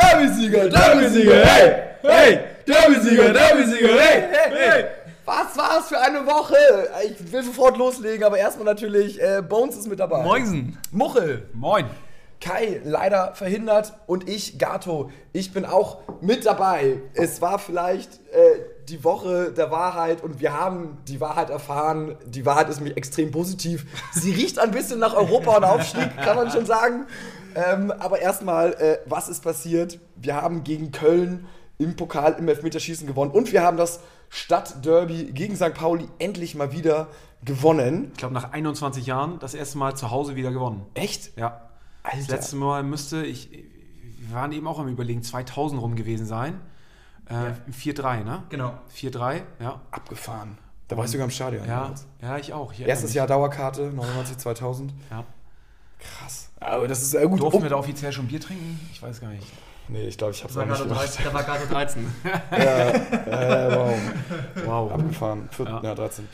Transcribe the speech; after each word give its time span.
Derby-Sieger, 0.00 0.68
Derby-Sieger, 0.68 1.44
hey! 1.44 1.74
Hey! 2.02 2.40
Derby-Sieger, 2.66 3.32
Derby-Sieger, 3.32 4.00
hey! 4.00 4.22
Hey! 4.50 4.84
Was 5.24 5.56
war's 5.56 5.88
für 5.88 6.00
eine 6.00 6.26
Woche? 6.26 6.56
Ich 7.04 7.32
will 7.32 7.42
sofort 7.44 7.76
loslegen, 7.76 8.24
aber 8.24 8.38
erstmal 8.38 8.64
natürlich, 8.64 9.20
äh, 9.20 9.42
Bones 9.42 9.76
ist 9.76 9.88
mit 9.88 10.00
dabei. 10.00 10.22
Moinsen! 10.22 10.78
Muchel. 10.90 11.48
Moin! 11.52 11.86
Kai 12.40 12.80
leider 12.84 13.34
verhindert 13.34 13.92
und 14.06 14.26
ich, 14.26 14.58
Gato, 14.58 15.10
ich 15.34 15.52
bin 15.52 15.66
auch 15.66 15.98
mit 16.22 16.46
dabei. 16.46 17.02
Es 17.12 17.42
war 17.42 17.58
vielleicht 17.58 18.14
äh, 18.32 18.60
die 18.88 19.04
Woche 19.04 19.52
der 19.52 19.70
Wahrheit 19.70 20.24
und 20.24 20.40
wir 20.40 20.58
haben 20.58 20.98
die 21.06 21.20
Wahrheit 21.20 21.50
erfahren. 21.50 22.16
Die 22.24 22.46
Wahrheit 22.46 22.70
ist 22.70 22.78
nämlich 22.78 22.96
extrem 22.96 23.30
positiv. 23.30 23.84
Sie 24.12 24.32
riecht 24.32 24.58
ein 24.58 24.70
bisschen 24.70 24.98
nach 24.98 25.14
Europa 25.14 25.58
und 25.58 25.64
Aufstieg, 25.64 26.16
kann 26.16 26.36
man 26.36 26.50
schon 26.50 26.64
sagen. 26.64 27.06
Ähm, 27.54 27.90
aber 27.90 28.20
erstmal, 28.20 28.72
äh, 28.74 28.98
was 29.06 29.28
ist 29.28 29.42
passiert? 29.42 29.98
Wir 30.16 30.36
haben 30.36 30.64
gegen 30.64 30.92
Köln 30.92 31.46
im 31.78 31.96
Pokal 31.96 32.34
im 32.38 32.48
Elfmeterschießen 32.48 33.06
gewonnen 33.06 33.30
und 33.30 33.52
wir 33.52 33.62
haben 33.62 33.76
das 33.76 34.00
Stadtderby 34.28 35.32
gegen 35.32 35.56
St. 35.56 35.74
Pauli 35.74 36.08
endlich 36.18 36.54
mal 36.54 36.72
wieder 36.72 37.08
gewonnen. 37.44 38.10
Ich 38.12 38.18
glaube, 38.18 38.34
nach 38.34 38.52
21 38.52 39.06
Jahren 39.06 39.38
das 39.38 39.54
erste 39.54 39.78
Mal 39.78 39.96
zu 39.96 40.10
Hause 40.10 40.36
wieder 40.36 40.52
gewonnen. 40.52 40.86
Echt? 40.94 41.36
Ja. 41.36 41.68
Das 42.02 42.14
Alter. 42.14 42.32
letzte 42.32 42.56
Mal 42.56 42.82
müsste, 42.82 43.24
ich, 43.24 43.50
wir 43.50 44.34
waren 44.34 44.52
eben 44.52 44.66
auch 44.66 44.78
am 44.78 44.88
Überlegen, 44.88 45.22
2000 45.22 45.80
rum 45.80 45.96
gewesen 45.96 46.26
sein. 46.26 46.60
Äh, 47.26 47.52
4-3, 47.72 48.24
ne? 48.24 48.42
Genau. 48.48 48.74
4-3, 48.94 49.42
ja. 49.60 49.80
Abgefahren. 49.90 50.58
Da 50.88 50.96
war 50.96 51.04
ich 51.04 51.10
sogar 51.12 51.24
im 51.24 51.30
Stadion. 51.30 51.64
Ja, 51.66 51.82
damals. 51.82 52.06
ja, 52.20 52.36
ich 52.38 52.52
auch. 52.52 52.72
Ich 52.72 52.80
Erstes 52.80 53.14
Jahr 53.14 53.26
Dauerkarte, 53.26 53.92
99, 53.92 54.38
2000. 54.38 54.92
Ja. 55.10 55.24
Krass. 56.18 56.48
Aber 56.60 56.86
das 56.88 57.02
ist 57.02 57.14
äh, 57.14 57.26
gut. 57.26 57.40
Durften 57.40 57.58
Oh, 57.58 57.62
wir 57.62 57.70
da 57.70 57.76
offiziell 57.76 58.12
schon 58.12 58.26
Bier 58.26 58.40
trinken? 58.40 58.78
Ich 58.92 59.02
weiß 59.02 59.20
gar 59.20 59.28
nicht. 59.30 59.46
nee, 59.88 60.04
ich 60.06 60.18
glaube, 60.18 60.32
ich 60.32 60.42
habe 60.42 60.52
es 60.52 60.58
auch 60.58 60.64
nicht 60.66 60.82
gemacht. 60.82 61.00
13. 61.00 61.24
Da 61.24 61.32
war 61.34 61.42
gerade 61.42 61.66
13. 61.66 62.14
Äh, 62.50 63.76
wow. 63.76 63.94
Wow. 64.66 64.92
Abgefahren. 64.92 65.48
Vier, 65.52 65.66
Ja. 65.66 65.80
ja. 65.82 65.94
13. 65.94 66.28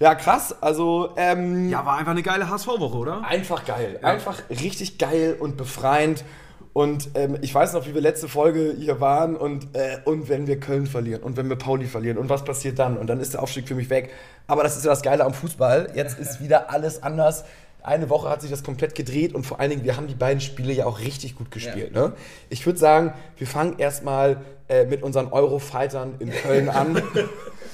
Ja, 0.00 0.14
krass. 0.16 0.54
Also, 0.60 1.10
ähm, 1.16 1.68
Ja, 1.70 1.86
war 1.86 1.96
einfach 1.98 2.10
eine 2.12 2.22
geile 2.22 2.48
HSV-Woche, 2.50 2.96
oder? 2.96 3.24
einfach 3.24 3.64
geil. 3.64 3.98
Einfach 4.02 4.38
richtig 4.50 4.98
geil 4.98 5.36
und 5.38 5.56
befreiend. 5.56 6.24
Und 6.72 7.10
ähm, 7.14 7.38
ich 7.40 7.54
weiß 7.54 7.72
noch, 7.74 7.86
wie 7.86 7.94
wir 7.94 8.00
letzte 8.00 8.26
Folge 8.26 8.74
hier 8.76 9.00
waren 9.00 9.36
und, 9.36 9.76
äh, 9.76 9.98
und 10.04 10.28
wenn 10.28 10.48
wir 10.48 10.58
Köln 10.58 10.86
verlieren 10.88 11.22
und 11.22 11.36
wenn 11.36 11.48
wir 11.48 11.54
Pauli 11.54 11.86
verlieren 11.86 12.18
und 12.18 12.28
was 12.28 12.44
passiert 12.44 12.80
dann? 12.80 12.96
Und 12.96 13.06
dann 13.06 13.20
ist 13.20 13.34
der 13.34 13.42
Aufstieg 13.44 13.68
für 13.68 13.76
mich 13.76 13.90
weg. 13.90 14.10
Aber 14.48 14.64
das 14.64 14.76
ist 14.76 14.84
ja 14.84 14.90
das 14.90 15.02
Geile 15.02 15.24
am 15.24 15.32
Fußball. 15.32 15.92
Jetzt 15.94 16.18
ist 16.18 16.40
wieder 16.42 16.70
alles 16.72 17.00
anders. 17.04 17.44
Eine 17.84 18.08
Woche 18.08 18.30
hat 18.30 18.40
sich 18.40 18.50
das 18.50 18.62
komplett 18.62 18.94
gedreht 18.94 19.34
und 19.34 19.44
vor 19.44 19.60
allen 19.60 19.68
Dingen, 19.68 19.84
wir 19.84 19.96
haben 19.98 20.06
die 20.06 20.14
beiden 20.14 20.40
Spiele 20.40 20.72
ja 20.72 20.86
auch 20.86 21.00
richtig 21.00 21.36
gut 21.36 21.50
gespielt. 21.50 21.92
Ne? 21.92 22.14
Ich 22.48 22.64
würde 22.64 22.78
sagen, 22.78 23.12
wir 23.36 23.46
fangen 23.46 23.78
erstmal 23.78 24.40
äh, 24.70 24.86
mit 24.86 25.02
unseren 25.02 25.28
Eurofightern 25.28 26.14
in 26.18 26.30
Köln 26.30 26.70
an. 26.70 27.02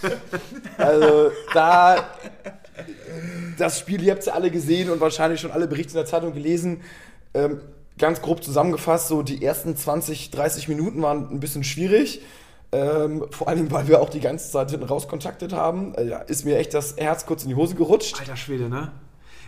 also 0.78 1.31
da 1.55 2.09
das 3.56 3.78
Spiel, 3.78 4.03
ihr 4.03 4.10
habt 4.10 4.20
es 4.20 4.26
ja 4.26 4.32
alle 4.32 4.50
gesehen 4.50 4.91
und 4.91 5.00
wahrscheinlich 5.00 5.41
schon 5.41 5.53
alle 5.53 5.69
Berichte 5.69 5.93
in 5.93 5.99
der 5.99 6.06
Zeitung 6.06 6.34
gelesen. 6.34 6.81
Ähm, 7.32 7.60
ganz 7.97 8.20
grob 8.20 8.43
zusammengefasst, 8.43 9.06
so 9.06 9.22
die 9.22 9.44
ersten 9.44 9.76
20, 9.76 10.32
30 10.32 10.66
Minuten 10.66 11.03
waren 11.03 11.31
ein 11.31 11.38
bisschen 11.38 11.62
schwierig. 11.62 12.20
Ähm, 12.72 13.26
vor 13.31 13.47
allem, 13.47 13.70
weil 13.70 13.87
wir 13.87 14.00
auch 14.00 14.09
die 14.09 14.20
ganze 14.20 14.50
Zeit 14.50 14.70
hinten 14.72 14.87
raus 14.87 15.06
kontaktet 15.06 15.53
haben. 15.53 15.94
Äh, 15.94 16.09
ja, 16.09 16.19
ist 16.19 16.44
mir 16.44 16.59
echt 16.59 16.75
das 16.75 16.97
Herz 16.97 17.26
kurz 17.26 17.44
in 17.44 17.50
die 17.50 17.54
Hose 17.54 17.76
gerutscht. 17.76 18.19
Alter 18.19 18.37
Schwede, 18.37 18.69
ne? 18.69 18.91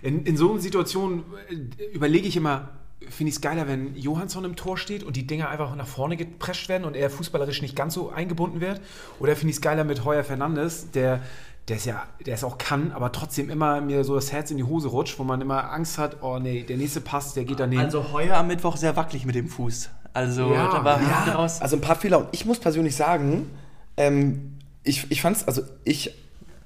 In, 0.03 0.25
in 0.27 0.37
so 0.37 0.51
einer 0.51 0.61
Situation 0.61 1.25
äh, 1.49 1.85
überlege 1.95 2.27
ich 2.27 2.37
immer, 2.37 2.71
finde 3.09 3.31
ich 3.31 3.37
es 3.37 3.41
geiler, 3.41 3.69
wenn 3.69 3.97
Johansson 3.97 4.45
im 4.45 4.57
Tor 4.57 4.77
steht 4.77 5.05
und 5.05 5.17
die 5.17 5.27
Dinger 5.27 5.49
einfach 5.49 5.75
nach 5.77 5.87
vorne 5.87 6.17
geprescht 6.17 6.69
werden 6.69 6.85
und 6.85 6.97
er 6.97 7.09
fußballerisch 7.11 7.63
nicht 7.63 7.77
ganz 7.77 7.95
so 7.95 8.11
eingebunden 8.11 8.61
wird? 8.61 8.81
Oder 9.19 9.37
finde 9.37 9.51
ich 9.51 9.57
es 9.57 9.63
geiler 9.63 9.85
mit 9.85 10.05
Heuer 10.05 10.25
Fernandes, 10.25 10.91
der, 10.91 11.23
der 11.69 11.77
ist 11.77 11.87
ja, 11.87 12.03
der 12.27 12.35
es 12.35 12.45
auch 12.45 12.59
kann, 12.59 12.93
aber 12.93 13.13
trotzdem 13.13 13.49
immer 13.49 13.81
mir 13.81 14.05
so 14.05 14.15
das 14.15 14.33
Herz 14.33 14.51
in 14.51 14.57
die 14.57 14.65
Hose 14.65 14.89
rutscht, 14.89 15.19
wo 15.19 15.25
man 15.25 15.41
immer 15.41 15.71
Angst 15.73 15.99
hat, 15.99 16.23
oh 16.23 16.39
nee, 16.39 16.63
der 16.63 16.77
nächste 16.77 17.01
Pass, 17.01 17.35
der 17.35 17.45
geht 17.45 17.61
daneben. 17.61 17.83
Also 17.83 18.13
heuer 18.13 18.37
am 18.37 18.49
Mittwoch 18.49 18.77
sehr 18.77 18.97
wackelig 18.97 19.25
mit 19.25 19.35
dem 19.35 19.49
Fuß. 19.49 19.91
Also 20.13 20.53
Ja, 20.53 20.71
da 20.71 20.85
war 20.85 21.01
ja. 21.01 21.33
raus. 21.35 21.61
Also 21.61 21.77
ein 21.77 21.81
paar 21.81 21.97
Fehler. 21.97 22.19
Und 22.19 22.29
ich 22.33 22.45
muss 22.45 22.59
persönlich 22.59 22.97
sagen, 22.97 23.49
ähm, 23.97 24.59
ich, 24.83 25.11
ich 25.11 25.23
fand's, 25.23 25.47
also 25.47 25.63
ich 25.85 26.15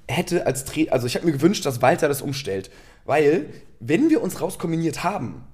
hätte 0.08 0.46
als 0.46 0.64
Trainer, 0.64 0.92
also 0.92 1.06
ich 1.06 1.16
habe 1.16 1.26
mir 1.26 1.32
gewünscht, 1.32 1.66
dass 1.66 1.82
Walter 1.82 2.08
das 2.08 2.22
umstellt. 2.22 2.70
Weil, 3.06 3.46
wenn 3.80 4.10
wir 4.10 4.22
uns 4.22 4.40
rauskombiniert 4.40 5.04
haben, 5.04 5.44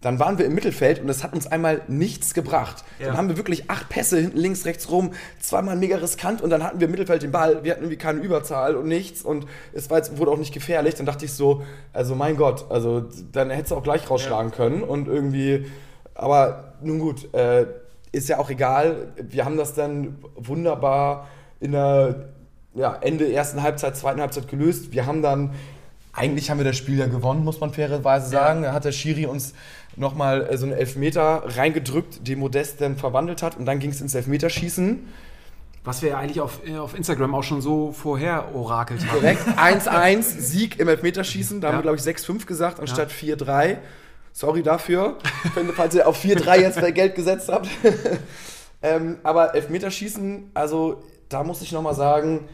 dann 0.00 0.18
waren 0.18 0.38
wir 0.38 0.46
im 0.46 0.54
Mittelfeld 0.54 1.00
und 1.00 1.10
es 1.10 1.22
hat 1.22 1.34
uns 1.34 1.46
einmal 1.46 1.82
nichts 1.88 2.32
gebracht. 2.32 2.84
Ja. 2.98 3.08
Dann 3.08 3.16
haben 3.18 3.28
wir 3.28 3.36
wirklich 3.36 3.70
acht 3.70 3.90
Pässe 3.90 4.18
hinten 4.18 4.38
links, 4.38 4.64
rechts 4.64 4.90
rum, 4.90 5.12
zweimal 5.40 5.76
mega 5.76 5.98
riskant 5.98 6.40
und 6.40 6.48
dann 6.48 6.64
hatten 6.64 6.80
wir 6.80 6.86
im 6.86 6.90
Mittelfeld 6.90 7.22
den 7.22 7.32
Ball. 7.32 7.64
Wir 7.64 7.72
hatten 7.72 7.82
irgendwie 7.82 7.98
keine 7.98 8.20
Überzahl 8.20 8.76
und 8.76 8.88
nichts 8.88 9.22
und 9.22 9.46
es 9.74 9.90
war 9.90 9.98
jetzt, 9.98 10.16
wurde 10.16 10.30
auch 10.30 10.38
nicht 10.38 10.54
gefährlich. 10.54 10.94
Dann 10.94 11.04
dachte 11.04 11.26
ich 11.26 11.34
so, 11.34 11.62
also 11.92 12.14
mein 12.14 12.36
Gott, 12.36 12.70
also 12.70 13.04
dann 13.32 13.50
hättest 13.50 13.72
du 13.72 13.76
auch 13.76 13.82
gleich 13.82 14.08
rausschlagen 14.08 14.52
können 14.52 14.82
und 14.82 15.06
irgendwie, 15.06 15.66
aber 16.14 16.72
nun 16.82 16.98
gut, 16.98 17.32
äh, 17.34 17.66
ist 18.12 18.28
ja 18.28 18.38
auch 18.38 18.50
egal. 18.50 19.12
Wir 19.16 19.44
haben 19.44 19.58
das 19.58 19.74
dann 19.74 20.16
wunderbar 20.34 21.28
in 21.60 21.72
der 21.72 22.30
ja, 22.74 22.96
Ende 23.00 23.30
ersten 23.30 23.62
Halbzeit, 23.62 23.96
zweiten 23.96 24.20
Halbzeit 24.20 24.48
gelöst. 24.48 24.92
Wir 24.92 25.06
haben 25.06 25.22
dann, 25.22 25.50
eigentlich 26.12 26.50
haben 26.50 26.58
wir 26.58 26.64
das 26.64 26.76
Spiel 26.76 26.98
ja 26.98 27.06
gewonnen, 27.06 27.44
muss 27.44 27.60
man 27.60 27.72
fairerweise 27.72 28.28
sagen. 28.28 28.62
Da 28.62 28.72
hat 28.72 28.84
der 28.84 28.92
Schiri 28.92 29.26
uns 29.26 29.54
nochmal 29.96 30.46
äh, 30.50 30.56
so 30.56 30.66
einen 30.66 30.74
Elfmeter 30.74 31.42
reingedrückt, 31.46 32.26
den 32.26 32.38
Modest 32.38 32.80
dann 32.80 32.96
verwandelt 32.96 33.42
hat 33.42 33.56
und 33.56 33.66
dann 33.66 33.78
ging 33.78 33.90
es 33.90 34.00
ins 34.00 34.14
Elfmeterschießen. 34.14 35.06
Was 35.82 36.02
wir 36.02 36.10
ja 36.10 36.18
eigentlich 36.18 36.40
auf, 36.40 36.60
äh, 36.66 36.76
auf 36.76 36.94
Instagram 36.96 37.34
auch 37.34 37.42
schon 37.42 37.62
so 37.62 37.92
vorher 37.92 38.54
orakelt 38.54 39.06
haben. 39.08 39.20
Direkt 39.20 39.46
1-1, 39.56 40.22
Sieg 40.22 40.78
im 40.78 40.88
Elfmeterschießen. 40.88 41.60
Da 41.60 41.68
haben 41.68 41.74
Ja. 41.74 41.78
wir, 41.78 41.82
glaube 41.82 41.96
ich, 41.96 42.02
6-5 42.02 42.46
gesagt, 42.46 42.80
anstatt 42.80 43.10
4-3. 43.10 43.78
Sorry 44.32 44.62
dafür, 44.62 45.18
wenn, 45.54 45.68
falls 45.70 45.94
ihr 45.94 46.06
auf 46.06 46.22
4-3 46.22 46.60
jetzt 46.60 46.80
bei 46.80 46.90
Geld 46.92 47.14
gesetzt 47.14 47.48
habt. 47.48 47.68
ähm, 48.82 49.18
aber 49.22 49.54
Elfmeterschießen, 49.54 50.50
also 50.54 51.02
da 51.28 51.42
muss 51.44 51.62
ich 51.62 51.72
nochmal 51.72 51.94
sagen, 51.94 52.48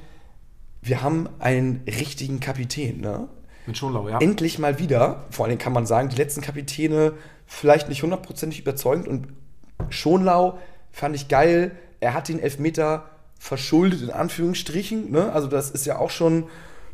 wir 0.83 1.03
haben 1.03 1.29
einen 1.39 1.83
richtigen 1.87 2.39
Kapitän. 2.41 3.01
Ne? 3.01 3.29
Mit 3.67 3.77
Schonlau, 3.77 4.09
ja. 4.09 4.19
Endlich 4.21 4.59
mal 4.59 4.79
wieder, 4.79 5.25
vor 5.31 5.47
allem 5.47 5.59
kann 5.59 5.73
man 5.73 5.87
sagen, 5.87 6.09
die 6.09 6.17
letzten 6.17 6.41
Kapitäne 6.41 7.13
vielleicht 7.47 7.89
nicht 7.89 8.03
hundertprozentig 8.03 8.61
überzeugend 8.61 9.09
und 9.09 9.29
Schonlau 9.91 10.59
fand 10.93 11.15
ich 11.15 11.29
geil. 11.29 11.73
Er 12.01 12.15
hat 12.15 12.29
den 12.29 12.41
Elfmeter 12.41 13.05
verschuldet, 13.39 14.03
in 14.03 14.11
Anführungsstrichen. 14.11 15.11
Ne? 15.11 15.33
Also 15.33 15.47
das 15.49 15.71
ist 15.71 15.87
ja 15.87 15.99
auch 15.99 16.11
schon 16.11 16.45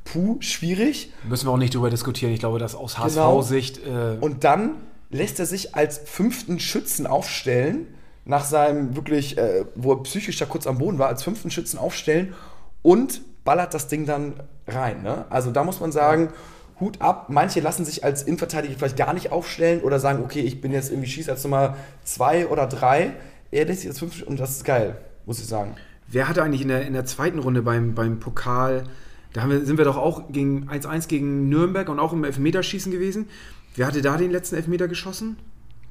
puh, 0.04 0.36
schwierig. 0.40 1.12
Müssen 1.28 1.46
wir 1.46 1.52
auch 1.52 1.56
nicht 1.58 1.74
drüber 1.74 1.90
diskutieren. 1.90 2.32
Ich 2.32 2.40
glaube, 2.40 2.58
dass 2.58 2.74
aus 2.74 2.96
Genau. 2.96 3.38
HSV-Sicht. 3.40 3.78
Äh, 3.86 4.16
Und 4.20 4.44
dann 4.44 4.72
lässt 5.10 5.38
er 5.38 5.46
sich 5.46 5.74
als 5.74 5.98
fünften 6.04 6.58
Schützen 6.58 7.06
aufstellen, 7.06 7.86
nach 8.24 8.44
seinem 8.44 8.94
wirklich, 8.96 9.36
äh, 9.38 9.64
wo 9.74 9.92
er 9.92 10.02
psychisch 10.04 10.38
da 10.38 10.46
kurz 10.46 10.66
am 10.66 10.78
Boden 10.78 10.98
war, 10.98 11.08
als 11.08 11.22
fünften 11.22 11.50
Schützen 11.50 11.78
aufstellen 11.78 12.34
und 12.82 13.20
ballert 13.44 13.74
das 13.74 13.88
Ding 13.88 14.06
dann 14.06 14.34
rein. 14.68 15.02
Ne? 15.02 15.24
Also 15.28 15.50
da 15.50 15.64
muss 15.64 15.80
man 15.80 15.90
sagen, 15.92 16.32
Hut 16.80 17.00
ab. 17.00 17.26
Manche 17.28 17.60
lassen 17.60 17.84
sich 17.84 18.04
als 18.04 18.22
Innenverteidiger 18.22 18.74
vielleicht 18.76 18.96
gar 18.96 19.12
nicht 19.14 19.32
aufstellen 19.32 19.80
oder 19.82 19.98
sagen, 19.98 20.22
okay, 20.24 20.40
ich 20.40 20.60
bin 20.60 20.72
jetzt 20.72 20.90
irgendwie 20.90 21.08
schieß 21.08 21.28
als 21.28 21.44
Nummer 21.44 21.76
zwei 22.04 22.46
oder 22.46 22.66
drei. 22.66 23.12
Er 23.50 23.64
lässt 23.66 23.80
sich 23.80 23.90
als 23.90 23.98
fünften 23.98 24.24
und 24.24 24.40
das 24.40 24.50
ist 24.52 24.64
geil, 24.64 24.96
muss 25.26 25.38
ich 25.38 25.46
sagen. 25.46 25.74
Wer 26.08 26.28
hatte 26.28 26.42
eigentlich 26.42 26.62
in 26.62 26.68
der, 26.68 26.86
in 26.86 26.92
der 26.92 27.04
zweiten 27.04 27.38
Runde 27.38 27.62
beim, 27.62 27.94
beim 27.94 28.20
Pokal, 28.20 28.84
da 29.32 29.48
wir, 29.48 29.64
sind 29.64 29.78
wir 29.78 29.84
doch 29.84 29.96
auch 29.96 30.30
gegen 30.30 30.68
1-1 30.68 31.08
gegen 31.08 31.48
Nürnberg 31.48 31.88
und 31.88 31.98
auch 31.98 32.12
im 32.12 32.24
Elfmeterschießen 32.24 32.92
gewesen. 32.92 33.28
Wer 33.74 33.86
hatte 33.86 34.02
da 34.02 34.16
den 34.16 34.30
letzten 34.30 34.56
Elfmeter 34.56 34.88
geschossen? 34.88 35.38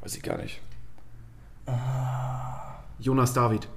Weiß 0.01 0.15
ich 0.15 0.21
gar 0.21 0.37
nicht. 0.37 0.61
Jonas 2.99 3.33
David. 3.33 3.67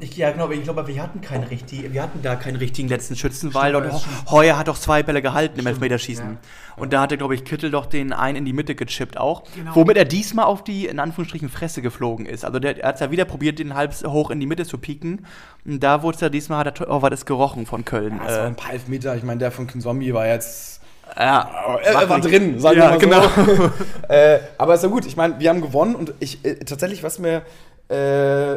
Ich, 0.00 0.16
ja, 0.16 0.30
genau, 0.30 0.50
ich 0.50 0.62
glaube, 0.62 0.86
wir 0.86 1.02
hatten 1.02 1.20
keinen 1.20 1.44
richtigen, 1.44 1.92
wir 1.92 2.02
hatten 2.02 2.20
da 2.22 2.36
keinen 2.36 2.56
richtigen 2.56 2.88
letzten 2.88 3.16
Schützen, 3.16 3.54
weil 3.54 3.72
dort 3.72 3.90
Heuer 4.30 4.56
hat 4.58 4.68
doch 4.68 4.78
zwei 4.78 5.02
Bälle 5.02 5.22
gehalten 5.22 5.58
im 5.58 5.66
Elfmeterschießen. 5.66 6.38
Und 6.76 6.92
da 6.92 7.00
hatte, 7.00 7.18
glaube 7.18 7.34
ich, 7.34 7.44
Kittel 7.44 7.70
doch 7.70 7.86
den 7.86 8.12
einen 8.12 8.36
in 8.36 8.44
die 8.44 8.52
Mitte 8.52 8.74
gechippt 8.74 9.18
auch. 9.18 9.42
Genau. 9.54 9.74
Womit 9.74 9.96
er 9.96 10.04
diesmal 10.04 10.44
auf 10.44 10.62
die, 10.62 10.86
in 10.86 11.00
Anführungsstrichen, 11.00 11.48
Fresse 11.48 11.82
geflogen 11.82 12.24
ist. 12.26 12.44
Also 12.44 12.58
der, 12.60 12.78
er 12.80 12.88
hat 12.90 13.00
ja 13.00 13.10
wieder 13.10 13.24
probiert, 13.24 13.58
den 13.58 13.74
halb 13.74 13.92
hoch 14.06 14.30
in 14.30 14.38
die 14.38 14.46
Mitte 14.46 14.64
zu 14.64 14.78
pieken. 14.78 15.26
Und 15.66 15.80
da 15.82 16.02
wurde 16.02 16.14
es 16.14 16.20
ja 16.20 16.28
diesmal, 16.28 16.64
hat 16.64 16.80
er, 16.80 16.88
oh, 16.90 17.02
war 17.02 17.10
das 17.10 17.26
gerochen 17.26 17.66
von 17.66 17.84
Köln. 17.84 18.20
Das 18.24 18.32
waren 18.36 18.44
Äh, 18.44 18.46
ein 18.48 18.56
paar 18.56 18.72
Elfmeter. 18.72 19.16
Ich 19.16 19.24
meine, 19.24 19.38
der 19.38 19.50
von 19.50 19.66
Kinzombie 19.66 20.14
war 20.14 20.26
jetzt. 20.28 20.80
ja, 21.16 21.50
Er, 21.84 21.94
er 22.02 22.08
war 22.08 22.20
drin, 22.20 22.60
sagen 22.60 22.78
Ja, 22.78 23.00
wir 23.00 23.08
mal 23.08 23.28
so. 23.34 23.70
äh, 24.12 24.38
aber 24.56 24.74
ist 24.74 24.82
ja 24.84 24.88
gut. 24.88 25.04
Ich 25.06 25.16
meine, 25.16 25.40
wir 25.40 25.50
haben 25.50 25.60
gewonnen 25.60 25.96
und 25.96 26.14
ich 26.20 26.44
äh, 26.44 26.54
tatsächlich, 26.60 27.02
was 27.02 27.18
mir 27.18 27.42
äh, 27.88 28.47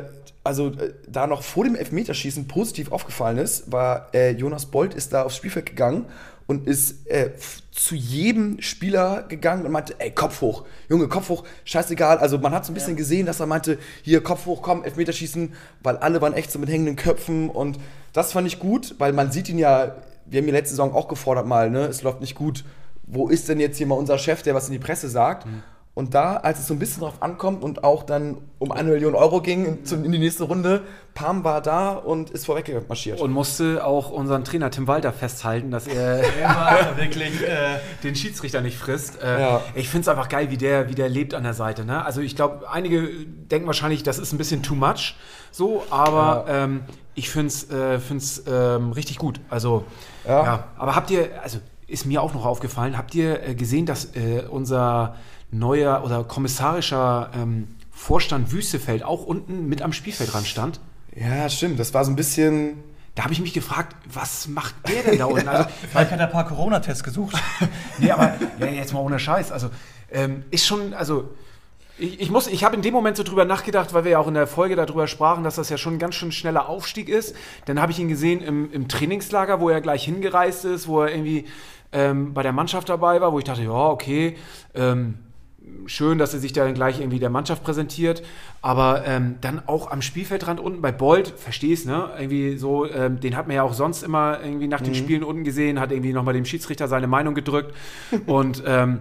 also 0.51 0.67
äh, 0.67 0.93
da 1.07 1.27
noch 1.27 1.43
vor 1.43 1.63
dem 1.63 1.75
Elfmeterschießen 1.75 2.45
positiv 2.45 2.91
aufgefallen 2.91 3.37
ist, 3.37 3.71
war 3.71 4.13
äh, 4.13 4.31
Jonas 4.31 4.65
Bolt 4.65 4.93
ist 4.93 5.13
da 5.13 5.23
aufs 5.23 5.37
Spielfeld 5.37 5.65
gegangen 5.65 6.07
und 6.45 6.67
ist 6.67 7.07
äh, 7.07 7.31
zu 7.71 7.95
jedem 7.95 8.61
Spieler 8.61 9.23
gegangen 9.23 9.65
und 9.65 9.71
meinte, 9.71 9.95
ey, 9.99 10.11
Kopf 10.11 10.41
hoch, 10.41 10.65
Junge, 10.89 11.07
Kopf 11.07 11.29
hoch, 11.29 11.45
scheißegal. 11.63 12.17
Also 12.17 12.37
man 12.37 12.51
hat 12.51 12.65
so 12.65 12.73
ein 12.73 12.73
bisschen 12.73 12.97
gesehen, 12.97 13.25
dass 13.25 13.39
er 13.39 13.45
meinte, 13.45 13.77
hier, 14.01 14.21
Kopf 14.21 14.45
hoch, 14.45 14.61
komm, 14.61 14.83
Elfmeterschießen, 14.83 15.53
weil 15.83 15.95
alle 15.97 16.21
waren 16.21 16.33
echt 16.33 16.51
so 16.51 16.59
mit 16.59 16.69
hängenden 16.69 16.97
Köpfen 16.97 17.49
und 17.49 17.79
das 18.11 18.33
fand 18.33 18.45
ich 18.45 18.59
gut, 18.59 18.95
weil 18.97 19.13
man 19.13 19.31
sieht 19.31 19.47
ihn 19.47 19.57
ja, 19.57 19.95
wir 20.25 20.41
haben 20.41 20.47
ihn 20.49 20.53
letzte 20.53 20.71
Saison 20.71 20.93
auch 20.93 21.07
gefordert 21.07 21.47
mal, 21.47 21.69
ne, 21.69 21.85
es 21.85 22.01
läuft 22.01 22.19
nicht 22.19 22.35
gut. 22.35 22.65
Wo 23.03 23.29
ist 23.29 23.47
denn 23.47 23.61
jetzt 23.61 23.77
hier 23.77 23.87
mal 23.87 23.95
unser 23.95 24.17
Chef, 24.17 24.41
der 24.41 24.53
was 24.53 24.67
in 24.67 24.73
die 24.73 24.79
Presse 24.79 25.07
sagt? 25.07 25.45
Und 25.93 26.13
da, 26.13 26.37
als 26.37 26.59
es 26.59 26.67
so 26.67 26.73
ein 26.73 26.79
bisschen 26.79 27.01
drauf 27.01 27.15
ankommt 27.19 27.63
und 27.63 27.83
auch 27.83 28.03
dann 28.03 28.37
um 28.59 28.71
eine 28.71 28.91
Million 28.91 29.13
Euro 29.13 29.41
ging 29.41 29.65
in, 29.83 30.05
in 30.05 30.11
die 30.13 30.19
nächste 30.19 30.45
Runde, 30.45 30.83
Pam 31.13 31.43
war 31.43 31.61
da 31.61 31.91
und 31.91 32.29
ist 32.29 32.45
vorweg 32.45 32.87
marschiert. 32.87 33.19
Und 33.19 33.31
musste 33.31 33.85
auch 33.85 34.09
unseren 34.09 34.45
Trainer 34.45 34.71
Tim 34.71 34.87
Walter 34.87 35.11
festhalten, 35.11 35.69
dass 35.69 35.87
er 35.87 36.21
wirklich. 36.95 37.41
Äh, 37.41 37.79
den 38.03 38.15
Schiedsrichter 38.15 38.61
nicht 38.61 38.77
frisst. 38.77 39.21
Äh, 39.21 39.41
Ja. 39.41 39.61
Ich 39.75 39.89
finde 39.89 40.03
es 40.03 40.07
einfach 40.07 40.29
geil, 40.29 40.49
wie 40.49 40.57
der, 40.57 40.87
wie 40.87 40.95
der 40.95 41.09
lebt 41.09 41.33
an 41.33 41.43
der 41.43 41.53
Seite. 41.53 41.83
Ne? 41.83 42.05
Also 42.05 42.21
ich 42.21 42.37
glaube, 42.37 42.69
einige 42.71 43.09
denken 43.25 43.67
wahrscheinlich, 43.67 44.01
das 44.01 44.17
ist 44.17 44.31
ein 44.31 44.37
bisschen 44.37 44.63
too 44.63 44.75
much, 44.75 45.15
so, 45.51 45.83
aber 45.89 46.45
ähm, 46.47 46.81
ich 47.15 47.29
finde 47.29 47.47
es 47.47 47.69
äh, 47.69 47.99
find's, 47.99 48.43
ähm, 48.49 48.93
richtig 48.93 49.17
gut. 49.17 49.41
Also, 49.49 49.83
Ja. 50.25 50.43
ja. 50.43 50.63
Aber 50.77 50.95
habt 50.95 51.11
ihr, 51.11 51.29
also 51.43 51.57
ist 51.87 52.05
mir 52.05 52.21
auch 52.21 52.33
noch 52.33 52.45
aufgefallen, 52.45 52.97
habt 52.97 53.13
ihr 53.13 53.45
äh, 53.45 53.55
gesehen, 53.55 53.85
dass 53.85 54.15
äh, 54.15 54.43
unser 54.49 55.15
neuer 55.51 56.03
oder 56.03 56.23
kommissarischer 56.23 57.29
ähm, 57.35 57.67
Vorstand 57.91 58.51
Wüstefeld 58.51 59.03
auch 59.03 59.25
unten 59.25 59.67
mit 59.67 59.81
am 59.81 59.93
Spielfeldrand 59.93 60.47
stand? 60.47 60.79
Ja, 61.15 61.49
stimmt, 61.49 61.79
das 61.79 61.93
war 61.93 62.05
so 62.05 62.11
ein 62.11 62.15
bisschen. 62.15 62.83
Da 63.13 63.23
habe 63.23 63.33
ich 63.33 63.41
mich 63.41 63.53
gefragt, 63.53 63.95
was 64.11 64.47
macht 64.47 64.73
der 64.87 65.03
denn 65.03 65.19
da 65.19 65.25
unten? 65.25 65.47
Also, 65.49 65.65
Vielleicht 65.91 66.11
hat 66.11 66.19
er 66.19 66.27
ein 66.27 66.31
paar 66.31 66.47
Corona-Tests 66.47 67.03
gesucht. 67.03 67.35
Nee, 67.97 68.09
aber 68.09 68.35
ja, 68.57 68.67
jetzt 68.67 68.93
mal 68.93 69.01
ohne 69.01 69.19
Scheiß. 69.19 69.51
Also, 69.51 69.69
ähm, 70.09 70.43
ist 70.49 70.65
schon, 70.65 70.93
also, 70.93 71.29
ich, 71.97 72.21
ich 72.21 72.31
muss, 72.31 72.47
ich 72.47 72.63
habe 72.63 72.75
in 72.75 72.81
dem 72.81 72.93
Moment 72.93 73.17
so 73.17 73.23
drüber 73.23 73.43
nachgedacht, 73.43 73.93
weil 73.93 74.05
wir 74.05 74.11
ja 74.11 74.19
auch 74.19 74.27
in 74.27 74.33
der 74.33 74.47
Folge 74.47 74.75
darüber 74.77 75.07
sprachen, 75.07 75.43
dass 75.43 75.55
das 75.55 75.69
ja 75.69 75.77
schon 75.77 75.95
ein 75.95 75.99
ganz 75.99 76.15
schön 76.15 76.31
schneller 76.31 76.69
Aufstieg 76.69 77.09
ist. 77.09 77.35
Dann 77.65 77.81
habe 77.81 77.91
ich 77.91 77.99
ihn 77.99 78.07
gesehen 78.07 78.41
im, 78.41 78.71
im 78.71 78.87
Trainingslager, 78.87 79.59
wo 79.59 79.69
er 79.69 79.81
gleich 79.81 80.05
hingereist 80.05 80.63
ist, 80.63 80.87
wo 80.87 81.01
er 81.01 81.11
irgendwie 81.11 81.45
ähm, 81.91 82.33
bei 82.33 82.43
der 82.43 82.53
Mannschaft 82.53 82.87
dabei 82.89 83.19
war, 83.19 83.33
wo 83.33 83.39
ich 83.39 83.45
dachte, 83.45 83.63
ja, 83.63 83.71
okay, 83.71 84.37
ähm, 84.73 85.19
schön, 85.85 86.17
dass 86.17 86.33
er 86.33 86.39
sich 86.39 86.53
da 86.53 86.63
dann 86.63 86.73
gleich 86.73 86.99
irgendwie 86.99 87.19
der 87.19 87.29
Mannschaft 87.29 87.63
präsentiert, 87.63 88.23
aber 88.61 89.03
ähm, 89.05 89.35
dann 89.41 89.61
auch 89.67 89.91
am 89.91 90.01
Spielfeldrand 90.01 90.59
unten 90.59 90.81
bei 90.81 90.91
Bolt, 90.91 91.27
verstehst 91.27 91.85
ne? 91.85 92.09
Irgendwie 92.17 92.57
so, 92.57 92.89
ähm, 92.89 93.19
den 93.19 93.35
hat 93.35 93.47
man 93.47 93.55
ja 93.55 93.63
auch 93.63 93.73
sonst 93.73 94.03
immer 94.03 94.39
irgendwie 94.43 94.67
nach 94.67 94.81
den 94.81 94.95
Spielen 94.95 95.23
unten 95.23 95.43
gesehen, 95.43 95.79
hat 95.79 95.91
irgendwie 95.91 96.13
nochmal 96.13 96.33
dem 96.33 96.45
Schiedsrichter 96.45 96.87
seine 96.87 97.07
Meinung 97.07 97.35
gedrückt 97.35 97.73
und 98.25 98.63
ähm, 98.65 98.99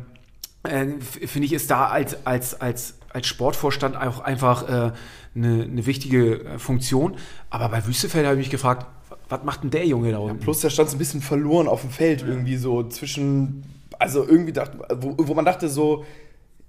äh, 0.63 0.87
finde 1.01 1.47
ich, 1.47 1.53
ist 1.53 1.71
da 1.71 1.87
als, 1.87 2.27
als, 2.27 2.61
als, 2.61 2.95
als 3.11 3.27
Sportvorstand 3.27 3.97
auch 3.97 4.21
einfach 4.21 4.69
äh, 4.69 4.93
eine, 5.35 5.65
eine 5.65 5.87
wichtige 5.87 6.45
äh, 6.45 6.59
Funktion. 6.59 7.17
Aber 7.49 7.69
bei 7.69 7.87
Wüstefeld 7.87 8.27
habe 8.27 8.37
ich 8.37 8.41
mich 8.41 8.51
gefragt, 8.51 8.87
was 9.29 9.45
macht 9.45 9.63
denn 9.63 9.71
der 9.71 9.87
Junge 9.87 10.11
da 10.13 10.19
unten? 10.19 10.41
Plus, 10.41 10.61
der 10.61 10.71
stand 10.71 10.91
so 10.91 10.97
ein 10.97 10.99
bisschen 10.99 11.23
verloren 11.23 11.69
auf 11.69 11.83
dem 11.83 11.91
Feld, 11.91 12.23
irgendwie 12.27 12.57
so 12.57 12.83
zwischen. 12.89 13.65
Also 13.99 14.27
irgendwie 14.27 14.53
dachte, 14.53 14.79
wo, 15.01 15.15
wo 15.19 15.35
man 15.35 15.45
dachte 15.45 15.69
so. 15.69 16.05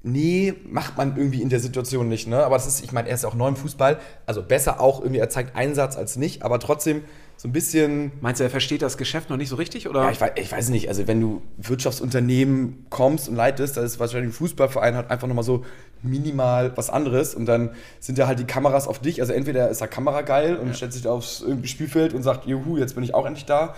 Nee, 0.03 0.56
macht 0.68 0.98
man 0.98 1.15
irgendwie 1.15 1.42
in 1.42 1.50
der 1.50 1.59
Situation 1.59 2.07
nicht, 2.09 2.27
ne? 2.27 2.44
Aber 2.44 2.56
das 2.56 2.65
ist, 2.65 2.83
ich 2.83 2.92
meine, 2.92 3.07
er 3.07 3.15
ist 3.15 3.24
ja 3.24 3.30
auch 3.30 3.36
neu 3.36 3.50
im 3.50 3.56
Fußball, 3.56 4.00
also 4.25 4.42
besser 4.42 4.80
auch 4.80 5.00
irgendwie, 5.00 5.19
er 5.19 5.30
zeigt 5.30 5.56
Einsatz 5.56 5.95
als 5.95 6.15
nicht, 6.15 6.42
aber 6.42 6.59
trotzdem 6.59 7.03
so 7.42 7.48
ein 7.48 7.53
bisschen 7.53 8.12
Meinst 8.21 8.39
du, 8.39 8.44
er 8.44 8.51
versteht 8.51 8.83
das 8.83 8.98
Geschäft 8.98 9.31
noch 9.31 9.38
nicht 9.38 9.50
so 9.50 9.56
richtig? 9.56 9.89
Oder? 9.89 10.03
Ja, 10.03 10.12
ich 10.12 10.21
weiß, 10.21 10.31
ich 10.36 10.51
weiß 10.51 10.69
nicht. 10.69 10.89
Also, 10.89 11.07
wenn 11.07 11.19
du 11.19 11.42
Wirtschaftsunternehmen 11.57 12.86
kommst 12.92 13.30
und 13.30 13.36
leitest, 13.36 13.77
das 13.77 13.86
ist 13.86 14.00
wahrscheinlich 14.00 14.30
ein 14.30 14.33
Fußballverein 14.33 14.95
hat 14.95 15.09
einfach 15.09 15.27
nochmal 15.27 15.44
so 15.44 15.65
minimal 16.03 16.75
was 16.77 16.92
anderes 16.92 17.33
und 17.33 17.48
dann 17.48 17.71
sind 18.00 18.19
ja 18.19 18.27
halt 18.27 18.38
die 18.38 18.45
Kameras 18.45 18.88
auf 18.88 19.00
dich. 19.00 19.21
Also, 19.21 19.33
entweder 19.33 19.69
ist 19.69 19.81
er 19.81 19.88
kamerageil 19.88 20.56
und 20.56 20.75
stellt 20.75 20.94
sich 20.94 21.01
da 21.01 21.12
aufs 21.13 21.44
Spielfeld 21.63 22.13
und 22.13 22.21
sagt, 22.21 22.45
juhu, 22.45 22.77
jetzt 22.77 22.94
bin 22.94 23.03
ich 23.03 23.15
auch 23.15 23.25
endlich 23.25 23.45
da. 23.45 23.74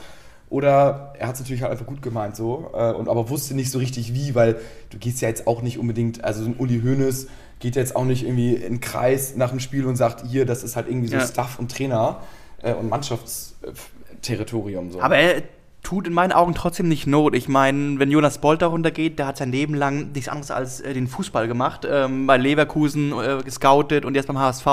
Oder 0.50 1.13
er 1.18 1.28
hat 1.28 1.36
es 1.36 1.42
natürlich 1.42 1.63
halt 1.63 1.72
einfach 1.72 1.88
gut 1.88 2.01
gemeint 2.01 2.36
so, 2.36 2.69
äh, 2.74 2.92
und 2.92 3.10
aber 3.10 3.30
wusste 3.30 3.56
nicht 3.56 3.72
so 3.72 3.80
richtig 3.80 4.13
wie, 4.13 4.36
weil 4.36 4.57
du 4.92 5.00
gehst 5.00 5.22
ja 5.22 5.28
jetzt 5.28 5.48
auch 5.48 5.62
nicht 5.62 5.80
unbedingt, 5.80 6.24
also 6.24 6.44
so 6.44 6.50
ein 6.50 6.56
Uli 6.57 6.81
Hoeneß 6.81 7.28
geht 7.60 7.75
jetzt 7.75 7.95
auch 7.95 8.06
nicht 8.06 8.24
irgendwie 8.24 8.56
in 8.56 8.74
den 8.74 8.81
Kreis 8.81 9.36
nach 9.36 9.50
dem 9.50 9.60
Spiel 9.60 9.86
und 9.86 9.95
sagt, 9.95 10.25
hier, 10.28 10.45
das 10.45 10.63
ist 10.63 10.75
halt 10.75 10.88
irgendwie 10.88 11.07
so 11.07 11.16
Ja. 11.16 11.25
Staff 11.25 11.60
und 11.60 11.72
Trainer 11.72 12.22
äh, 12.62 12.74
und 12.74 12.90
Mannschaftsterritorium. 12.90 14.92
So. 14.92 15.01
Aber 15.01 15.18
er 15.18 15.42
tut 15.84 16.08
in 16.08 16.14
meinen 16.14 16.32
Augen 16.32 16.56
trotzdem 16.56 16.88
nicht 16.88 17.08
Not. 17.08 17.36
Ich 17.36 17.50
meine, 17.50 18.00
wenn 18.00 18.10
Jonas 18.10 18.38
Bolt 18.38 18.62
darunter 18.62 18.90
geht, 18.90 19.20
der 19.20 19.28
hat 19.28 19.38
sein 19.38 19.52
Leben 19.52 19.76
lang 19.76 20.14
nichts 20.14 20.30
anderes 20.30 20.50
als 20.50 20.80
äh, 20.80 20.94
den 20.94 21.08
Fußball 21.08 21.48
gemacht. 21.48 21.86
Ähm, 21.88 22.26
bei 22.26 22.38
Leverkusen 22.38 23.12
äh, 23.12 23.44
gescoutet 23.44 24.06
und 24.06 24.16
jetzt 24.16 24.28
beim 24.28 24.40
HSV. 24.40 24.66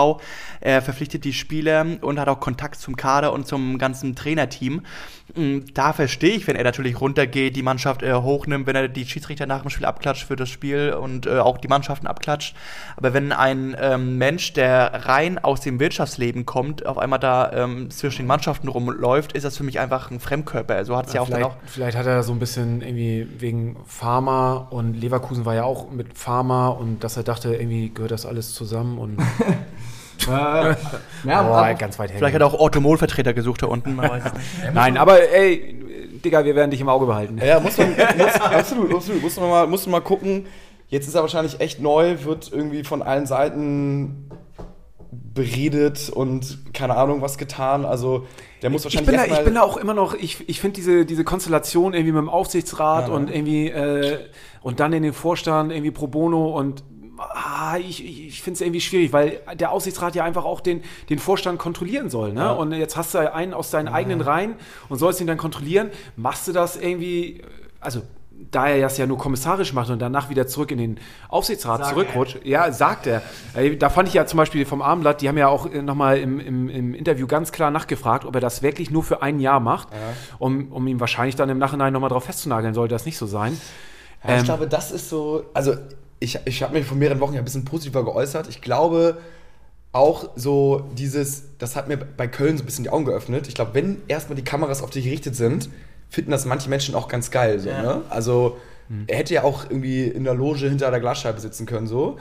Er 0.61 0.81
verpflichtet 0.83 1.25
die 1.25 1.33
Spieler 1.33 1.85
und 2.01 2.21
hat 2.21 2.29
auch 2.29 2.39
Kontakt 2.39 2.77
zum 2.77 2.97
Kader 2.97 3.33
und 3.33 3.47
zum 3.47 3.77
ganzen 3.79 4.15
Trainerteam. 4.15 4.83
Mm, 5.35 5.59
Da 5.75 5.93
verstehe 5.93 6.35
ich, 6.35 6.47
wenn 6.47 6.57
er 6.57 6.65
natürlich 6.65 7.01
runtergeht, 7.01 7.57
die 7.57 7.62
Mannschaft 7.62 8.03
äh, 8.03 8.15
hochnimmt, 8.15 8.67
wenn 8.67 8.77
er 8.77 8.89
die 8.89 9.05
Schiedsrichter 9.05 9.47
nach 9.47 9.62
dem 9.62 9.71
Spiel 9.71 9.87
abklatscht 9.87 10.27
für 10.27 10.37
das 10.37 10.49
Spiel 10.49 10.93
und 10.93 11.27
äh, 11.27 11.41
auch 11.41 11.59
die 11.59 11.69
Mannschaften 11.69 12.07
abklatscht. 12.07 12.55
Aber 12.97 13.15
wenn 13.15 13.33
ein 13.33 13.77
ähm, 13.81 14.17
Mensch, 14.17 14.53
der 14.53 15.07
rein 15.07 15.39
aus 15.39 15.61
dem 15.61 15.81
Wirtschaftsleben 15.81 16.47
kommt, 16.47 16.87
auf 16.87 16.99
einmal 16.99 17.19
da 17.19 17.51
ähm, 17.53 17.91
zwischen 17.91 18.23
den 18.23 18.27
Mannschaften 18.29 18.69
rumläuft, 18.69 19.33
ist 19.33 19.45
das 19.45 19.57
für 19.57 19.65
mich 19.65 19.81
einfach 19.81 20.11
ein 20.11 20.21
Fremdkörper. 20.21 20.85
So 20.85 21.00
hat 21.00 21.08
es 21.08 21.12
ja, 21.14 21.20
auch 21.20 21.29
dann 21.29 21.38
vielleicht, 21.38 21.50
auch. 21.50 21.56
vielleicht 21.67 21.97
hat 21.99 22.06
er 22.06 22.23
so 22.23 22.32
ein 22.32 22.38
bisschen 22.38 22.82
irgendwie 22.82 23.26
wegen 23.38 23.76
Pharma 23.87 24.69
und 24.70 24.94
Leverkusen 24.94 25.44
war 25.44 25.55
ja 25.55 25.64
auch 25.64 25.91
mit 25.91 26.17
Pharma 26.17 26.69
und 26.69 27.02
dass 27.02 27.17
er 27.17 27.23
dachte, 27.23 27.55
irgendwie 27.55 27.91
gehört 27.93 28.12
das 28.12 28.26
alles 28.26 28.55
zusammen 28.55 28.99
und 28.99 29.19
ja, 30.26 30.76
Boah, 31.25 31.75
ganz 31.75 31.99
weit 31.99 32.11
Vielleicht 32.11 32.35
hat 32.35 32.42
er 32.42 32.47
auch 32.47 32.54
Orthomol-Vertreter 32.54 33.33
gesucht 33.33 33.62
da 33.62 33.66
unten. 33.66 33.97
Man 33.97 34.11
weiß 34.11 34.25
es 34.26 34.33
nicht. 34.35 34.47
Nein, 34.75 34.97
aber 34.97 35.21
ey, 35.33 35.76
Digga, 36.25 36.45
wir 36.45 36.54
werden 36.54 36.71
dich 36.71 36.80
im 36.80 36.88
Auge 36.88 37.07
behalten. 37.07 37.38
Ja, 37.42 37.61
muss 37.61 37.78
man, 37.78 37.90
muss, 37.90 38.40
absolut, 38.40 38.95
absolut. 38.95 39.23
Muss 39.23 39.37
man, 39.37 39.49
mal, 39.49 39.66
muss 39.66 39.87
man 39.87 39.92
mal 39.92 40.00
gucken. 40.00 40.47
Jetzt 40.88 41.07
ist 41.07 41.14
er 41.14 41.23
wahrscheinlich 41.23 41.61
echt 41.61 41.80
neu, 41.80 42.25
wird 42.25 42.50
irgendwie 42.52 42.85
von 42.85 43.00
allen 43.02 43.26
Seiten 43.26 44.28
beredet 45.11 46.11
und 46.11 46.75
keine 46.75 46.97
Ahnung 46.97 47.23
was 47.23 47.38
getan. 47.38 47.85
Also 47.85 48.26
der 48.62 48.71
muss 48.71 48.85
Ich 48.85 48.95
wahrscheinlich 48.95 49.21
bin, 49.21 49.31
da, 49.31 49.38
ich 49.38 49.45
bin 49.45 49.55
da 49.55 49.62
auch 49.62 49.76
immer 49.76 49.95
noch, 49.95 50.14
ich, 50.14 50.49
ich 50.49 50.61
finde 50.61 50.76
diese, 50.76 51.07
diese 51.07 51.25
Konstellation 51.25 51.95
irgendwie 51.95 52.12
mit 52.12 52.21
dem 52.23 52.29
Aufsichtsrat 52.29 53.09
Ja. 53.09 53.14
und 53.14 53.31
irgendwie 53.31 53.69
äh, 53.69 54.19
und 54.62 54.81
dann 54.81 54.93
in 54.93 55.02
den 55.02 55.12
Vorstand 55.12 55.73
irgendwie 55.73 55.90
pro 55.90 56.07
bono 56.07 56.59
und 56.59 56.83
ah, 57.19 57.76
ich, 57.79 58.05
ich, 58.05 58.26
ich 58.29 58.43
finde 58.43 58.57
es 58.57 58.61
irgendwie 58.62 58.81
schwierig, 58.81 59.12
weil 59.12 59.40
der 59.55 59.73
Aufsichtsrat 59.73 60.14
ja 60.14 60.25
einfach 60.25 60.45
auch 60.45 60.61
den, 60.61 60.83
den 61.11 61.19
Vorstand 61.19 61.59
kontrollieren 61.59 62.09
soll. 62.11 62.33
Ne? 62.33 62.40
Ja. 62.40 62.52
Und 62.52 62.73
jetzt 62.73 62.97
hast 62.97 63.14
du 63.14 63.33
einen 63.33 63.52
aus 63.55 63.71
deinen 63.71 63.88
eigenen 63.88 64.21
Reihen 64.21 64.55
und 64.88 64.99
sollst 64.99 65.21
ihn 65.21 65.26
dann 65.26 65.37
kontrollieren. 65.38 65.90
Machst 66.17 66.49
du 66.49 66.52
das 66.52 66.76
irgendwie, 66.76 67.43
also 67.81 68.02
da 68.50 68.68
er 68.68 68.80
das 68.80 68.97
ja 68.99 69.06
nur 69.06 69.18
kommissarisch 69.18 69.73
macht 69.73 69.90
und 69.90 69.99
danach 69.99 70.30
wieder 70.30 70.47
zurück 70.47 70.70
in 70.70 70.78
den 70.78 70.99
Aufsichtsrat 71.28 71.87
zurückrutscht, 71.87 72.38
ja, 72.44 72.73
sagt 72.73 73.06
er. 73.06 73.23
Äh, 73.54 73.76
Da 73.76 73.90
fand 73.90 74.09
ich 74.09 74.14
ja 74.14 74.26
zum 74.26 74.37
Beispiel 74.38 74.64
vom 74.66 74.82
Abendblatt, 74.82 75.20
die 75.20 75.28
haben 75.28 75.38
ja 75.38 75.49
auch 75.49 75.70
nochmal 75.70 76.18
im, 76.18 76.40
im, 76.40 76.68
im 76.68 76.94
Interview 76.94 77.26
ganz 77.26 77.52
klar 77.52 77.70
nachgefragt, 77.70 78.25
ob 78.25 78.35
er 78.35 78.40
das 78.40 78.62
wirklich 78.62 78.90
nur 78.90 79.02
für 79.02 79.23
ein 79.23 79.40
Jahr 79.40 79.61
macht, 79.61 79.88
um, 80.38 80.73
um 80.73 80.87
ihn 80.87 81.00
wahrscheinlich 81.00 81.37
dann 81.37 81.49
im 81.49 81.59
Nachhinein 81.59 81.92
nochmal 81.92 82.11
drauf 82.11 82.25
festzunageln, 82.25 82.75
sollte 82.75 82.94
das 82.94 83.04
nicht 83.06 83.18
so 83.18 83.26
sein. 83.26 83.59
Ja, 84.25 84.35
ich 84.35 84.40
Ähm, 84.40 84.44
glaube, 84.44 84.66
das 84.68 84.90
ist 84.90 85.09
so. 85.09 85.44
Also, 85.54 85.75
ich, 86.18 86.38
ich 86.44 86.62
habe 86.62 86.75
mich 86.75 86.87
vor 86.87 86.97
mehreren 86.97 87.20
Wochen 87.20 87.32
ja 87.35 87.38
ein 87.40 87.44
bisschen 87.44 87.64
positiver 87.64 88.04
geäußert. 88.04 88.49
Ich 88.49 88.61
glaube 88.61 89.16
auch 89.92 90.30
so 90.37 90.88
dieses, 90.97 91.56
das 91.59 91.75
hat 91.75 91.88
mir 91.88 91.97
bei 91.97 92.28
Köln 92.28 92.56
so 92.56 92.62
ein 92.62 92.66
bisschen 92.66 92.85
die 92.85 92.90
Augen 92.90 93.06
geöffnet. 93.06 93.49
Ich 93.49 93.54
glaube, 93.54 93.75
wenn 93.75 94.02
erstmal 94.06 94.37
die 94.37 94.44
Kameras 94.44 94.82
auf 94.82 94.90
dich 94.90 95.04
gerichtet 95.04 95.35
sind, 95.35 95.68
finden 96.11 96.31
das 96.31 96.45
manche 96.45 96.69
Menschen 96.69 96.95
auch 96.95 97.09
ganz 97.09 97.31
geil. 97.31 97.59
So, 97.59 97.71
ne? 97.71 98.02
Also, 98.11 98.59
er 99.07 99.19
hätte 99.19 99.35
ja 99.35 99.45
auch 99.45 99.64
irgendwie 99.64 100.05
in 100.05 100.25
der 100.25 100.35
Loge 100.35 100.69
hinter 100.69 100.90
der 100.90 101.00
Glasscheibe 101.00 101.40
sitzen 101.40 101.64
können, 101.64 101.87
so. 101.87 102.19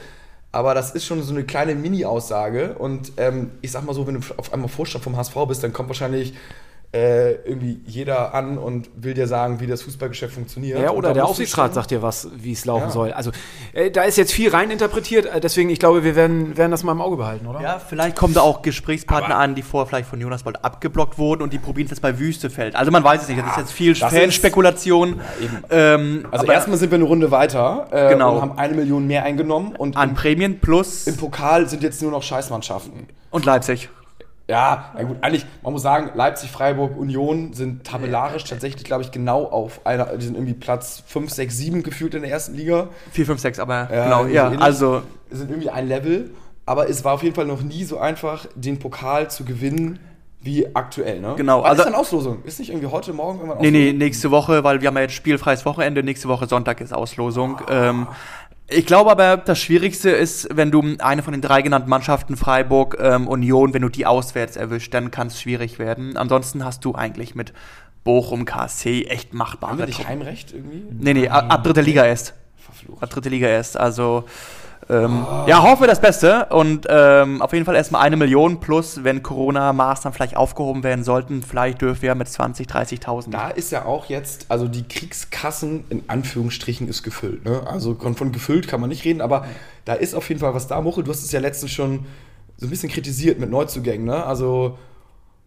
Aber 0.51 0.73
das 0.73 0.91
ist 0.91 1.05
schon 1.05 1.21
so 1.21 1.33
eine 1.33 1.43
kleine 1.43 1.75
Mini-Aussage. 1.75 2.75
Und 2.77 3.13
ähm, 3.17 3.51
ich 3.61 3.71
sag 3.71 3.83
mal 3.85 3.93
so, 3.93 4.07
wenn 4.07 4.21
du 4.21 4.21
auf 4.37 4.53
einmal 4.53 4.69
Vorstand 4.69 5.03
vom 5.03 5.15
HSV 5.15 5.35
bist, 5.47 5.63
dann 5.63 5.73
kommt 5.73 5.89
wahrscheinlich 5.89 6.33
äh, 6.91 7.33
irgendwie 7.47 7.81
jeder 7.85 8.33
an 8.33 8.57
und 8.57 8.89
will 8.95 9.13
dir 9.13 9.27
sagen, 9.27 9.59
wie 9.59 9.67
das 9.67 9.83
Fußballgeschäft 9.83 10.33
funktioniert. 10.33 10.79
Ja, 10.81 10.89
oder 10.89 11.13
der 11.13 11.25
Aufsichtsrat 11.25 11.75
sagt 11.75 11.91
dir 11.91 12.01
was, 12.01 12.29
wie 12.35 12.51
es 12.51 12.65
laufen 12.65 12.85
Ja. 12.85 12.89
soll. 12.89 13.13
Also 13.13 13.29
äh, 13.73 13.91
da 13.91 14.01
ist 14.03 14.17
jetzt 14.17 14.31
viel 14.33 14.49
reininterpretiert, 14.49 15.27
äh, 15.27 15.39
deswegen, 15.39 15.69
ich 15.69 15.77
glaube, 15.77 16.03
wir 16.03 16.15
werden, 16.15 16.57
werden 16.57 16.71
das 16.71 16.83
mal 16.83 16.93
im 16.93 17.01
Auge 17.01 17.17
behalten, 17.17 17.45
oder? 17.45 17.61
Ja, 17.61 17.77
vielleicht 17.77 18.15
kommen 18.15 18.33
da 18.33 18.41
auch 18.41 18.63
Gesprächspartner 18.63 19.35
an, 19.35 19.53
die 19.53 19.61
vorher 19.61 19.85
vielleicht 19.87 20.09
von 20.09 20.19
Jonas 20.19 20.41
Bolt 20.41 20.65
abgeblockt 20.65 21.19
wurden 21.19 21.43
und 21.43 21.53
die 21.53 21.59
probieren 21.59 21.85
es 21.85 21.91
jetzt 21.91 22.01
bei 22.01 22.17
Wüstefeld. 22.17 22.75
Also 22.75 22.91
man 22.91 23.03
weiß 23.03 23.21
es 23.21 23.27
nicht, 23.27 23.39
das 23.39 23.51
ist 23.51 23.57
jetzt 23.57 23.71
viel 23.71 23.93
Fanspekulation. 23.93 25.21
ähm, 25.69 26.25
Also 26.31 26.43
aber 26.45 26.53
erstmal 26.53 26.77
sind 26.77 26.89
wir 26.91 26.95
eine 26.95 27.05
Runde 27.05 27.29
weiter 27.31 27.87
äh, 27.91 28.09
Genau. 28.09 28.35
und 28.35 28.41
haben 28.41 28.57
eine 28.57 28.73
Million 28.73 29.05
mehr 29.05 29.23
eingenommen. 29.23 29.75
Und 29.77 29.95
an 29.95 30.09
im, 30.09 30.15
Prämien 30.15 30.59
plus 30.59 31.05
im 31.07 31.17
Pokal 31.17 31.69
sind 31.69 31.83
jetzt 31.83 32.01
nur 32.01 32.09
noch 32.11 32.23
Scheißmannschaften. 32.23 33.07
und 33.29 33.45
Leipzig. 33.45 33.89
Ja, 34.49 34.91
na 34.95 35.03
gut, 35.03 35.17
eigentlich, 35.21 35.45
man 35.61 35.73
muss 35.73 35.83
sagen, 35.83 36.09
Leipzig, 36.15 36.49
Freiburg, 36.49 36.97
Union 36.97 37.53
sind 37.53 37.83
tabellarisch 37.83 38.45
tatsächlich, 38.45 38.83
glaube 38.83 39.03
ich, 39.03 39.11
genau 39.11 39.43
auf 39.45 39.85
einer, 39.85 40.05
die 40.17 40.25
sind 40.25 40.33
irgendwie 40.33 40.55
Platz 40.55 41.03
5, 41.05 41.29
6, 41.29 41.55
7 41.55 41.83
gefühlt 41.83 42.15
in 42.15 42.23
der 42.23 42.31
ersten 42.31 42.55
Liga. 42.55 42.87
4, 43.11 43.27
5, 43.27 43.39
6, 43.39 43.59
aber 43.59 43.87
Ja, 43.93 44.03
genau, 44.05 44.25
ja, 44.25 44.49
also 44.59 45.03
sind 45.29 45.51
irgendwie 45.51 45.69
ein 45.69 45.87
Level, 45.87 46.31
aber 46.65 46.89
es 46.89 47.05
war 47.05 47.13
auf 47.13 47.21
jeden 47.21 47.35
Fall 47.35 47.45
noch 47.45 47.61
nie 47.61 47.83
so 47.83 47.99
einfach, 47.99 48.47
den 48.55 48.79
Pokal 48.79 49.29
zu 49.29 49.45
gewinnen 49.45 49.99
wie 50.41 50.73
aktuell, 50.73 51.19
ne? 51.19 51.35
Genau, 51.37 51.59
Wann 51.61 51.69
also- 51.69 51.83
ist 51.83 51.85
dann 51.85 51.95
Auslosung? 51.95 52.43
Ist 52.43 52.57
nicht 52.57 52.69
irgendwie 52.69 52.87
heute, 52.87 53.13
morgen 53.13 53.39
irgendwann 53.39 53.61
Nee, 53.61 53.71
nee, 53.71 53.93
nächste 53.93 54.31
Woche, 54.31 54.63
weil 54.63 54.81
wir 54.81 54.87
haben 54.87 54.95
ja 54.95 55.03
jetzt 55.03 55.13
spielfreies 55.13 55.63
Wochenende, 55.65 56.01
nächste 56.01 56.27
Woche 56.27 56.47
Sonntag 56.47 56.81
ist 56.81 56.93
Auslosung. 56.93 57.61
Ähm, 57.69 58.07
ich 58.69 58.85
glaube 58.85 59.11
aber, 59.11 59.37
das 59.37 59.59
Schwierigste 59.59 60.09
ist, 60.09 60.47
wenn 60.51 60.71
du 60.71 60.83
eine 60.99 61.23
von 61.23 61.33
den 61.33 61.41
drei 61.41 61.61
genannten 61.61 61.89
Mannschaften, 61.89 62.37
Freiburg, 62.37 62.97
ähm, 62.99 63.27
Union, 63.27 63.73
wenn 63.73 63.81
du 63.81 63.89
die 63.89 64.05
auswärts 64.05 64.55
erwischt, 64.57 64.93
dann 64.93 65.11
kann 65.11 65.27
es 65.27 65.41
schwierig 65.41 65.79
werden. 65.79 66.17
Ansonsten 66.17 66.63
hast 66.63 66.85
du 66.85 66.95
eigentlich 66.95 67.35
mit 67.35 67.53
Bochum, 68.03 68.45
KSC 68.45 69.05
echt 69.05 69.33
machbare 69.33 69.71
Haben 69.73 69.79
wir 69.79 69.85
nicht. 69.87 70.07
Heimrecht 70.07 70.53
irgendwie? 70.53 70.83
Nee, 70.91 71.13
nee, 71.13 71.27
ab, 71.27 71.45
ab 71.49 71.63
dritter 71.63 71.81
Liga 71.81 72.05
erst. 72.05 72.33
Verflucht. 72.57 73.03
Ab 73.03 73.09
dritte 73.09 73.29
Liga 73.29 73.47
erst. 73.47 73.77
Also, 73.77 74.25
ähm, 74.89 75.25
ja, 75.45 75.61
hoffe 75.61 75.85
das 75.85 76.01
Beste. 76.01 76.47
Und 76.49 76.87
ähm, 76.89 77.41
auf 77.43 77.53
jeden 77.53 77.65
Fall 77.65 77.75
erstmal 77.75 78.01
eine 78.01 78.17
Million 78.17 78.59
plus, 78.59 79.03
wenn 79.03 79.21
Corona-Maßnahmen 79.21 80.15
vielleicht 80.15 80.35
aufgehoben 80.35 80.83
werden 80.83 81.03
sollten, 81.03 81.43
vielleicht 81.43 81.81
dürfen 81.81 82.01
wir 82.01 82.15
mit 82.15 82.27
20, 82.27 82.67
30.000. 82.67 83.29
Da 83.29 83.49
ist 83.49 83.71
ja 83.71 83.85
auch 83.85 84.07
jetzt, 84.07 84.47
also 84.49 84.67
die 84.67 84.87
Kriegskassen 84.87 85.83
in 85.89 86.03
Anführungsstrichen 86.07 86.87
ist 86.87 87.03
gefüllt. 87.03 87.45
Ne? 87.45 87.61
Also 87.67 87.93
von, 87.95 88.15
von 88.15 88.31
gefüllt 88.31 88.67
kann 88.67 88.81
man 88.81 88.89
nicht 88.89 89.05
reden, 89.05 89.21
aber 89.21 89.45
da 89.85 89.93
ist 89.93 90.15
auf 90.15 90.27
jeden 90.27 90.41
Fall 90.41 90.55
was 90.55 90.67
da. 90.67 90.81
Muchel, 90.81 91.03
du 91.03 91.11
hast 91.11 91.23
es 91.23 91.31
ja 91.31 91.39
letztens 91.39 91.71
schon 91.71 92.07
so 92.57 92.65
ein 92.65 92.69
bisschen 92.71 92.89
kritisiert 92.89 93.39
mit 93.39 93.51
Neuzugängen. 93.51 94.05
Ne? 94.05 94.25
Also 94.25 94.79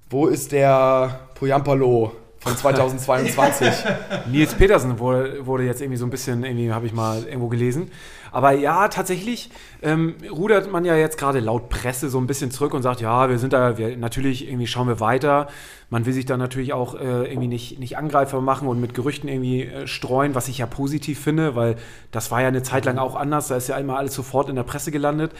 wo 0.08 0.26
ist 0.28 0.52
der 0.52 1.20
Poyampalo 1.34 2.12
von 2.42 2.56
2022? 2.56 3.68
Nils 4.26 4.54
Petersen 4.54 4.98
wurde, 4.98 5.46
wurde 5.46 5.64
jetzt 5.64 5.80
irgendwie 5.80 5.96
so 5.96 6.06
ein 6.06 6.10
bisschen, 6.10 6.44
irgendwie 6.44 6.72
habe 6.72 6.86
ich 6.86 6.92
mal 6.92 7.22
irgendwo 7.24 7.48
gelesen. 7.48 7.90
Aber 8.32 8.52
ja, 8.52 8.88
tatsächlich 8.88 9.50
ähm, 9.82 10.14
rudert 10.30 10.70
man 10.72 10.84
ja 10.84 10.96
jetzt 10.96 11.18
gerade 11.18 11.38
laut 11.38 11.68
Presse 11.68 12.08
so 12.08 12.18
ein 12.18 12.26
bisschen 12.26 12.50
zurück 12.50 12.74
und 12.74 12.82
sagt, 12.82 13.00
ja, 13.00 13.28
wir 13.28 13.38
sind 13.38 13.52
da, 13.52 13.76
wir, 13.76 13.96
natürlich 13.96 14.48
irgendwie 14.48 14.66
schauen 14.66 14.88
wir 14.88 15.00
weiter. 15.00 15.48
Man 15.90 16.06
will 16.06 16.14
sich 16.14 16.24
da 16.24 16.36
natürlich 16.36 16.72
auch 16.72 16.94
äh, 16.94 17.30
irgendwie 17.30 17.48
nicht, 17.48 17.78
nicht 17.78 17.98
Angreifer 17.98 18.40
machen 18.40 18.66
und 18.66 18.80
mit 18.80 18.94
Gerüchten 18.94 19.28
irgendwie 19.28 19.64
äh, 19.64 19.86
streuen, 19.86 20.34
was 20.34 20.48
ich 20.48 20.58
ja 20.58 20.66
positiv 20.66 21.20
finde, 21.20 21.54
weil 21.54 21.76
das 22.10 22.30
war 22.30 22.40
ja 22.40 22.48
eine 22.48 22.62
Zeit 22.62 22.86
lang 22.86 22.98
auch 22.98 23.14
anders. 23.14 23.48
Da 23.48 23.56
ist 23.56 23.68
ja 23.68 23.76
immer 23.76 23.98
alles 23.98 24.14
sofort 24.14 24.48
in 24.48 24.56
der 24.56 24.62
Presse 24.62 24.90
gelandet. 24.90 25.32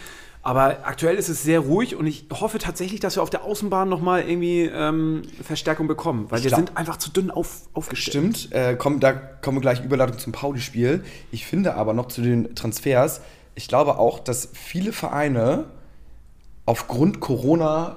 Aber 0.44 0.78
aktuell 0.84 1.14
ist 1.16 1.28
es 1.28 1.44
sehr 1.44 1.60
ruhig 1.60 1.94
und 1.94 2.06
ich 2.06 2.26
hoffe 2.32 2.58
tatsächlich, 2.58 2.98
dass 2.98 3.14
wir 3.16 3.22
auf 3.22 3.30
der 3.30 3.44
Außenbahn 3.44 3.88
nochmal 3.88 4.28
irgendwie 4.28 4.62
ähm, 4.62 5.22
Verstärkung 5.42 5.86
bekommen, 5.86 6.26
weil 6.30 6.38
Ich 6.40 6.44
wir 6.44 6.48
glaub- 6.50 6.58
sind 6.66 6.76
einfach 6.76 6.96
zu 6.96 7.10
dünn 7.10 7.30
auf, 7.30 7.60
aufgestellt. 7.74 8.36
Stimmt, 8.36 8.52
äh, 8.52 8.74
komm, 8.76 8.98
da 8.98 9.12
kommen 9.12 9.58
wir 9.58 9.62
gleich 9.62 9.84
Überleitung 9.84 10.18
zum 10.18 10.32
Pauli-Spiel. 10.32 11.04
Ich 11.30 11.46
finde 11.46 11.74
aber 11.76 11.94
noch 11.94 12.08
zu 12.08 12.22
den 12.22 12.56
Transfers, 12.56 13.20
ich 13.54 13.68
glaube 13.68 13.98
auch, 13.98 14.18
dass 14.18 14.48
viele 14.52 14.92
Vereine 14.92 15.66
aufgrund 16.66 17.20
Corona 17.20 17.96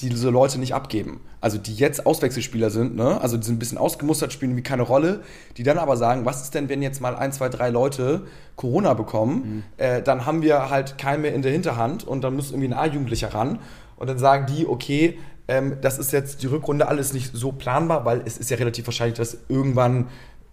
diese 0.00 0.30
Leute 0.30 0.58
nicht 0.58 0.74
abgeben. 0.74 1.20
Also 1.40 1.58
die 1.58 1.74
jetzt 1.74 2.06
Auswechselspieler 2.06 2.70
sind, 2.70 2.96
ne? 2.96 3.20
also 3.20 3.36
die 3.36 3.44
sind 3.44 3.56
ein 3.56 3.58
bisschen 3.58 3.78
ausgemustert, 3.78 4.32
spielen 4.32 4.56
wie 4.56 4.62
keine 4.62 4.82
Rolle, 4.82 5.20
die 5.56 5.62
dann 5.62 5.78
aber 5.78 5.96
sagen, 5.96 6.24
was 6.24 6.42
ist 6.42 6.54
denn, 6.54 6.68
wenn 6.68 6.82
jetzt 6.82 7.00
mal 7.00 7.14
ein, 7.16 7.32
zwei, 7.32 7.48
drei 7.48 7.70
Leute 7.70 8.26
Corona 8.56 8.94
bekommen, 8.94 9.64
äh, 9.76 10.02
dann 10.02 10.26
haben 10.26 10.42
wir 10.42 10.70
halt 10.70 10.98
keinen 10.98 11.22
mehr 11.22 11.34
in 11.34 11.42
der 11.42 11.52
Hinterhand 11.52 12.04
und 12.04 12.22
dann 12.22 12.34
muss 12.34 12.50
irgendwie 12.50 12.68
ein 12.68 12.72
A-Jugendlicher 12.74 13.32
ran 13.32 13.60
und 13.96 14.08
dann 14.08 14.18
sagen 14.18 14.46
die, 14.46 14.66
okay, 14.66 15.18
ähm, 15.48 15.78
das 15.80 15.98
ist 15.98 16.12
jetzt 16.12 16.42
die 16.42 16.46
Rückrunde 16.46 16.88
alles 16.88 17.12
nicht 17.12 17.30
so 17.32 17.52
planbar, 17.52 18.04
weil 18.04 18.22
es 18.24 18.38
ist 18.38 18.50
ja 18.50 18.56
relativ 18.56 18.86
wahrscheinlich, 18.86 19.16
dass 19.16 19.38
irgendwann 19.48 20.08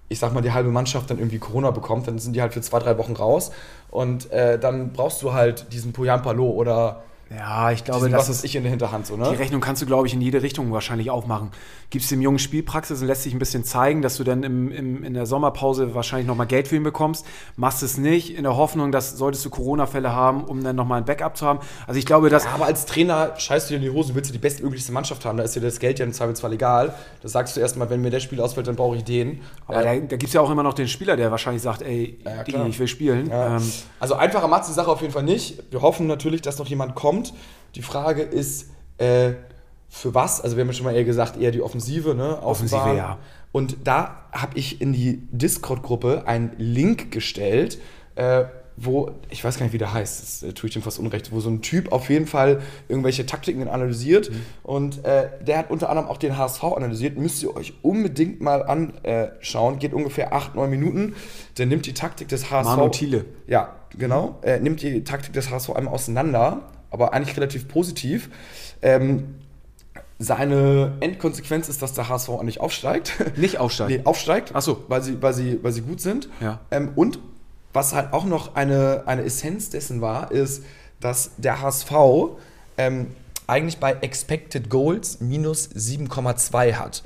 ich 0.10 0.20
sag 0.20 0.32
mal, 0.34 0.42
die 0.42 0.52
halbe 0.52 0.70
Mannschaft 0.70 1.10
dann 1.10 1.18
irgendwie 1.18 1.40
Corona 1.40 1.72
bekommt, 1.72 2.08
dann 2.08 2.20
sind 2.20 2.36
die 2.36 2.42
halt 2.42 2.54
für 2.54 2.62
zwei, 2.62 2.78
drei 2.78 3.00
Wochen 3.00 3.14
raus. 3.14 3.52
Und 3.90 4.32
äh, 4.32 4.60
dann 4.60 4.94
brauchst 4.94 5.24
du 5.24 5.34
halt 5.34 5.74
diesen 5.74 5.92
Poyampalo 5.92 6.52
oder 6.52 7.04
Ja, 7.30 7.72
ich 7.72 7.84
glaube, 7.84 8.10
das 8.10 8.30
ist 8.30 8.44
ich 8.44 8.56
in 8.56 8.64
der 8.64 8.70
Hinterhand 8.70 9.08
so, 9.08 9.16
Die 9.16 9.22
ne? 9.22 9.40
Rechnung 9.40 9.60
kannst 9.60 9.82
du, 9.82 9.86
glaube 9.86 10.08
ich, 10.08 10.14
in 10.14 10.22
jede 10.22 10.42
Richtung 10.42 10.72
wahrscheinlich 10.72 11.10
aufmachen. 11.10 11.52
Gibst 11.90 12.12
dem 12.12 12.22
Jungen 12.22 12.38
Spielpraxis 12.40 13.02
und 13.02 13.08
lässt 13.08 13.24
sich 13.24 13.34
ein 13.34 13.40
bisschen 13.40 13.64
zeigen, 13.64 14.02
dass 14.02 14.18
du 14.18 14.24
dann 14.24 14.44
im, 14.44 14.72
im, 14.72 15.04
in 15.04 15.14
der 15.14 15.26
Sommerpause 15.26 15.96
wahrscheinlich 15.96 16.28
nochmal 16.28 16.48
Geld 16.48 16.68
für 16.68 16.76
ihn 16.76 16.84
bekommst. 16.84 17.26
Machst 17.56 17.82
es 17.82 17.98
nicht, 17.98 18.36
in 18.36 18.44
der 18.44 18.56
Hoffnung, 18.56 18.92
dass 18.92 19.18
solltest 19.18 19.46
du 19.46 19.50
Corona-Fälle 19.50 20.12
haben, 20.12 20.44
um 20.44 20.64
dann 20.64 20.76
nochmal 20.76 21.00
ein 21.00 21.06
Backup 21.06 21.36
zu 21.38 21.46
haben. 21.46 21.60
Also 21.88 21.98
ich 21.98 22.06
glaube, 22.06 22.30
dass. 22.30 22.44
Ja, 22.44 22.52
aber 22.52 22.66
als 22.66 22.86
Trainer 22.86 23.34
scheißt 23.38 23.70
du 23.70 23.74
dir 23.74 23.78
in 23.78 23.84
die 23.84 23.98
Hose, 23.98 24.14
willst 24.16 24.30
du 24.30 24.34
die 24.34 24.40
bestmöglichste 24.40 24.92
Mannschaft 24.92 25.26
haben, 25.26 25.38
da 25.38 25.44
ist 25.44 25.56
dir 25.56 25.62
das 25.62 25.80
Geld 25.80 26.00
ja 26.00 26.06
im 26.06 26.14
Zweifelsfall 26.14 26.54
egal. 26.54 26.94
Da 27.22 27.30
sagst 27.30 27.56
du 27.56 27.62
erstmal, 27.62 27.90
wenn 27.90 28.02
mir 28.02 28.12
der 28.12 28.20
Spiel 28.20 28.42
ausfällt, 28.42 28.68
dann 28.68 28.76
brauche 28.76 28.98
ich 28.98 29.04
den. 29.04 29.42
Aber 29.68 29.82
Äh, 29.82 30.02
da, 30.02 30.08
da 30.08 30.18
gibt 30.18 30.26
es 30.26 30.34
ja 30.34 30.42
auch 30.42 30.52
immer 30.52 30.64
noch 30.64 30.74
den 30.74 30.88
Spieler, 30.88 31.16
der 31.16 31.32
wahrscheinlich 31.32 31.64
sagt, 31.64 31.82
ey, 31.82 32.20
Ja, 32.26 32.44
Digi, 32.44 32.58
ich 32.68 32.80
will 32.80 32.88
spielen. 32.88 33.30
Ja. 33.30 33.58
Ähm, 33.58 33.72
also 34.00 34.16
einfacher 34.16 34.48
macht 34.48 34.68
die 34.68 34.74
Sache 34.74 34.92
auf 34.92 35.02
jeden 35.02 35.14
Fall 35.14 35.24
nicht. 35.24 35.64
Wir 35.72 35.82
hoffen 35.82 36.06
natürlich, 36.08 36.42
dass 36.42 36.60
noch 36.60 36.68
jemand 36.68 36.96
kommt. 36.96 37.13
Die 37.76 37.82
Frage 37.82 38.22
ist, 38.22 38.70
äh, 38.98 39.34
für 39.90 40.16
was? 40.16 40.42
Also 40.42 40.56
wir 40.58 40.62
haben 40.62 40.70
ja 40.70 40.74
schon 40.74 40.86
mal 40.86 40.96
eher 40.96 41.04
gesagt, 41.04 41.40
eher 41.40 41.52
die 41.52 41.62
Offensive, 41.62 42.16
ne? 42.16 42.42
Offensive, 42.42 42.82
Außenbahn. 42.82 42.98
ja. 42.98 43.18
Und 43.52 43.78
da 43.84 44.26
habe 44.32 44.58
ich 44.58 44.82
in 44.82 44.92
die 44.92 45.28
Discord-Gruppe 45.32 46.24
einen 46.26 46.52
Link 46.58 47.12
gestellt, 47.12 47.80
äh, 48.16 48.46
wo, 48.76 49.12
ich 49.30 49.44
weiß 49.44 49.60
gar 49.60 49.66
nicht, 49.66 49.74
wie 49.74 49.78
der 49.78 49.94
heißt, 49.94 50.22
das 50.22 50.44
äh, 50.44 50.54
tue 50.54 50.68
ich 50.68 50.74
dem 50.74 50.82
fast 50.82 50.98
unrecht, 50.98 51.32
wo 51.32 51.40
so 51.40 51.50
ein 51.50 51.62
Typ 51.62 51.92
auf 51.92 52.10
jeden 52.10 52.26
Fall 52.26 52.62
irgendwelche 52.88 53.28
Taktiken 53.28 53.68
analysiert. 53.68 54.32
Mhm. 54.32 54.36
Und 54.64 55.06
äh, 55.06 55.30
der 55.46 55.60
hat 55.60 55.70
unter 55.70 55.90
anderem 55.90 56.10
auch 56.10 56.18
den 56.18 56.38
HSV 56.38 56.64
analysiert. 56.64 57.18
Müsst 57.18 57.44
ihr 57.44 57.56
euch 57.56 57.74
unbedingt 57.84 58.42
mal 58.42 58.64
anschauen. 58.64 59.78
Geht 59.78 59.94
ungefähr 59.94 60.34
8, 60.34 60.56
9 60.56 60.70
Minuten. 60.70 61.14
Der 61.60 61.68
nimmt 61.68 61.86
die 61.86 61.94
Taktik 61.94 62.30
des 62.30 62.50
HSV. 62.50 62.70
Manu 62.70 62.90
Thiele. 62.90 63.26
Ja, 63.46 63.76
genau. 63.96 64.40
Er 64.42 64.60
nimmt 64.60 64.82
die 64.82 65.04
Taktik 65.04 65.34
des 65.34 65.52
HSV 65.52 65.70
einmal 65.70 65.94
auseinander, 65.94 66.62
aber 66.94 67.14
eigentlich 67.14 67.36
relativ 67.36 67.68
positiv. 67.68 68.30
Ähm, 68.82 69.36
seine 70.20 70.94
Endkonsequenz 71.02 71.68
ist, 71.68 71.82
dass 71.82 71.94
der 71.94 72.08
HSV 72.08 72.30
eigentlich 72.30 72.62
aufsteigt. 72.62 73.14
nicht 73.36 73.58
aufsteigen. 73.58 73.98
nee, 73.98 74.06
aufsteigt. 74.06 74.52
Ach 74.54 74.62
so. 74.62 74.86
Weil 74.88 75.02
sie, 75.02 75.22
weil 75.22 75.34
sie, 75.34 75.62
weil 75.62 75.72
sie 75.74 75.82
gut 75.82 76.00
sind. 76.00 76.30
Ja. 76.40 76.62
Ähm, 76.72 76.92
und 76.96 77.20
was 77.74 77.94
halt 77.94 78.14
auch 78.14 78.24
noch 78.24 78.56
eine, 78.56 79.04
eine 79.08 79.24
Essenz 79.24 79.72
dessen 79.72 80.00
war, 80.00 80.32
ist, 80.32 80.64
dass 81.00 81.32
der 81.38 81.60
HSV 81.62 81.92
ähm, 82.78 83.08
eigentlich 83.48 83.80
bei 83.80 83.94
Expected 83.94 84.70
Goals 84.70 85.20
minus 85.20 85.70
7,2 85.72 86.76
hat. 86.76 87.04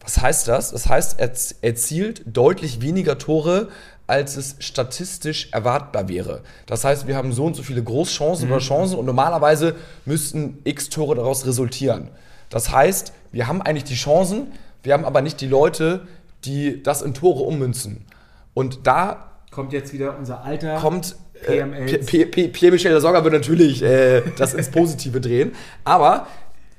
Was 0.00 0.20
heißt 0.20 0.48
das? 0.48 0.72
Das 0.72 0.88
heißt, 0.88 1.20
er 1.20 1.32
erzielt 1.62 2.22
deutlich 2.26 2.80
weniger 2.80 3.18
Tore, 3.18 3.68
als 4.08 4.36
es 4.36 4.56
statistisch 4.58 5.50
erwartbar 5.52 6.08
wäre. 6.08 6.42
Das 6.66 6.82
heißt, 6.82 7.06
wir 7.06 7.14
haben 7.14 7.32
so 7.32 7.44
und 7.44 7.54
so 7.54 7.62
viele 7.62 7.82
Großchancen 7.82 8.50
oder 8.50 8.58
Chancen 8.58 8.98
und 8.98 9.06
normalerweise 9.06 9.76
müssten 10.04 10.58
x 10.64 10.88
Tore 10.88 11.14
daraus 11.14 11.46
resultieren. 11.46 12.08
Das 12.50 12.72
heißt, 12.72 13.12
wir 13.30 13.46
haben 13.46 13.62
eigentlich 13.62 13.84
die 13.84 13.94
Chancen, 13.94 14.48
wir 14.82 14.94
haben 14.94 15.04
aber 15.04 15.20
nicht 15.20 15.40
die 15.40 15.46
Leute, 15.46 16.08
die 16.44 16.82
das 16.82 17.02
in 17.02 17.14
Tore 17.14 17.42
ummünzen. 17.42 18.06
Und 18.54 18.86
da 18.86 19.30
Kommt 19.50 19.72
jetzt 19.72 19.92
wieder 19.92 20.16
unser 20.18 20.42
alter 20.44 20.76
kommt 20.76 21.16
äh, 21.46 21.62
PMLs. 21.62 22.06
P- 22.06 22.24
P- 22.26 22.48
Pierre-Michel 22.48 22.92
Lasogga 22.92 23.22
wird 23.24 23.34
natürlich 23.34 23.82
äh, 23.82 24.22
das 24.36 24.54
ins 24.54 24.70
Positive 24.70 25.20
drehen. 25.20 25.52
Aber 25.84 26.26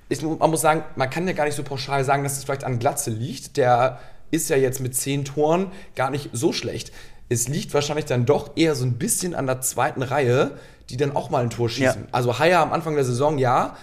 ich, 0.08 0.22
man 0.22 0.50
muss 0.50 0.62
sagen, 0.62 0.84
man 0.96 1.10
kann 1.10 1.28
ja 1.28 1.34
gar 1.34 1.46
nicht 1.46 1.56
so 1.56 1.64
pauschal 1.64 2.04
sagen, 2.04 2.24
dass 2.24 2.38
es 2.38 2.44
vielleicht 2.44 2.64
an 2.64 2.80
Glatze 2.80 3.12
liegt. 3.12 3.58
Der 3.58 4.00
ist 4.32 4.50
ja 4.50 4.58
jetzt 4.58 4.80
mit 4.80 4.96
zehn 4.96 5.26
Toren 5.26 5.72
gar 5.96 6.12
nicht 6.12 6.30
so 6.34 6.54
schlecht. 6.54 6.92
Es 7.30 7.48
liegt 7.48 7.74
wahrscheinlich 7.74 8.06
dann 8.06 8.26
doch 8.26 8.52
eher 8.56 8.76
so 8.76 8.86
ein 8.86 8.94
bisschen 8.98 9.36
an 9.36 9.46
der 9.46 9.62
zweiten 9.62 10.02
Reihe, 10.02 10.52
die 10.90 10.98
dann 10.98 11.16
auch 11.16 11.30
mal 11.30 11.44
ein 11.44 11.50
Tor 11.52 11.70
schießen. 11.70 12.02
Ja. 12.04 12.08
Also 12.12 12.40
Haier 12.40 12.60
am 12.60 12.74
Anfang 12.74 12.96
der 12.96 13.06
Saison, 13.06 13.38
ja. 13.38 13.76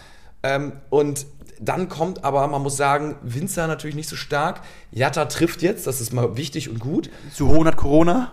Ähm, 0.43 0.73
und 0.91 1.27
dann 1.61 1.89
kommt 1.89 2.25
aber, 2.25 2.47
man 2.49 2.61
muss 2.63 2.77
sagen, 2.77 3.17
Winzer 3.23 3.67
natürlich 3.69 3.97
nicht 3.97 4.09
so 4.09 4.17
stark. 4.17 4.61
Jatta 4.91 5.25
trifft 5.27 5.63
jetzt, 5.63 5.87
das 5.87 6.01
ist 6.01 6.13
mal 6.13 6.37
wichtig 6.37 6.69
und 6.69 6.81
gut. 6.81 7.09
Suhon 7.33 7.67
hat 7.67 7.77
Corona. 7.77 8.33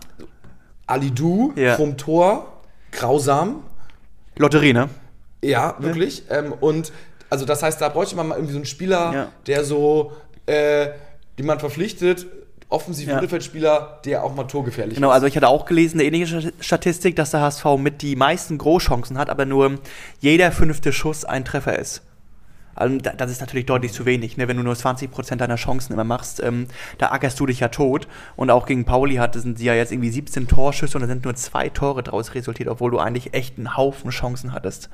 Alidou 0.88 1.54
Ja. 1.56 1.76
vom 1.76 1.96
Tor, 1.98 2.52
grausam. 2.92 3.64
Lotterie, 4.38 4.74
ne? 4.74 4.90
Ja, 5.44 5.76
wirklich. 5.80 6.24
Ähm, 6.30 6.54
und 6.54 6.92
also 7.30 7.46
das 7.46 7.64
heißt, 7.64 7.80
da 7.82 7.90
bräuchte 7.90 8.16
man 8.16 8.28
mal 8.28 8.36
irgendwie 8.36 8.54
so 8.54 8.60
einen 8.60 8.66
Spieler, 8.66 9.14
Ja. 9.14 9.28
der 9.48 9.64
so, 9.64 10.12
äh, 10.46 10.90
den 11.38 11.46
man 11.46 11.60
verpflichtet, 11.60 12.26
offensiv 12.74 13.08
Ja. 13.08 13.16
Mittelfeldspieler, 13.16 14.00
der 14.06 14.24
auch 14.24 14.34
mal 14.36 14.44
torgefährlich 14.46 14.96
Genau, 14.96 15.10
ist. 15.10 15.14
also 15.16 15.28
ich 15.28 15.36
hatte 15.36 15.48
auch 15.48 15.66
gelesen, 15.66 16.00
eine 16.00 16.08
ähnliche 16.08 16.42
Sta- 16.42 16.52
Statistik, 16.60 17.16
dass 17.16 17.32
der 17.32 17.42
HSV 17.42 17.66
mit 17.78 18.02
die 18.02 18.16
meisten 18.16 18.58
Großchancen 18.58 19.18
hat, 19.18 19.30
aber 19.30 19.46
nur 19.46 19.76
jeder 20.20 20.52
fünfte 20.52 20.92
Schuss 20.92 21.24
ein 21.26 21.46
Treffer 21.46 21.78
ist. 21.80 22.02
Also 22.76 22.98
da- 22.98 23.14
das 23.14 23.30
ist 23.30 23.40
natürlich 23.40 23.68
deutlich 23.68 23.94
zu 23.94 24.06
wenig, 24.08 24.36
ne? 24.36 24.48
wenn 24.48 24.58
du 24.58 24.64
nur 24.64 24.74
20% 24.76 25.42
deiner 25.42 25.58
Chancen 25.58 25.94
immer 25.94 26.04
machst, 26.04 26.42
ähm, 26.42 26.66
da 26.98 27.12
ackerst 27.12 27.40
du 27.40 27.46
dich 27.46 27.60
ja 27.60 27.68
tot. 27.68 28.08
Und 28.36 28.50
auch 28.50 28.66
gegen 28.66 28.84
Pauli 28.84 29.16
hat, 29.18 29.36
sind 29.36 29.60
sie 29.60 29.66
ja 29.66 29.76
jetzt 29.76 29.92
irgendwie 29.92 30.10
17 30.10 30.48
Torschüsse 30.48 30.98
und 30.98 31.02
da 31.04 31.08
sind 31.08 31.24
nur 31.24 31.36
zwei 31.36 31.70
Tore 31.70 32.02
draus 32.02 32.34
resultiert, 32.34 32.68
obwohl 32.70 32.90
du 32.90 32.98
eigentlich 32.98 33.36
echt 33.36 33.58
einen 33.60 33.78
Haufen 33.78 34.10
Chancen 34.10 34.54
hattest. 34.54 34.90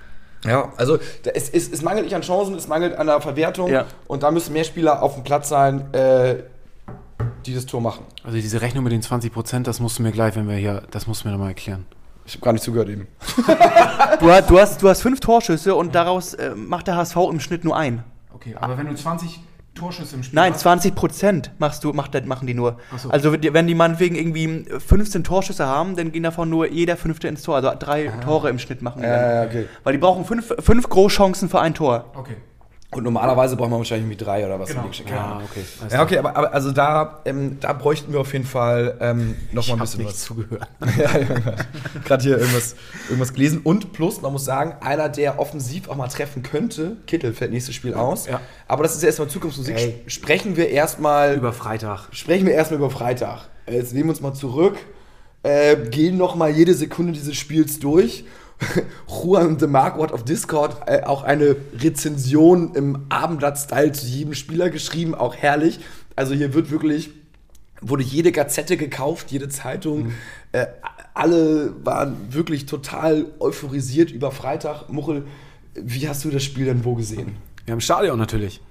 Ja, 0.45 0.71
also 0.77 0.97
es, 1.33 1.49
es, 1.49 1.69
es 1.69 1.81
mangelt 1.81 2.05
nicht 2.05 2.15
an 2.15 2.21
Chancen, 2.21 2.55
es 2.55 2.67
mangelt 2.67 2.95
an 2.95 3.07
der 3.07 3.19
Verwertung 3.21 3.69
Ja. 3.71 3.85
und 4.07 4.23
da 4.23 4.31
müssen 4.31 4.51
mehr 4.53 4.63
Spieler 4.65 5.01
auf 5.01 5.13
dem 5.15 5.23
Platz 5.23 5.47
sein, 5.49 5.93
äh, 5.93 6.43
die 7.45 7.53
das 7.55 7.65
Tor 7.65 7.81
machen. 7.81 8.05
Also 8.23 8.35
diese 8.37 8.61
Rechnung 8.61 8.83
mit 8.83 8.93
den 8.93 9.01
20 9.01 9.31
Prozent, 9.33 9.67
das 9.67 9.79
musst 9.79 9.99
du 9.99 10.03
mir 10.03 10.11
gleich, 10.11 10.35
wenn 10.35 10.47
wir 10.47 10.55
hier, 10.55 10.83
das 10.91 11.07
musst 11.07 11.23
du 11.23 11.27
mir 11.27 11.31
nochmal 11.33 11.49
erklären. 11.49 11.85
Ich 12.25 12.35
habe 12.35 12.43
gar 12.45 12.53
nicht 12.53 12.63
zugehört 12.63 12.89
eben. 12.89 13.07
Du, 14.19 14.31
hast- 14.31 14.49
du, 14.49 14.59
hast, 14.59 14.81
du 14.81 14.89
hast 14.89 15.01
fünf 15.01 15.19
Torschüsse 15.19 15.73
und 15.75 15.95
daraus 15.95 16.33
äh, 16.35 16.53
macht 16.55 16.87
der 16.87 16.95
HSV 16.95 17.15
im 17.31 17.39
Schnitt 17.39 17.63
nur 17.63 17.75
ein. 17.75 18.03
Okay, 18.33 18.55
aber 18.59 18.77
wenn 18.77 18.87
du 18.87 18.93
20 18.95 19.39
Torschüsse 19.73 20.15
im 20.15 20.23
Spiel 20.23 20.35
Nein, 20.35 20.53
20 20.53 20.93
Prozent 20.93 21.51
machst 21.57 21.83
du, 21.83 21.93
macht, 21.93 22.25
machen 22.25 22.45
die 22.45 22.53
nur. 22.53 22.77
So. 22.97 23.09
Also 23.09 23.31
wenn 23.33 23.65
die- 23.67 23.75
meinetwegen 23.75 24.15
irgendwie 24.15 24.65
15 24.79 25.23
Torschüsse 25.23 25.65
haben, 25.65 25.95
dann 25.95 26.11
gehen 26.11 26.23
davon 26.23 26.49
nur 26.49 26.69
jeder 26.69 26.97
fünfte 26.97 27.27
ins 27.27 27.41
Tor. 27.41 27.55
Also 27.55 27.71
drei 27.79 28.07
Tore 28.23 28.49
im 28.49 28.59
Schnitt 28.59 28.81
machen 28.81 29.01
die 29.01 29.07
dann. 29.07 29.43
Äh, 29.43 29.47
okay. 29.49 29.65
Weil 29.83 29.93
die 29.93 29.99
brauchen 29.99 30.25
fünf, 30.25 30.53
fünf 30.59 30.87
Großchancen 30.89 31.49
für 31.49 31.61
ein 31.61 31.73
Tor. 31.73 32.05
Okay. 32.15 32.35
Und 32.91 33.03
normalerweise 33.03 33.55
braucht 33.55 33.69
man 33.69 33.77
wahrscheinlich 33.77 34.05
irgendwie 34.07 34.25
drei 34.25 34.43
oder 34.43 34.59
was. 34.59 34.69
Genau. 34.69 34.87
Geschichte. 34.87 35.13
Ja, 35.13 35.39
okay. 35.43 35.63
Alles 35.79 35.93
Ja, 35.93 36.01
okay, 36.01 36.17
aber, 36.17 36.35
aber 36.35 36.53
also 36.53 36.71
da, 36.71 37.21
ähm, 37.25 37.57
da 37.59 37.73
bräuchten 37.73 38.11
wir 38.13 38.19
auf 38.19 38.33
jeden 38.33 38.45
Fall 38.45 38.97
ähm, 38.99 39.35
noch 39.51 39.67
mal 39.67 39.75
ein 39.75 39.79
bisschen 39.81 39.99
nicht 39.99 40.09
was. 40.13 40.23
zugehört. 40.23 40.67
ja, 40.97 41.09
gerade 42.03 42.23
hier 42.23 42.39
irgendwas, 42.39 42.75
irgendwas 43.07 43.31
gelesen. 43.33 43.61
Und 43.63 43.93
plus, 43.93 44.21
man 44.21 44.31
muss 44.31 44.43
sagen, 44.43 44.73
einer, 44.81 45.07
der 45.07 45.37
offensiv 45.37 45.87
auch 45.87 45.97
mal 45.97 46.07
treffen 46.07 46.41
könnte, 46.41 46.97
Kittel 47.05 47.31
fällt 47.33 47.51
nächstes 47.51 47.75
Spiel 47.75 47.93
aus. 47.93 48.25
Ja. 48.25 48.41
Aber 48.67 48.81
das 48.81 48.95
ist 48.95 49.03
erstmal 49.03 49.27
Zukunftsmusik. 49.27 49.77
Ey. 49.77 50.03
Sprechen 50.07 50.57
wir 50.57 50.69
erstmal 50.69 51.35
Über 51.35 51.53
Freitag. 51.53 52.07
sprechen 52.11 52.47
wir 52.47 52.55
erstmal 52.55 52.79
über 52.79 52.89
Freitag. 52.89 53.49
Äh, 53.67 53.75
Jetzt 53.75 53.93
nehmen 53.93 54.05
wir 54.05 54.11
uns 54.13 54.21
mal 54.21 54.33
zurück, 54.33 54.77
äh, 55.43 55.75
gehen 55.75 56.17
noch 56.17 56.33
mal 56.35 56.49
jede 56.49 56.73
Sekunde 56.73 57.11
dieses 57.13 57.37
Spiels 57.37 57.77
durch. 57.79 58.25
Juan 59.07 59.57
de 59.57 59.67
Marco 59.67 60.03
hat 60.03 60.11
auf 60.11 60.23
Discord 60.23 60.87
äh, 60.87 61.03
auch 61.03 61.23
eine 61.23 61.55
Rezension 61.77 62.75
im 62.75 63.05
Abendblatt-Style 63.09 63.91
zu 63.93 64.05
jedem 64.05 64.33
Spieler 64.33 64.69
geschrieben, 64.69 65.15
auch 65.15 65.35
herrlich. 65.35 65.79
Also 66.15 66.33
hier 66.33 66.53
wird 66.53 66.69
wirklich, 66.71 67.11
wurde 67.81 68.03
jede 68.03 68.31
Gazette 68.31 68.77
gekauft, 68.77 69.31
jede 69.31 69.49
Zeitung. 69.49 70.11
Äh, 70.51 70.67
alle 71.13 71.73
waren 71.85 72.33
wirklich 72.33 72.65
total 72.65 73.25
euphorisiert 73.39 74.11
über 74.11 74.31
Freitag. 74.31 74.89
Muchel, 74.89 75.25
wie 75.75 76.07
hast 76.07 76.25
du 76.25 76.29
das 76.29 76.43
Spiel 76.43 76.65
denn 76.65 76.85
wo 76.85 76.95
gesehen? 76.95 77.35
Ja, 77.67 77.73
im 77.73 77.81
Stadion 77.81 78.17
natürlich. 78.17 78.61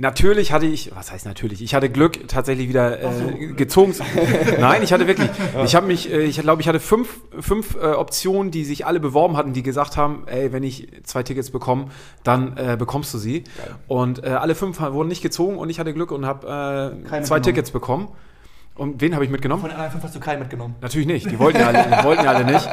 Natürlich 0.00 0.52
hatte 0.52 0.66
ich, 0.66 0.92
was 0.94 1.10
heißt 1.10 1.26
natürlich? 1.26 1.60
Ich 1.60 1.74
hatte 1.74 1.90
Glück, 1.90 2.28
tatsächlich 2.28 2.68
wieder 2.68 3.00
äh, 3.02 3.46
gezogen. 3.54 3.92
zu- 3.94 4.04
Nein, 4.60 4.82
ich 4.84 4.92
hatte 4.92 5.08
wirklich. 5.08 5.28
Ich 5.64 5.74
habe 5.74 5.88
mich, 5.88 6.12
äh, 6.12 6.20
ich 6.22 6.40
glaube, 6.40 6.62
ich 6.62 6.68
hatte 6.68 6.78
fünf, 6.78 7.18
fünf 7.40 7.74
äh, 7.74 7.78
Optionen, 7.88 8.52
die 8.52 8.64
sich 8.64 8.86
alle 8.86 9.00
beworben 9.00 9.36
hatten, 9.36 9.52
die 9.52 9.64
gesagt 9.64 9.96
haben, 9.96 10.22
ey, 10.26 10.52
wenn 10.52 10.62
ich 10.62 10.88
zwei 11.02 11.24
Tickets 11.24 11.50
bekomme, 11.50 11.86
dann 12.22 12.56
äh, 12.56 12.76
bekommst 12.78 13.12
du 13.12 13.18
sie. 13.18 13.42
Und 13.88 14.22
äh, 14.22 14.28
alle 14.28 14.54
fünf 14.54 14.80
wurden 14.80 15.08
nicht 15.08 15.22
gezogen 15.22 15.56
und 15.58 15.68
ich 15.68 15.80
hatte 15.80 15.92
Glück 15.92 16.12
und 16.12 16.24
habe 16.26 16.46
äh, 16.46 16.50
zwei 17.08 17.16
mitgenommen. 17.18 17.42
Tickets 17.42 17.70
bekommen. 17.72 18.08
Und 18.78 19.00
wen 19.00 19.12
habe 19.12 19.24
ich 19.24 19.30
mitgenommen? 19.30 19.60
Von 19.60 19.70
den 19.70 19.76
anderen 19.76 19.90
fünf 19.90 20.04
hast 20.04 20.14
du 20.14 20.20
keinen 20.20 20.38
mitgenommen. 20.38 20.76
Natürlich 20.80 21.08
nicht. 21.08 21.28
Die 21.28 21.38
wollten 21.40 21.58
ja 21.58 21.66
alle, 21.66 21.84
die 21.84 22.04
wollten 22.04 22.24
ja 22.24 22.30
alle 22.30 22.44
nicht. 22.44 22.68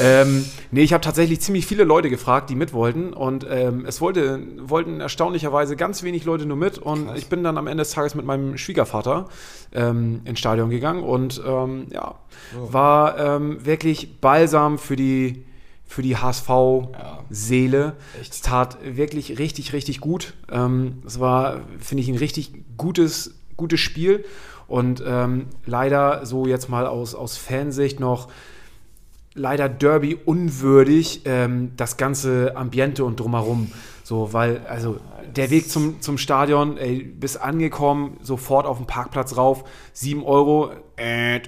Ähm, 0.00 0.44
nee, 0.70 0.82
ich 0.82 0.92
habe 0.92 1.02
tatsächlich 1.02 1.40
ziemlich 1.40 1.66
viele 1.66 1.82
Leute 1.82 2.10
gefragt, 2.10 2.48
die 2.48 2.54
mit 2.54 2.72
wollten. 2.72 3.12
Und 3.12 3.44
ähm, 3.50 3.84
es 3.84 4.00
wollte, 4.00 4.40
wollten 4.60 5.00
erstaunlicherweise 5.00 5.74
ganz 5.74 6.04
wenig 6.04 6.24
Leute 6.24 6.46
nur 6.46 6.56
mit. 6.56 6.78
Und 6.78 7.16
ich 7.16 7.28
bin 7.28 7.42
dann 7.42 7.58
am 7.58 7.66
Ende 7.66 7.82
des 7.82 7.90
Tages 7.90 8.14
mit 8.14 8.24
meinem 8.24 8.56
Schwiegervater 8.56 9.28
ähm, 9.72 10.20
ins 10.24 10.38
Stadion 10.38 10.70
gegangen. 10.70 11.02
Und 11.02 11.42
ähm, 11.44 11.88
ja, 11.90 12.14
war 12.54 13.18
ähm, 13.18 13.64
wirklich 13.66 14.20
balsam 14.20 14.78
für 14.78 14.94
die, 14.94 15.44
für 15.84 16.02
die 16.02 16.16
HSV-Seele. 16.16 17.94
Es 18.20 18.42
tat 18.42 18.78
wirklich 18.84 19.40
richtig, 19.40 19.72
richtig 19.72 20.00
gut. 20.00 20.34
Ähm, 20.52 21.02
es 21.04 21.18
war, 21.18 21.62
finde 21.80 22.04
ich, 22.04 22.08
ein 22.08 22.16
richtig 22.16 22.52
gutes, 22.76 23.34
gutes 23.56 23.80
Spiel. 23.80 24.24
Und 24.68 25.02
ähm, 25.04 25.46
leider 25.66 26.24
so 26.26 26.46
jetzt 26.46 26.68
mal 26.68 26.86
aus, 26.86 27.14
aus 27.14 27.36
Fansicht 27.36 28.00
noch 28.00 28.28
leider 29.34 29.68
Derby 29.68 30.14
unwürdig, 30.14 31.22
ähm, 31.24 31.72
das 31.76 31.96
ganze 31.96 32.56
Ambiente 32.56 33.04
und 33.04 33.18
drumherum. 33.18 33.72
So, 34.04 34.32
weil, 34.32 34.62
also 34.68 34.98
der 35.36 35.50
Weg 35.50 35.70
zum, 35.70 36.00
zum 36.00 36.18
Stadion, 36.18 36.76
ey, 36.76 37.02
bist 37.02 37.40
angekommen, 37.40 38.18
sofort 38.22 38.66
auf 38.66 38.78
den 38.78 38.86
Parkplatz 38.86 39.36
rauf, 39.36 39.64
7 39.92 40.22
Euro, 40.24 40.70
äh, 40.96 41.40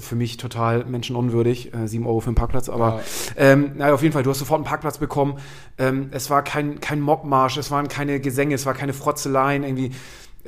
für 0.00 0.16
mich 0.16 0.36
total 0.36 0.84
menschenunwürdig, 0.84 1.72
äh, 1.72 1.88
7 1.88 2.06
Euro 2.06 2.20
für 2.20 2.26
einen 2.26 2.34
Parkplatz, 2.34 2.68
aber 2.68 3.00
ähm, 3.36 3.72
naja, 3.76 3.94
auf 3.94 4.02
jeden 4.02 4.12
Fall, 4.12 4.22
du 4.22 4.30
hast 4.30 4.38
sofort 4.38 4.58
einen 4.58 4.66
Parkplatz 4.66 4.98
bekommen. 4.98 5.38
Ähm, 5.78 6.08
es 6.10 6.28
war 6.28 6.42
kein, 6.42 6.80
kein 6.80 7.00
Mockmarsch, 7.00 7.56
es 7.56 7.70
waren 7.70 7.88
keine 7.88 8.20
Gesänge, 8.20 8.54
es 8.54 8.66
war 8.66 8.74
keine 8.74 8.92
Frotzeleien, 8.92 9.64
irgendwie. 9.64 9.92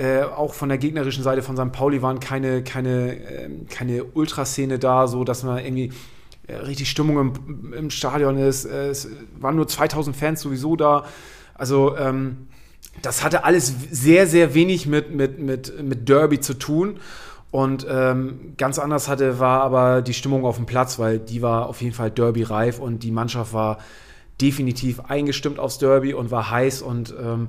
Äh, 0.01 0.23
auch 0.23 0.55
von 0.55 0.71
der 0.71 0.79
gegnerischen 0.79 1.23
Seite 1.23 1.43
von 1.43 1.59
St. 1.59 1.73
Pauli 1.73 2.01
waren 2.01 2.21
keine, 2.21 2.65
keine, 2.65 3.17
ähm, 3.17 3.67
keine 3.69 4.03
Ultraszene 4.05 4.79
da, 4.79 5.07
so 5.07 5.25
dass 5.25 5.43
man 5.43 5.59
irgendwie 5.59 5.93
äh, 6.47 6.55
richtig 6.55 6.89
Stimmung 6.89 7.19
im, 7.19 7.73
im 7.75 7.91
Stadion 7.91 8.39
ist. 8.39 8.65
Äh, 8.65 8.89
es 8.89 9.09
waren 9.39 9.57
nur 9.57 9.69
2000 9.69 10.17
Fans 10.17 10.41
sowieso 10.41 10.75
da. 10.75 11.05
Also 11.53 11.99
ähm, 11.99 12.49
das 13.03 13.23
hatte 13.23 13.45
alles 13.45 13.75
sehr, 13.91 14.27
sehr 14.27 14.55
wenig 14.55 14.87
mit, 14.87 15.15
mit, 15.15 15.39
mit, 15.39 15.83
mit 15.83 16.09
Derby 16.09 16.41
zu 16.41 16.55
tun. 16.55 16.99
Und 17.51 17.87
ähm, 17.87 18.55
ganz 18.57 18.79
anders 18.79 19.07
hatte, 19.07 19.39
war 19.39 19.61
aber 19.61 20.01
die 20.01 20.15
Stimmung 20.15 20.47
auf 20.47 20.57
dem 20.57 20.65
Platz, 20.65 20.99
weil 20.99 21.19
die 21.19 21.43
war 21.43 21.67
auf 21.67 21.83
jeden 21.83 21.95
Fall 21.95 22.11
Derby-reif 22.11 22.79
und 22.79 23.03
die 23.03 23.11
Mannschaft 23.11 23.53
war 23.53 23.77
definitiv 24.41 25.01
eingestimmt 25.01 25.59
aufs 25.59 25.77
Derby 25.77 26.15
und 26.15 26.31
war 26.31 26.51
heiß 26.51 26.81
und 26.81 27.15
ähm, 27.23 27.49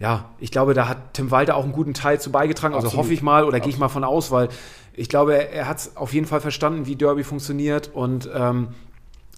ja, 0.00 0.30
ich 0.40 0.50
glaube, 0.50 0.74
da 0.74 0.88
hat 0.88 1.14
Tim 1.14 1.30
Walter 1.30 1.54
auch 1.56 1.62
einen 1.64 1.72
guten 1.72 1.94
Teil 1.94 2.20
zu 2.20 2.32
beigetragen. 2.32 2.74
Also 2.74 2.86
Absolut. 2.88 3.04
hoffe 3.04 3.14
ich 3.14 3.22
mal 3.22 3.44
oder 3.44 3.60
gehe 3.60 3.68
ich 3.70 3.78
mal 3.78 3.88
von 3.88 4.02
aus, 4.02 4.30
weil 4.30 4.48
ich 4.94 5.08
glaube, 5.08 5.34
er, 5.34 5.52
er 5.52 5.68
hat 5.68 5.76
es 5.78 5.96
auf 5.96 6.12
jeden 6.14 6.26
Fall 6.26 6.40
verstanden, 6.40 6.86
wie 6.86 6.96
Derby 6.96 7.22
funktioniert 7.22 7.90
und 7.92 8.28
ähm, 8.34 8.68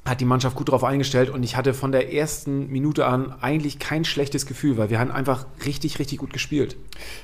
hat 0.05 0.21
die 0.21 0.25
Mannschaft 0.25 0.57
gut 0.57 0.69
darauf 0.69 0.85
eingestellt. 0.85 1.31
Und 1.31 1.43
ich 1.43 1.57
hatte 1.57 1.75
von 1.75 1.91
der 1.93 2.13
ersten 2.13 2.69
Minute 2.69 3.07
an 3.07 3.35
eigentlich 3.41 3.79
kein 3.81 4.05
schlechtes 4.05 4.47
Gefühl, 4.47 4.77
weil 4.77 4.89
wir 4.91 4.99
haben 5.01 5.11
einfach 5.11 5.47
richtig, 5.67 5.99
richtig 5.99 6.19
gut 6.19 6.33
gespielt. 6.33 6.77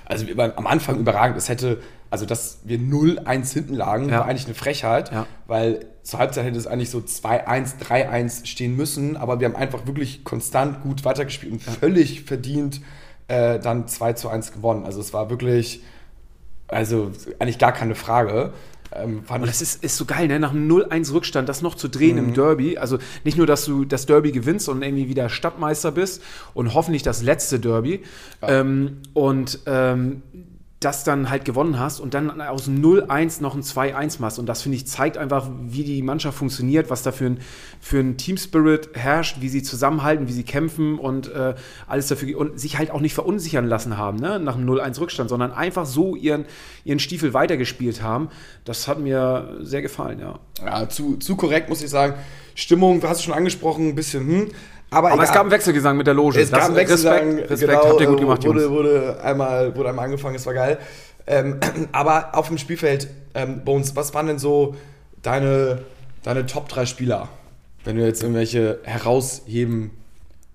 Also 0.04 0.26
wir 0.26 0.36
waren 0.36 0.52
am 0.56 0.66
Anfang 0.66 0.98
überragend. 0.98 1.36
Es 1.38 1.48
hätte, 1.48 1.80
also 2.10 2.26
dass 2.26 2.60
wir 2.64 2.78
0-1 2.78 3.52
hinten 3.52 3.74
lagen, 3.74 4.08
Ja. 4.08 4.18
war 4.20 4.26
eigentlich 4.26 4.46
eine 4.46 4.54
Frechheit, 4.54 5.12
Ja. 5.12 5.26
weil 5.46 5.86
zur 6.02 6.18
Halbzeit 6.20 6.44
hätte 6.44 6.58
es 6.58 6.66
eigentlich 6.66 6.90
so 6.90 6.98
2-1, 6.98 7.78
3-1 7.80 8.46
stehen 8.46 8.76
müssen, 8.76 9.16
aber 9.16 9.40
wir 9.40 9.48
haben 9.48 9.56
einfach 9.56 9.86
wirklich 9.86 10.24
konstant 10.24 10.82
gut 10.82 11.04
weitergespielt 11.04 11.52
und 11.52 11.62
völlig 11.62 12.22
verdient 12.22 12.80
äh, 13.28 13.58
dann 13.58 13.86
2 13.88 14.14
zu 14.14 14.28
1 14.28 14.52
gewonnen. 14.52 14.84
Also 14.84 15.00
es 15.00 15.12
war 15.12 15.30
wirklich, 15.30 15.82
also 16.66 17.12
eigentlich 17.38 17.58
gar 17.58 17.72
keine 17.72 17.94
Frage. 17.94 18.52
Ähm, 18.90 19.22
Und 19.28 19.46
das 19.46 19.60
ist, 19.60 19.84
ist 19.84 19.96
so 19.98 20.06
geil, 20.06 20.28
ne? 20.28 20.40
Nach 20.40 20.50
einem 20.50 20.66
0-1 20.70 21.12
Rückstand, 21.12 21.48
das 21.48 21.60
noch 21.60 21.74
zu 21.74 21.88
drehen 21.88 22.16
Mhm. 22.16 22.24
im 22.28 22.34
Derby. 22.34 22.78
Also 22.78 22.98
nicht 23.24 23.36
nur, 23.36 23.46
dass 23.46 23.64
du 23.66 23.84
das 23.84 24.06
Derby 24.06 24.32
gewinnst 24.32 24.68
und 24.68 24.82
irgendwie 24.82 25.08
wieder 25.08 25.28
Stadtmeister 25.28 25.92
bist 25.92 26.22
und 26.54 26.72
hoffentlich 26.74 27.02
das 27.02 27.22
letzte 27.22 27.60
Derby. 27.60 28.02
Ähm, 28.40 28.98
und 29.12 29.60
ähm, 29.66 30.22
das 30.80 31.02
dann 31.02 31.28
halt 31.28 31.44
gewonnen 31.44 31.80
hast 31.80 31.98
und 31.98 32.14
dann 32.14 32.40
aus 32.40 32.66
dem 32.66 32.80
0-1 32.80 33.42
noch 33.42 33.56
ein 33.56 33.62
2-1 33.62 34.20
machst. 34.20 34.38
Und 34.38 34.46
das, 34.46 34.62
finde 34.62 34.76
ich, 34.76 34.86
zeigt 34.86 35.18
einfach, 35.18 35.50
wie 35.60 35.82
die 35.82 36.02
Mannschaft 36.02 36.38
funktioniert, 36.38 36.88
was 36.88 37.02
da 37.02 37.10
für 37.10 37.26
ein, 37.26 37.40
für 37.80 37.98
ein 37.98 38.16
Team-Spirit 38.16 38.90
herrscht, 38.94 39.40
wie 39.40 39.48
sie 39.48 39.64
zusammenhalten, 39.64 40.28
wie 40.28 40.32
sie 40.32 40.44
kämpfen 40.44 40.98
und 40.98 41.32
äh, 41.32 41.56
alles 41.88 42.06
dafür 42.06 42.38
und 42.38 42.60
sich 42.60 42.78
halt 42.78 42.92
auch 42.92 43.00
nicht 43.00 43.14
verunsichern 43.14 43.66
lassen 43.66 43.96
haben, 43.96 44.18
ne? 44.18 44.38
nach 44.38 44.54
einem 44.54 44.70
0-1 44.70 45.00
Rückstand, 45.00 45.30
sondern 45.30 45.50
einfach 45.50 45.84
so 45.84 46.14
ihren, 46.14 46.44
ihren 46.84 47.00
Stiefel 47.00 47.34
weitergespielt 47.34 48.00
haben. 48.00 48.28
Das 48.64 48.86
hat 48.86 49.00
mir 49.00 49.58
sehr 49.60 49.82
gefallen, 49.82 50.20
ja. 50.20 50.38
ja, 50.64 50.88
zu, 50.88 51.16
zu 51.16 51.34
korrekt, 51.34 51.68
muss 51.68 51.82
ich 51.82 51.90
sagen. 51.90 52.14
Stimmung, 52.54 53.02
hast 53.02 53.20
du 53.20 53.24
schon 53.24 53.34
angesprochen, 53.34 53.88
ein 53.88 53.94
bisschen, 53.96 54.26
hm. 54.26 54.48
Aber, 54.90 55.12
Aber 55.12 55.22
es 55.22 55.32
gab 55.32 55.42
einen 55.42 55.50
Wechselgesang 55.50 55.96
mit 55.96 56.06
der 56.06 56.14
Loge. 56.14 56.40
Es 56.40 56.50
gab 56.50 56.64
einen 56.64 56.76
Wechselgesang, 56.76 57.14
Respekt, 57.14 57.50
Respekt 57.50 57.72
genau, 57.72 57.88
habt 57.90 58.00
ihr 58.00 58.06
gut 58.06 58.18
äh, 58.18 58.20
gemacht, 58.20 58.46
wurde, 58.46 58.62
Jungs. 58.62 58.72
wurde, 58.72 59.20
einmal, 59.22 59.76
wurde 59.76 59.90
einmal 59.90 60.06
angefangen, 60.06 60.36
es 60.36 60.46
war 60.46 60.54
geil. 60.54 60.78
Ähm, 61.26 61.60
aber 61.92 62.34
auf 62.34 62.48
dem 62.48 62.58
Spielfeld, 62.58 63.08
ähm, 63.34 63.64
Bones, 63.64 63.94
was 63.96 64.14
waren 64.14 64.26
denn 64.26 64.38
so 64.38 64.76
deine, 65.22 65.82
deine 66.22 66.46
Top 66.46 66.68
3 66.68 66.86
Spieler? 66.86 67.28
Wenn 67.84 67.96
du 67.96 68.04
jetzt 68.04 68.22
irgendwelche 68.22 68.80
herausheben 68.84 69.90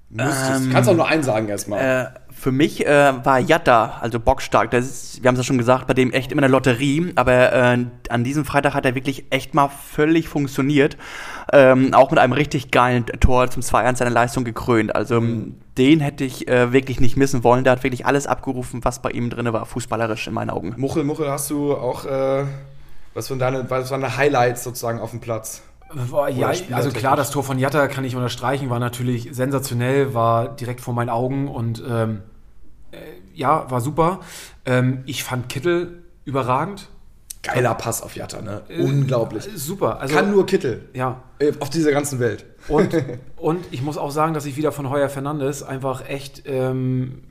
müsstest. 0.10 0.66
Ähm, 0.66 0.70
Kannst 0.72 0.90
auch 0.90 0.96
nur 0.96 1.08
einen 1.08 1.24
sagen 1.24 1.50
erstmal. 1.50 1.80
Äh, 1.80 2.20
für 2.34 2.52
mich 2.52 2.86
äh, 2.86 3.14
war 3.26 3.40
Jatta, 3.40 4.00
also 4.02 4.20
bockstark. 4.20 4.72
Das 4.72 4.86
ist, 4.86 5.24
wir 5.24 5.28
haben 5.28 5.36
es 5.36 5.40
ja 5.40 5.44
schon 5.46 5.58
gesagt, 5.58 5.88
bei 5.88 5.94
dem 5.94 6.12
echt 6.12 6.32
immer 6.32 6.42
eine 6.42 6.52
Lotterie. 6.52 7.14
Aber 7.16 7.54
äh, 7.54 7.86
an 8.10 8.24
diesem 8.24 8.46
Freitag 8.46 8.74
hat 8.74 8.86
er 8.86 8.96
wirklich 8.96 9.26
echt 9.30 9.54
mal 9.54 9.70
völlig 9.70 10.28
funktioniert. 10.28 10.98
Ähm, 11.56 11.94
auch 11.94 12.10
mit 12.10 12.20
einem 12.20 12.34
richtig 12.34 12.72
geilen 12.72 13.06
Tor 13.06 13.50
zum 13.50 13.62
2-1 13.62 13.98
seiner 13.98 14.10
Leistung 14.10 14.44
gekrönt. 14.44 14.96
Also 14.96 15.22
Mhm. 15.22 15.56
den 15.78 16.00
hätte 16.00 16.24
ich 16.24 16.48
äh, 16.48 16.74
wirklich 16.74 17.00
nicht 17.00 17.16
missen 17.16 17.44
wollen. 17.44 17.64
Der 17.64 17.74
hat 17.74 17.84
wirklich 17.84 18.06
alles 18.08 18.26
abgerufen, 18.26 18.84
was 18.84 19.02
bei 19.04 19.12
ihm 19.12 19.30
drin 19.30 19.52
war, 19.54 19.66
fußballerisch 19.66 20.26
in 20.28 20.34
meinen 20.34 20.50
Augen. 20.50 20.74
Muchel, 20.78 21.04
Muchel, 21.04 21.30
hast 21.30 21.50
du 21.52 21.76
auch 21.76 22.06
äh, 22.06 22.46
was 23.14 23.28
von 23.28 23.38
deine, 23.38 23.70
was 23.70 23.92
waren 23.92 24.02
deine 24.02 24.18
Highlights 24.18 24.64
sozusagen 24.64 25.00
auf 25.00 25.12
dem 25.12 25.20
Platz? 25.20 25.62
Boah, 26.10 26.28
ja, 26.28 26.52
also 26.72 26.90
klar, 26.90 27.16
das 27.16 27.30
Tor 27.30 27.44
von 27.44 27.60
Jatta 27.60 27.88
kann 27.88 28.04
ich 28.04 28.16
unterstreichen, 28.16 28.72
war 28.72 28.80
natürlich 28.80 29.30
sensationell, 29.32 30.16
war 30.16 30.48
direkt 30.48 30.82
vor 30.82 30.96
meinen 30.96 31.10
Augen 31.10 31.48
und 31.48 31.84
ähm, 31.88 32.24
äh, 32.92 32.98
ja, 33.36 33.70
war 33.70 33.80
super. 33.80 34.22
Ähm, 34.66 35.04
ich 35.06 35.24
fand 35.24 35.50
Kittel 35.50 36.02
überragend. 36.26 36.90
Geiler 37.44 37.76
Pass 37.76 38.02
auf 38.02 38.16
Jatta, 38.16 38.42
ne? 38.42 38.62
Unglaublich. 38.80 39.46
Äh, 39.46 39.58
super. 39.58 40.00
Also, 40.00 40.16
Kann 40.16 40.32
nur 40.32 40.46
Kittel. 40.46 40.90
ja. 40.94 41.22
Äh, 41.40 41.52
Auf 41.60 41.70
dieser 41.70 41.92
ganzen 41.92 42.20
Welt. 42.20 42.46
Und, 42.70 42.96
und 43.36 43.66
ich 43.72 43.82
muss 43.82 43.98
auch 43.98 44.12
sagen, 44.12 44.34
dass 44.34 44.46
ich 44.46 44.56
wieder 44.56 44.72
von 44.72 44.90
Heuer 44.90 45.10
Fernandes 45.10 45.62
einfach 45.62 46.08
echt, 46.08 46.44
ähm, 46.46 47.24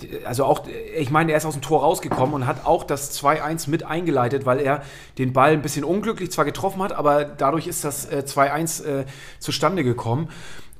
äh, 0.00 0.24
also 0.24 0.44
auch, 0.44 0.66
ich 0.96 1.10
meine, 1.10 1.32
er 1.32 1.38
ist 1.38 1.46
aus 1.46 1.54
dem 1.54 1.62
Tor 1.62 1.80
rausgekommen 1.80 2.34
und 2.34 2.46
hat 2.46 2.64
auch 2.64 2.84
das 2.84 3.20
2-1 3.20 3.68
mit 3.68 3.82
eingeleitet, 3.82 4.46
weil 4.46 4.60
er 4.60 4.82
den 5.18 5.32
Ball 5.32 5.50
ein 5.50 5.62
bisschen 5.62 5.82
unglücklich 5.82 6.30
zwar 6.30 6.44
getroffen 6.44 6.80
hat, 6.80 6.92
aber 6.92 7.24
dadurch 7.24 7.66
ist 7.66 7.82
das 7.84 8.06
äh, 8.06 8.22
2-1 8.24 8.84
äh, 8.84 9.04
zustande 9.40 9.82
gekommen. 9.82 10.28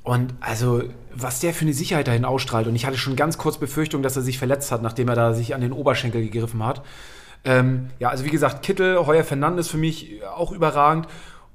Und 0.03 0.33
also, 0.39 0.83
was 1.13 1.41
der 1.41 1.53
für 1.53 1.65
eine 1.65 1.73
Sicherheit 1.73 2.07
dahin 2.07 2.23
ausstrahlt. 2.23 2.67
Und 2.67 2.75
ich 2.77 2.85
hatte 2.85 2.97
schon 2.97 3.17
ganz 3.17 3.37
kurz 3.37 3.57
Befürchtung, 3.57 4.01
dass 4.01 4.15
er 4.15 4.21
sich 4.21 4.37
verletzt 4.37 4.71
hat, 4.71 4.81
nachdem 4.81 5.09
er 5.09 5.15
da 5.15 5.33
sich 5.33 5.53
an 5.53 5.59
den 5.59 5.73
Oberschenkel 5.73 6.21
gegriffen 6.21 6.65
hat. 6.65 6.81
Ähm, 7.45 7.89
ja, 7.99 8.09
also 8.09 8.25
wie 8.25 8.29
gesagt, 8.29 8.61
Kittel, 8.63 9.05
Heuer 9.05 9.23
Fernandes 9.23 9.67
für 9.69 9.77
mich 9.77 10.21
auch 10.35 10.51
überragend. 10.51 11.07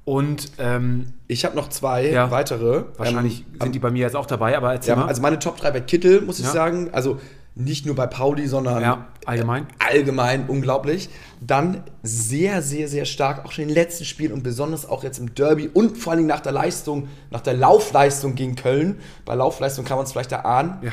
Und 0.05 0.51
ähm, 0.57 1.13
Ich 1.27 1.45
habe 1.45 1.55
noch 1.55 1.69
zwei 1.69 2.07
Ja. 2.09 2.29
weitere. 2.29 2.83
wahrscheinlich 2.97 3.45
Ähm, 3.53 3.61
sind 3.61 3.75
die 3.75 3.79
bei 3.79 3.89
mir 3.91 4.01
jetzt 4.01 4.15
auch 4.15 4.25
dabei, 4.25 4.57
aber 4.57 4.73
erzähl 4.73 4.91
Ja, 4.91 4.95
mal. 4.97 5.07
also 5.07 5.21
meine 5.21 5.39
Top 5.39 5.57
3 5.57 5.71
bei 5.71 5.79
Kittel, 5.81 6.21
muss 6.21 6.39
ich 6.39 6.45
Ja. 6.45 6.51
sagen. 6.51 6.89
Also 6.91 7.19
nicht 7.55 7.85
nur 7.85 7.95
bei 7.95 8.07
Pauli, 8.07 8.47
sondern 8.47 8.81
Ja, 8.81 9.07
allgemein. 9.25 9.67
allgemein 9.79 10.45
unglaublich. 10.49 11.09
Dann 11.39 11.83
sehr, 12.01 12.61
sehr, 12.63 12.87
sehr 12.87 13.05
stark, 13.05 13.45
auch 13.45 13.51
schon 13.51 13.65
im 13.65 13.69
letzten 13.69 14.05
Spiel 14.05 14.33
und 14.33 14.43
besonders 14.43 14.89
auch 14.89 15.03
jetzt 15.03 15.19
im 15.19 15.35
Derby 15.35 15.69
und 15.71 15.97
vor 15.97 16.13
allem 16.13 16.25
nach 16.25 16.39
der 16.41 16.51
Leistung, 16.51 17.07
nach 17.29 17.41
der 17.41 17.53
Laufleistung 17.53 18.33
gegen 18.35 18.55
Köln. 18.55 18.99
Bei 19.23 19.35
Laufleistung 19.35 19.85
kann 19.85 19.97
man 19.97 20.05
es 20.05 20.11
vielleicht 20.11 20.31
erahnen. 20.31 20.79
Ja. 20.81 20.91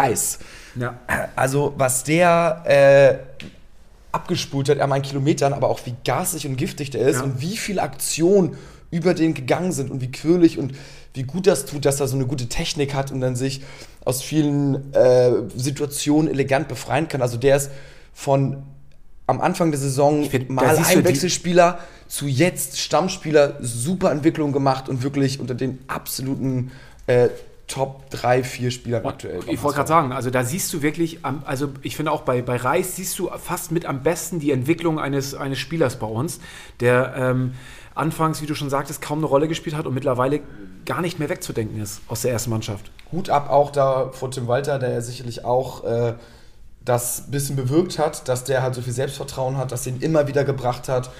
Reis. 0.00 0.38
ja. 0.74 0.94
Also, 1.36 1.74
was 1.76 2.04
der 2.04 2.62
äh, 2.64 3.27
abgespult 4.12 4.68
hat, 4.68 4.78
er 4.78 4.86
meinen 4.86 5.02
Kilometern, 5.02 5.52
aber 5.52 5.68
auch 5.68 5.80
wie 5.86 5.94
gasig 6.04 6.46
und 6.46 6.56
giftig 6.56 6.90
der 6.90 7.06
ist 7.08 7.16
Ja. 7.16 7.22
und 7.24 7.40
wie 7.40 7.56
viele 7.56 7.82
Aktionen 7.82 8.56
über 8.90 9.12
den 9.14 9.34
gegangen 9.34 9.72
sind 9.72 9.90
und 9.90 10.00
wie 10.00 10.10
quirlig 10.10 10.58
und 10.58 10.72
wie 11.14 11.24
gut 11.24 11.46
das 11.46 11.66
tut, 11.66 11.84
dass 11.84 12.00
er 12.00 12.08
so 12.08 12.16
eine 12.16 12.26
gute 12.26 12.48
Technik 12.48 12.94
hat 12.94 13.10
und 13.12 13.20
dann 13.20 13.36
sich 13.36 13.60
aus 14.04 14.22
vielen 14.22 14.94
äh, 14.94 15.32
Situationen 15.54 16.30
elegant 16.30 16.68
befreien 16.68 17.08
kann. 17.08 17.20
Also 17.20 17.36
der 17.36 17.56
ist 17.56 17.70
von 18.14 18.62
am 19.26 19.42
Anfang 19.42 19.70
der 19.72 19.80
Saison 19.80 20.24
find, 20.24 20.48
mal 20.48 20.74
die- 20.74 20.84
Einwechselspieler 20.84 21.80
zu 22.06 22.26
jetzt 22.26 22.78
Stammspieler, 22.78 23.58
super 23.60 24.10
Entwicklung 24.10 24.52
gemacht 24.52 24.88
und 24.88 25.02
wirklich 25.02 25.38
unter 25.38 25.54
den 25.54 25.80
absoluten 25.86 26.70
äh, 27.06 27.28
Top 27.68 28.08
3, 28.10 28.42
4 28.42 28.70
Spielern 28.70 29.06
aktuell. 29.06 29.40
Ich 29.46 29.62
wollte 29.62 29.76
gerade 29.76 29.88
sagen, 29.88 30.12
also 30.12 30.30
da 30.30 30.42
siehst 30.42 30.72
du 30.72 30.82
wirklich, 30.82 31.20
also 31.44 31.68
ich 31.82 31.96
finde 31.96 32.12
auch 32.12 32.22
bei, 32.22 32.42
bei 32.42 32.56
Reis 32.56 32.96
siehst 32.96 33.18
du 33.18 33.30
fast 33.38 33.72
mit 33.72 33.84
am 33.84 34.02
besten 34.02 34.40
die 34.40 34.50
Entwicklung 34.50 34.98
eines, 34.98 35.34
eines 35.34 35.58
Spielers 35.58 35.96
bei 35.96 36.06
uns, 36.06 36.40
der 36.80 37.14
ähm, 37.14 37.52
anfangs, 37.94 38.40
wie 38.40 38.46
du 38.46 38.54
schon 38.54 38.70
sagtest, 38.70 39.02
kaum 39.02 39.18
eine 39.18 39.26
Rolle 39.26 39.48
gespielt 39.48 39.76
hat 39.76 39.86
und 39.86 39.94
mittlerweile 39.94 40.40
gar 40.86 41.02
nicht 41.02 41.18
mehr 41.18 41.28
wegzudenken 41.28 41.80
ist 41.82 42.00
aus 42.08 42.22
der 42.22 42.32
ersten 42.32 42.50
Mannschaft. 42.50 42.90
Hut 43.12 43.28
ab 43.28 43.50
auch 43.50 43.70
da 43.70 44.10
vor 44.12 44.30
Tim 44.30 44.48
Walter, 44.48 44.78
der 44.78 44.90
ja 44.90 45.00
sicherlich 45.02 45.44
auch 45.44 45.84
äh, 45.84 46.14
das 46.84 47.30
bisschen 47.30 47.56
bewirkt 47.56 47.98
hat, 47.98 48.28
dass 48.28 48.44
der 48.44 48.62
halt 48.62 48.74
so 48.74 48.80
viel 48.80 48.94
Selbstvertrauen 48.94 49.58
hat, 49.58 49.72
dass 49.72 49.86
ihn 49.86 50.00
immer 50.00 50.26
wieder 50.26 50.44
gebracht 50.44 50.88
hat. 50.88 51.10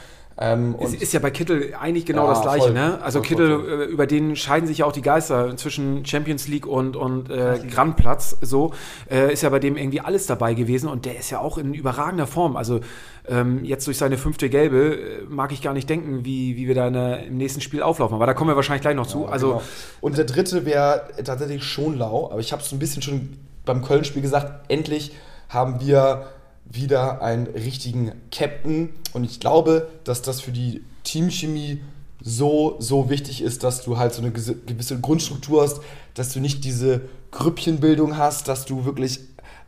Ähm, 0.40 0.76
Es 0.78 0.90
und 0.92 1.02
ist 1.02 1.12
ja 1.12 1.18
bei 1.18 1.30
Kittel 1.32 1.74
eigentlich 1.80 2.06
genau 2.06 2.24
Ja, 2.24 2.30
das 2.30 2.42
Gleiche, 2.42 2.66
voll. 2.66 2.72
ne? 2.72 3.00
Also 3.02 3.18
Voll, 3.18 3.26
Kittel, 3.28 3.58
voll, 3.60 3.82
äh, 3.82 3.84
über 3.86 4.06
den 4.06 4.36
scheiden 4.36 4.68
sich 4.68 4.78
ja 4.78 4.86
auch 4.86 4.92
die 4.92 5.02
Geister 5.02 5.56
zwischen 5.56 6.06
Champions 6.06 6.46
League 6.46 6.64
und, 6.66 6.94
und 6.94 7.28
äh, 7.28 7.58
Grandplatz. 7.68 8.36
So 8.40 8.72
äh, 9.10 9.32
ist 9.32 9.42
ja 9.42 9.48
bei 9.48 9.58
dem 9.58 9.76
irgendwie 9.76 10.00
alles 10.00 10.26
dabei 10.26 10.54
gewesen 10.54 10.88
und 10.88 11.06
der 11.06 11.18
ist 11.18 11.30
ja 11.30 11.40
auch 11.40 11.58
in 11.58 11.74
überragender 11.74 12.28
Form. 12.28 12.56
Also 12.56 12.80
ähm, 13.26 13.64
jetzt 13.64 13.86
durch 13.88 13.98
seine 13.98 14.16
fünfte 14.16 14.48
Gelbe 14.48 14.94
äh, 14.94 15.22
mag 15.28 15.50
ich 15.52 15.60
gar 15.60 15.74
nicht 15.74 15.90
denken, 15.90 16.24
wie, 16.24 16.56
wie 16.56 16.68
wir 16.68 16.74
da 16.76 16.86
in 16.86 16.94
der, 16.94 17.24
im 17.26 17.36
nächsten 17.36 17.60
Spiel 17.60 17.82
auflaufen. 17.82 18.14
Aber 18.14 18.26
da 18.26 18.32
kommen 18.34 18.48
wir 18.50 18.56
wahrscheinlich 18.56 18.82
gleich 18.82 18.94
noch 18.96 19.08
zu. 19.08 19.26
Also 19.26 19.48
Genau. 19.48 19.62
Und 20.00 20.18
der 20.18 20.24
dritte 20.24 20.64
wäre 20.64 21.08
tatsächlich 21.24 21.64
schon 21.64 21.98
lau, 21.98 22.30
aber 22.30 22.38
ich 22.40 22.52
habe 22.52 22.62
es 22.62 22.70
ein 22.70 22.78
bisschen 22.78 23.02
schon 23.02 23.36
beim 23.64 23.82
Köln-Spiel 23.84 24.22
gesagt, 24.22 24.70
endlich 24.70 25.12
haben 25.48 25.80
wir 25.80 26.26
wieder 26.70 27.22
einen 27.22 27.46
richtigen 27.46 28.12
Captain. 28.30 28.90
Und 29.12 29.24
ich 29.24 29.40
glaube, 29.40 29.88
dass 30.04 30.22
das 30.22 30.40
für 30.40 30.52
die 30.52 30.82
Teamchemie 31.04 31.82
so, 32.20 32.76
so 32.78 33.08
wichtig 33.10 33.42
ist, 33.42 33.64
dass 33.64 33.82
du 33.82 33.96
halt 33.96 34.12
so 34.12 34.22
eine 34.22 34.32
gewisse 34.32 35.00
Grundstruktur 35.00 35.62
hast, 35.62 35.80
dass 36.14 36.32
du 36.32 36.40
nicht 36.40 36.64
diese 36.64 37.02
Grüppchenbildung 37.30 38.16
hast, 38.16 38.48
dass 38.48 38.64
du 38.64 38.84
wirklich 38.84 39.20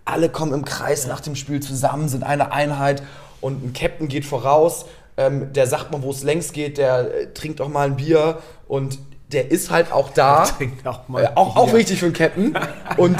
alle 0.05 0.29
kommen 0.29 0.53
im 0.53 0.65
Kreis 0.65 1.07
nach 1.07 1.21
dem 1.21 1.37
Spiel 1.37 1.61
zusammen, 1.61 2.09
sind 2.09 2.25
eine 2.25 2.53
Einheit 2.53 3.03
und 3.41 3.65
ein 3.65 3.73
Captain 3.73 4.09
geht 4.09 4.25
voraus, 4.25 4.87
ähm, 5.17 5.53
der 5.53 5.67
sagt 5.67 5.93
mal, 5.93 6.03
wo 6.03 6.11
es 6.11 6.23
längs 6.23 6.53
geht, 6.53 6.79
der 6.79 7.15
äh, 7.15 7.33
trinkt 7.33 7.61
auch 7.61 7.69
mal 7.69 7.87
ein 7.87 7.97
Bier 7.97 8.39
und 8.67 8.99
der 9.33 9.51
ist 9.51 9.71
halt 9.71 9.93
auch 9.93 10.11
da. 10.11 10.45
auch 10.85 11.09
mal 11.09 11.25
Äh, 11.25 11.29
auch, 11.35 11.57
auch 11.57 11.73
wichtig 11.73 12.01
für 12.01 12.07
einen 12.07 12.15
Captain. 12.15 12.55
Und 12.97 13.17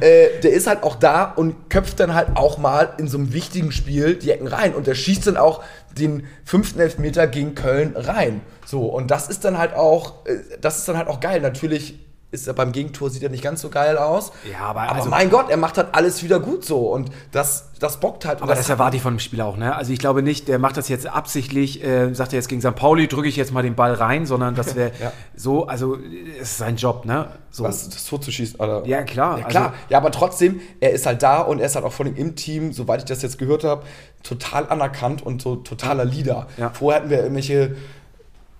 äh, 0.00 0.40
der 0.42 0.52
ist 0.52 0.66
halt 0.66 0.82
auch 0.82 0.96
da 0.96 1.24
und 1.24 1.70
köpft 1.70 2.00
dann 2.00 2.14
halt 2.14 2.36
auch 2.36 2.58
mal 2.58 2.94
in 2.98 3.08
so 3.08 3.18
einem 3.18 3.32
wichtigen 3.32 3.72
Spiel 3.72 4.14
die 4.16 4.30
Ecken 4.30 4.46
rein. 4.46 4.74
Und 4.74 4.86
der 4.86 4.94
schießt 4.94 5.26
dann 5.26 5.36
auch 5.36 5.62
den 5.96 6.26
fünften 6.44 6.80
Elfmeter 6.80 7.26
gegen 7.26 7.54
Köln 7.54 7.94
rein. 7.96 8.40
So, 8.66 8.86
und 8.86 9.10
das 9.10 9.28
ist 9.28 9.44
dann 9.44 9.58
halt 9.58 9.74
auch, 9.74 10.26
äh, 10.26 10.36
das 10.60 10.78
ist 10.78 10.88
dann 10.88 10.96
halt 10.96 11.08
auch 11.08 11.20
geil. 11.20 11.40
Natürlich 11.40 11.98
ist 12.34 12.54
beim 12.56 12.72
Gegentor, 12.72 13.08
sieht 13.08 13.22
er 13.22 13.30
nicht 13.30 13.42
ganz 13.42 13.60
so 13.62 13.70
geil 13.70 13.96
aus. 13.96 14.32
Ja, 14.50 14.58
aber 14.66 14.82
aber 14.82 14.96
also- 14.96 15.08
mein 15.08 15.30
Gott, 15.30 15.48
er 15.48 15.56
macht 15.56 15.78
halt 15.78 15.88
alles 15.92 16.22
wieder 16.22 16.40
gut 16.40 16.64
so. 16.64 16.88
Und 16.88 17.10
das, 17.32 17.70
das 17.80 18.00
bockt 18.00 18.24
halt. 18.26 18.42
Aber 18.42 18.54
das 18.54 18.68
erwarte 18.68 18.96
ich 18.96 19.02
von 19.02 19.14
dem 19.14 19.20
Spieler 19.20 19.46
auch, 19.46 19.56
ne? 19.56 19.74
Also 19.74 19.92
ich 19.92 19.98
glaube 19.98 20.22
nicht, 20.22 20.48
der 20.48 20.58
macht 20.58 20.76
das 20.76 20.88
jetzt 20.88 21.06
absichtlich, 21.06 21.82
äh, 21.82 22.12
sagt 22.12 22.32
er 22.32 22.38
jetzt 22.38 22.48
gegen 22.48 22.60
St. 22.60 22.74
Pauli, 22.74 23.08
drücke 23.08 23.28
ich 23.28 23.36
jetzt 23.36 23.52
mal 23.52 23.62
den 23.62 23.74
Ball 23.76 23.94
rein, 23.94 24.26
sondern 24.26 24.54
das 24.54 24.74
wäre 24.76 24.90
Ja. 25.00 25.12
so, 25.34 25.66
also 25.66 25.96
es 26.40 26.50
ist 26.50 26.58
sein 26.58 26.76
Job, 26.76 27.04
ne? 27.06 27.28
So. 27.50 27.62
was, 27.64 27.88
das 27.88 28.04
Tor 28.04 28.20
zu 28.20 28.32
schießen, 28.32 28.58
oder? 28.58 28.84
Ja, 28.86 29.02
klar. 29.04 29.38
Ja, 29.38 29.44
klar. 29.46 29.64
Also- 29.66 29.76
ja, 29.88 29.98
aber 29.98 30.10
trotzdem, 30.10 30.60
er 30.80 30.90
ist 30.90 31.06
halt 31.06 31.22
da 31.22 31.40
und 31.40 31.60
er 31.60 31.66
ist 31.66 31.76
halt 31.76 31.84
auch 31.84 31.92
von 31.92 32.06
ihm 32.08 32.16
im 32.16 32.34
Team, 32.36 32.72
soweit 32.72 32.98
ich 33.00 33.04
das 33.06 33.22
jetzt 33.22 33.38
gehört 33.38 33.62
habe, 33.64 33.84
total 34.24 34.68
anerkannt 34.68 35.22
und 35.24 35.40
so 35.40 35.56
totaler 35.56 36.04
Leader. 36.04 36.48
Ja. 36.56 36.70
Vorher 36.70 37.00
hatten 37.00 37.10
wir 37.10 37.18
irgendwelche, 37.18 37.76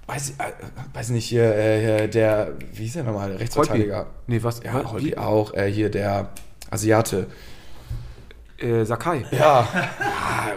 weiß, 0.06 0.30
ich, 0.30 0.40
äh, 0.40 0.52
weiß 0.92 1.10
nicht, 1.10 1.26
hier, 1.26 1.54
äh, 1.54 2.08
der, 2.08 2.52
wie 2.72 2.82
hieß 2.84 2.94
der 2.94 3.04
nochmal, 3.04 3.30
der 3.30 3.40
Rechtsverteidiger? 3.40 4.06
Nee, 4.26 4.42
was? 4.42 4.62
Ja? 4.62 4.90
Holby 4.90 5.16
auch, 5.16 5.54
äh, 5.54 5.70
hier 5.70 5.90
der 5.90 6.30
Asiate. 6.70 7.26
Äh, 8.58 8.84
Sakai. 8.84 9.24
Ja, 9.32 9.66
ah, 10.00 10.48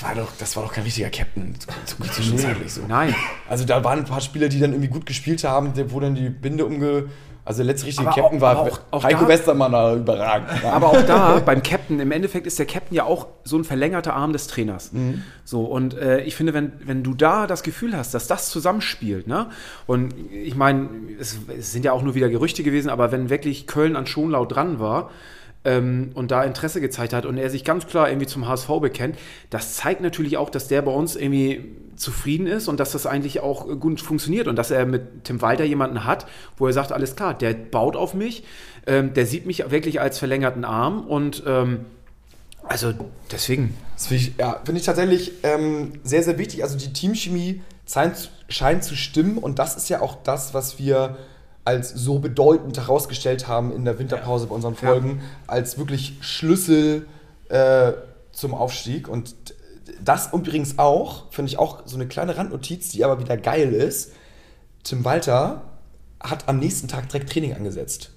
war 0.00 0.14
doch, 0.14 0.32
das 0.38 0.54
war 0.56 0.64
doch 0.64 0.72
kein 0.72 0.84
richtiger 0.84 1.08
Captain, 1.10 1.54
zu, 1.58 1.96
zu, 1.96 2.10
zwischenzeitlich 2.12 2.72
so. 2.72 2.82
Nein. 2.86 3.14
Also 3.48 3.64
da 3.64 3.82
waren 3.82 4.00
ein 4.00 4.04
paar 4.04 4.20
Spieler, 4.20 4.48
die 4.48 4.60
dann 4.60 4.72
irgendwie 4.72 4.90
gut 4.90 5.06
gespielt 5.06 5.42
haben, 5.44 5.72
wo 5.90 6.00
dann 6.00 6.14
die 6.14 6.28
Binde 6.28 6.66
umge... 6.66 7.08
Also 7.46 7.58
der 7.58 7.66
letzte 7.66 7.86
richtige 7.86 8.08
Aber 8.08 8.20
Captain 8.20 8.38
auch- 8.38 8.42
war 8.42 8.58
auch- 8.58 8.80
auch 8.90 9.04
Heiko 9.04 9.22
da- 9.22 9.28
Westermann, 9.28 10.00
überragend. 10.00 10.48
Aber 10.64 10.88
auch 10.88 11.02
da, 11.06 11.38
beim 11.38 11.62
Captain, 11.62 12.00
im 12.00 12.10
Endeffekt 12.10 12.46
ist 12.46 12.58
der 12.58 12.66
Captain 12.66 12.94
ja 12.96 13.04
auch 13.04 13.28
so 13.44 13.56
ein 13.56 13.62
verlängerter 13.64 14.14
Arm 14.14 14.32
des 14.32 14.48
Trainers. 14.48 14.90
So, 15.44 15.62
und 15.64 15.96
äh, 15.96 16.20
ich 16.22 16.34
finde, 16.34 16.52
wenn, 16.54 16.72
wenn 16.84 17.04
du 17.04 17.14
da 17.14 17.46
das 17.46 17.62
Gefühl 17.62 17.96
hast, 17.96 18.12
dass 18.14 18.26
das 18.26 18.50
zusammenspielt, 18.50 19.28
ne? 19.28 19.46
Und 19.86 20.12
ich 20.32 20.56
meine, 20.56 20.88
es, 21.20 21.38
es 21.56 21.72
sind 21.72 21.84
ja 21.84 21.92
auch 21.92 22.02
nur 22.02 22.16
wieder 22.16 22.28
Gerüchte 22.28 22.62
gewesen, 22.64 22.90
aber 22.90 23.12
wenn 23.12 23.30
wirklich 23.30 23.66
Köln 23.68 23.94
an 23.96 24.06
Schonlau 24.08 24.44
dran 24.44 24.80
war, 24.80 25.10
ähm, 25.66 26.12
und 26.14 26.30
da 26.30 26.44
Interesse 26.44 26.80
gezeigt 26.80 27.12
hat 27.12 27.26
und 27.26 27.36
er 27.36 27.50
sich 27.50 27.64
ganz 27.64 27.86
klar 27.86 28.08
irgendwie 28.08 28.26
zum 28.26 28.48
HSV 28.48 28.68
bekennt, 28.80 29.18
das 29.50 29.74
zeigt 29.74 30.00
natürlich 30.00 30.36
auch, 30.38 30.48
dass 30.48 30.68
der 30.68 30.80
bei 30.82 30.92
uns 30.92 31.16
irgendwie 31.16 31.76
zufrieden 31.96 32.46
ist 32.46 32.68
und 32.68 32.78
dass 32.78 32.92
das 32.92 33.06
eigentlich 33.06 33.40
auch 33.40 33.66
gut 33.80 34.00
funktioniert 34.00 34.48
und 34.48 34.56
dass 34.56 34.70
er 34.70 34.86
mit 34.86 35.24
Tim 35.24 35.42
Walter 35.42 35.64
jemanden 35.64 36.04
hat, 36.04 36.26
wo 36.56 36.66
er 36.66 36.72
sagt, 36.72 36.92
alles 36.92 37.16
klar, 37.16 37.34
der 37.34 37.52
baut 37.54 37.96
auf 37.96 38.14
mich, 38.14 38.44
ähm, 38.86 39.12
der 39.12 39.26
sieht 39.26 39.44
mich 39.44 39.70
wirklich 39.70 40.00
als 40.00 40.18
verlängerten 40.18 40.64
Arm 40.64 41.06
und 41.06 41.42
ähm, 41.46 41.86
also 42.62 42.92
deswegen. 43.30 43.76
Das 43.94 44.08
finde 44.08 44.22
ich, 44.22 44.36
ja, 44.38 44.60
finde 44.64 44.80
ich 44.80 44.86
tatsächlich 44.86 45.32
ähm, 45.42 45.92
sehr, 46.02 46.22
sehr 46.22 46.38
wichtig. 46.38 46.62
Also 46.62 46.76
die 46.76 46.92
Teamchemie 46.92 47.62
scheint, 47.88 48.30
scheint 48.48 48.84
zu 48.84 48.96
stimmen 48.96 49.38
und 49.38 49.58
das 49.58 49.76
ist 49.76 49.88
ja 49.88 50.00
auch 50.00 50.16
das, 50.22 50.52
was 50.54 50.78
wir 50.78 51.16
als 51.66 51.90
so 51.90 52.20
bedeutend 52.20 52.78
herausgestellt 52.78 53.48
haben 53.48 53.74
in 53.74 53.84
der 53.84 53.98
Winterpause 53.98 54.46
bei 54.46 54.54
unseren 54.54 54.76
Folgen, 54.76 55.20
als 55.48 55.78
wirklich 55.78 56.16
Schlüssel 56.20 57.06
äh, 57.48 57.92
zum 58.30 58.54
Aufstieg. 58.54 59.08
Und 59.08 59.34
das 60.02 60.32
übrigens 60.32 60.78
auch, 60.78 61.24
finde 61.32 61.50
ich 61.50 61.58
auch 61.58 61.82
so 61.84 61.96
eine 61.96 62.06
kleine 62.06 62.36
Randnotiz, 62.36 62.90
die 62.90 63.04
aber 63.04 63.18
wieder 63.18 63.36
geil 63.36 63.72
ist. 63.72 64.12
Tim 64.84 65.04
Walter 65.04 65.62
hat 66.20 66.48
am 66.48 66.60
nächsten 66.60 66.86
Tag 66.86 67.08
direkt 67.08 67.32
Training 67.32 67.54
angesetzt. 67.54 68.10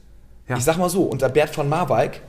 Ja. 0.47 0.57
Ich 0.57 0.63
sag 0.63 0.77
mal 0.77 0.89
so, 0.89 1.03
unter 1.03 1.27
Bert 1.29 1.49
von 1.49 1.67
Marwijk 1.67 2.21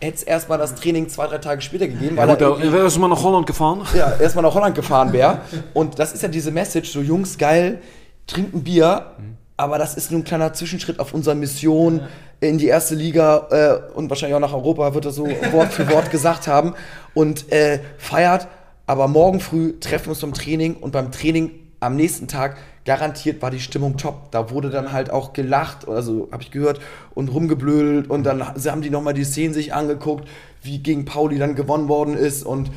hätte 0.00 0.16
es 0.16 0.22
erstmal 0.24 0.58
das 0.58 0.74
Training 0.74 1.08
zwei, 1.08 1.28
drei 1.28 1.38
Tage 1.38 1.60
später 1.60 1.86
gegeben, 1.86 2.16
weil 2.16 2.26
Gut, 2.28 2.40
er 2.40 2.72
wäre 2.72 2.90
mal 2.98 3.08
nach 3.08 3.22
Holland 3.22 3.46
gefahren. 3.46 3.82
ja, 3.94 4.16
erstmal 4.16 4.42
nach 4.42 4.54
Holland 4.54 4.74
gefahren 4.74 5.12
wäre. 5.12 5.40
Und 5.72 6.00
das 6.00 6.12
ist 6.12 6.22
ja 6.22 6.28
diese 6.28 6.50
Message, 6.50 6.90
so 6.90 7.00
Jungs, 7.00 7.38
geil, 7.38 7.80
trinkt 8.26 8.54
ein 8.54 8.64
Bier, 8.64 9.12
aber 9.56 9.78
das 9.78 9.94
ist 9.94 10.10
nur 10.10 10.20
ein 10.20 10.24
kleiner 10.24 10.52
Zwischenschritt 10.52 10.98
auf 10.98 11.14
unserer 11.14 11.34
Mission 11.34 12.00
in 12.40 12.58
die 12.58 12.66
erste 12.66 12.94
Liga 12.94 13.46
äh, 13.50 13.94
und 13.94 14.10
wahrscheinlich 14.10 14.34
auch 14.36 14.40
nach 14.40 14.52
Europa, 14.52 14.94
wird 14.94 15.04
er 15.04 15.12
so 15.12 15.26
Wort 15.52 15.72
für 15.72 15.88
Wort 15.90 16.10
gesagt 16.10 16.48
haben. 16.48 16.74
Und 17.14 17.50
äh, 17.52 17.78
feiert, 17.96 18.48
aber 18.86 19.08
morgen 19.08 19.40
früh 19.40 19.78
treffen 19.78 20.06
wir 20.06 20.10
uns 20.10 20.18
zum 20.20 20.34
Training 20.34 20.74
und 20.76 20.90
beim 20.90 21.12
Training 21.12 21.52
am 21.80 21.96
nächsten 21.96 22.28
Tag 22.28 22.56
garantiert 22.84 23.40
war 23.40 23.50
die 23.50 23.60
Stimmung 23.60 23.96
top. 23.96 24.30
Da 24.30 24.50
wurde 24.50 24.70
dann 24.70 24.92
halt 24.92 25.10
auch 25.10 25.32
gelacht, 25.32 25.88
also 25.88 26.28
habe 26.32 26.42
ich 26.42 26.50
gehört, 26.50 26.80
und 27.14 27.28
rumgeblödelt 27.28 28.10
und 28.10 28.24
dann 28.24 28.46
ha- 28.46 28.54
haben 28.66 28.82
die 28.82 28.90
nochmal 28.90 29.14
die 29.14 29.24
Szenen 29.24 29.54
sich 29.54 29.72
angeguckt, 29.72 30.28
wie 30.62 30.78
gegen 30.80 31.04
Pauli 31.04 31.38
dann 31.38 31.54
gewonnen 31.54 31.88
worden 31.88 32.14
ist 32.16 32.42
und 32.44 32.70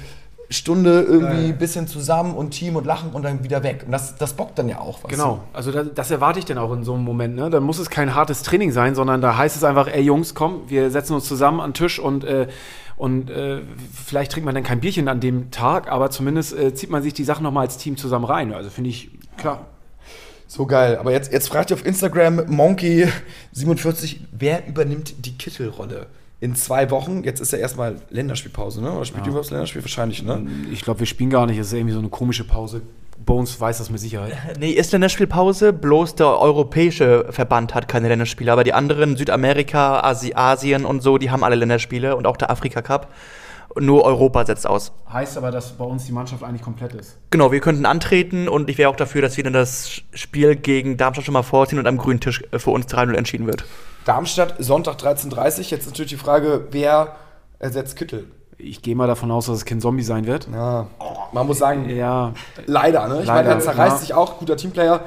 Stunde 0.49 1.01
irgendwie 1.01 1.47
ein 1.47 1.57
bisschen 1.57 1.87
zusammen 1.87 2.33
und 2.33 2.51
Team 2.51 2.77
und 2.77 2.85
lachen 2.85 3.11
und 3.11 3.23
dann 3.23 3.43
wieder 3.43 3.63
weg. 3.63 3.83
Und 3.85 3.91
das, 3.91 4.15
das 4.15 4.33
bockt 4.33 4.57
dann 4.57 4.69
ja 4.69 4.79
auch. 4.79 5.03
weißt 5.03 5.13
Genau, 5.13 5.43
also 5.51 5.71
das, 5.71 5.87
das 5.93 6.09
erwarte 6.09 6.39
ich 6.39 6.45
dann 6.45 6.57
auch 6.57 6.71
in 6.71 6.83
so 6.83 6.93
einem 6.93 7.03
Moment. 7.03 7.35
Ne? 7.35 7.49
Da 7.49 7.59
muss 7.59 7.79
es 7.79 7.89
kein 7.89 8.15
hartes 8.15 8.43
Training 8.43 8.71
sein, 8.71 8.95
sondern 8.95 9.19
da 9.19 9.35
heißt 9.35 9.57
es 9.57 9.63
einfach, 9.65 9.87
ey 9.87 10.01
Jungs, 10.01 10.35
komm, 10.35 10.61
wir 10.67 10.89
setzen 10.89 11.13
uns 11.13 11.25
zusammen 11.25 11.59
an 11.59 11.71
den 11.71 11.73
Tisch 11.73 11.99
und, 11.99 12.23
äh, 12.23 12.47
und 12.95 13.29
äh, 13.29 13.61
vielleicht 13.93 14.31
trinkt 14.31 14.45
man 14.45 14.55
dann 14.55 14.63
kein 14.63 14.79
Bierchen 14.79 15.09
an 15.09 15.19
dem 15.19 15.51
Tag, 15.51 15.91
aber 15.91 16.11
zumindest 16.11 16.57
äh, 16.57 16.73
zieht 16.73 16.89
man 16.89 17.03
sich 17.03 17.13
die 17.13 17.25
Sachen 17.25 17.43
nochmal 17.43 17.65
als 17.65 17.77
Team 17.77 17.97
zusammen 17.97 18.25
rein. 18.25 18.53
Also 18.53 18.69
finde 18.69 18.89
ich, 18.89 19.09
klar. 19.35 19.65
So 20.47 20.65
geil. 20.65 20.97
Aber 20.97 21.11
jetzt, 21.11 21.33
jetzt 21.33 21.49
fragt 21.49 21.71
ihr 21.71 21.75
auf 21.75 21.85
Instagram 21.85 22.39
Monkey47, 22.39 24.19
wer 24.31 24.65
übernimmt 24.65 25.25
die 25.25 25.37
Kittelrolle? 25.37 26.07
In 26.39 26.55
zwei 26.55 26.91
Wochen, 26.91 27.23
jetzt 27.23 27.39
ist 27.39 27.51
ja 27.51 27.57
erstmal 27.57 27.95
Länderspielpause, 28.11 28.81
ne? 28.81 28.91
Oder 28.91 29.05
spielt 29.05 29.25
ihr 29.25 29.29
überhaupt 29.29 29.45
das 29.45 29.51
Länderspiel? 29.51 29.81
Wahrscheinlich, 29.81 30.21
ne? 30.21 30.45
Ich 30.71 30.81
glaube, 30.81 30.99
wir 30.99 31.07
spielen 31.07 31.31
gar 31.31 31.47
nicht, 31.47 31.57
es 31.57 31.67
ist 31.67 31.73
irgendwie 31.73 31.93
so 31.93 31.99
eine 31.99 32.09
komische 32.09 32.43
Pause. 32.43 32.83
Bones 33.25 33.59
weiß 33.59 33.79
das 33.79 33.89
mit 33.89 33.99
Sicherheit. 33.99 34.37
Nee, 34.59 34.71
ist 34.71 34.91
Länderspielpause, 34.91 35.73
bloß 35.73 36.15
der 36.15 36.39
europäische 36.39 37.25
Verband 37.31 37.73
hat 37.73 37.87
keine 37.87 38.07
Länderspiele, 38.07 38.51
aber 38.51 38.63
die 38.63 38.73
anderen, 38.73 39.17
Südamerika, 39.17 40.01
Asi 40.01 40.33
Asien 40.35 40.85
und 40.85 41.01
so, 41.01 41.17
die 41.17 41.31
haben 41.31 41.43
alle 41.43 41.55
Länderspiele 41.55 42.15
und 42.15 42.27
auch 42.27 42.37
der 42.37 42.51
Afrika 42.51 42.81
Cup. 42.83 43.11
Nur 43.79 44.03
Europa 44.05 44.45
setzt 44.45 44.65
aus. 44.65 44.91
Heißt 45.11 45.37
aber, 45.37 45.51
dass 45.51 45.71
bei 45.73 45.85
uns 45.85 46.05
die 46.05 46.11
Mannschaft 46.11 46.43
eigentlich 46.43 46.61
komplett 46.61 46.93
ist. 46.93 47.17
Genau, 47.29 47.51
wir 47.51 47.59
könnten 47.59 47.85
antreten 47.85 48.47
und 48.47 48.69
ich 48.69 48.77
wäre 48.77 48.89
auch 48.89 48.95
dafür, 48.95 49.21
dass 49.21 49.37
wir 49.37 49.43
dann 49.43 49.53
das 49.53 50.01
Spiel 50.13 50.55
gegen 50.55 50.97
Darmstadt 50.97 51.25
schon 51.25 51.33
mal 51.33 51.43
vorziehen 51.43 51.77
und 51.79 51.87
am 51.87 51.97
grünen 51.97 52.19
Tisch 52.19 52.43
äh, 52.51 52.59
für 52.59 52.71
uns 52.71 52.87
3-0 52.87 53.13
entschieden 53.15 53.45
wird. 53.45 53.65
Darmstadt, 54.05 54.55
Sonntag 54.59 54.97
13.30 54.97 55.57
Uhr. 55.59 55.63
Jetzt 55.65 55.85
natürlich 55.87 56.11
die 56.11 56.17
Frage, 56.17 56.67
wer 56.71 57.15
ersetzt 57.59 57.95
Kittel? 57.97 58.31
Ich 58.57 58.81
gehe 58.81 58.95
mal 58.95 59.05
davon 59.07 59.29
aus, 59.29 59.45
dass 59.45 59.57
es 59.57 59.65
kein 59.65 59.79
Zombie 59.81 60.01
sein 60.03 60.25
wird. 60.25 60.47
Ja, 60.51 60.87
man 61.31 61.45
muss 61.45 61.59
sagen, 61.59 61.89
Ja, 61.89 62.33
leider, 62.65 63.07
ne? 63.07 63.21
Ich 63.21 63.27
Leider, 63.27 63.49
meine, 63.49 63.49
er 63.49 63.59
zerreißt 63.59 63.97
ja. 63.97 63.99
sich 63.99 64.13
auch, 64.13 64.39
guter 64.39 64.57
Teamplayer. 64.57 65.01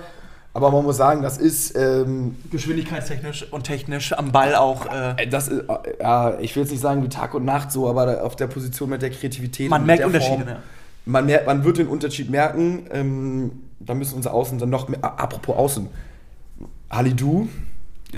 Aber 0.52 0.70
man 0.72 0.82
muss 0.84 0.96
sagen, 0.96 1.22
das 1.22 1.38
ist, 1.38 1.76
ähm, 1.76 2.36
Geschwindigkeitstechnisch 2.50 3.52
und 3.52 3.64
technisch 3.64 4.12
am 4.12 4.32
Ball 4.32 4.56
auch. 4.56 4.86
Äh, 4.86 5.26
das 5.28 5.46
ist, 5.48 5.60
äh, 5.60 5.74
ja, 6.00 6.38
ich 6.40 6.56
will 6.56 6.64
jetzt 6.64 6.72
nicht 6.72 6.80
sagen 6.80 7.04
wie 7.04 7.08
Tag 7.08 7.34
und 7.34 7.44
Nacht 7.44 7.70
so, 7.70 7.88
aber 7.88 8.24
auf 8.24 8.34
der 8.34 8.48
Position 8.48 8.90
mit 8.90 9.00
der 9.00 9.10
Kreativität. 9.10 9.70
man 9.70 9.82
und 9.82 9.86
merkt 9.86 10.04
Unterschiede. 10.04 10.36
Form, 10.44 10.48
Ja. 10.48 10.62
Man, 11.06 11.26
mer 11.26 11.42
man 11.46 11.64
wird 11.64 11.78
den 11.78 11.86
Unterschied 11.86 12.30
merken. 12.30 12.86
Ähm, 12.92 13.52
da 13.78 13.94
müssen 13.94 14.16
unsere 14.16 14.34
Außen 14.34 14.58
dann 14.58 14.70
noch 14.70 14.88
mehr. 14.88 15.02
Apropos 15.02 15.56
Außen. 15.56 15.88
Halidou, 16.90 17.48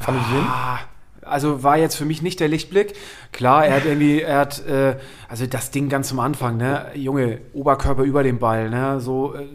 fand 0.00 0.20
ich 0.20 0.26
den? 0.26 0.44
Ah, 0.46 0.80
also 1.22 1.62
war 1.62 1.76
jetzt 1.78 1.94
für 1.94 2.04
mich 2.04 2.22
nicht 2.22 2.40
der 2.40 2.48
Lichtblick. 2.48 2.94
Klar, 3.30 3.66
er 3.66 3.76
hat 3.76 3.84
irgendwie, 3.84 4.22
er 4.22 4.38
hat, 4.38 4.66
äh, 4.66 4.96
also 5.28 5.46
das 5.46 5.70
Ding 5.70 5.88
ganz 5.88 6.08
zum 6.08 6.18
Anfang, 6.18 6.56
ne, 6.56 6.86
Junge, 6.94 7.38
Oberkörper 7.52 8.02
über 8.02 8.22
dem 8.22 8.38
Ball, 8.38 8.70
ne, 8.70 9.00
so, 9.00 9.34
äh, 9.34 9.46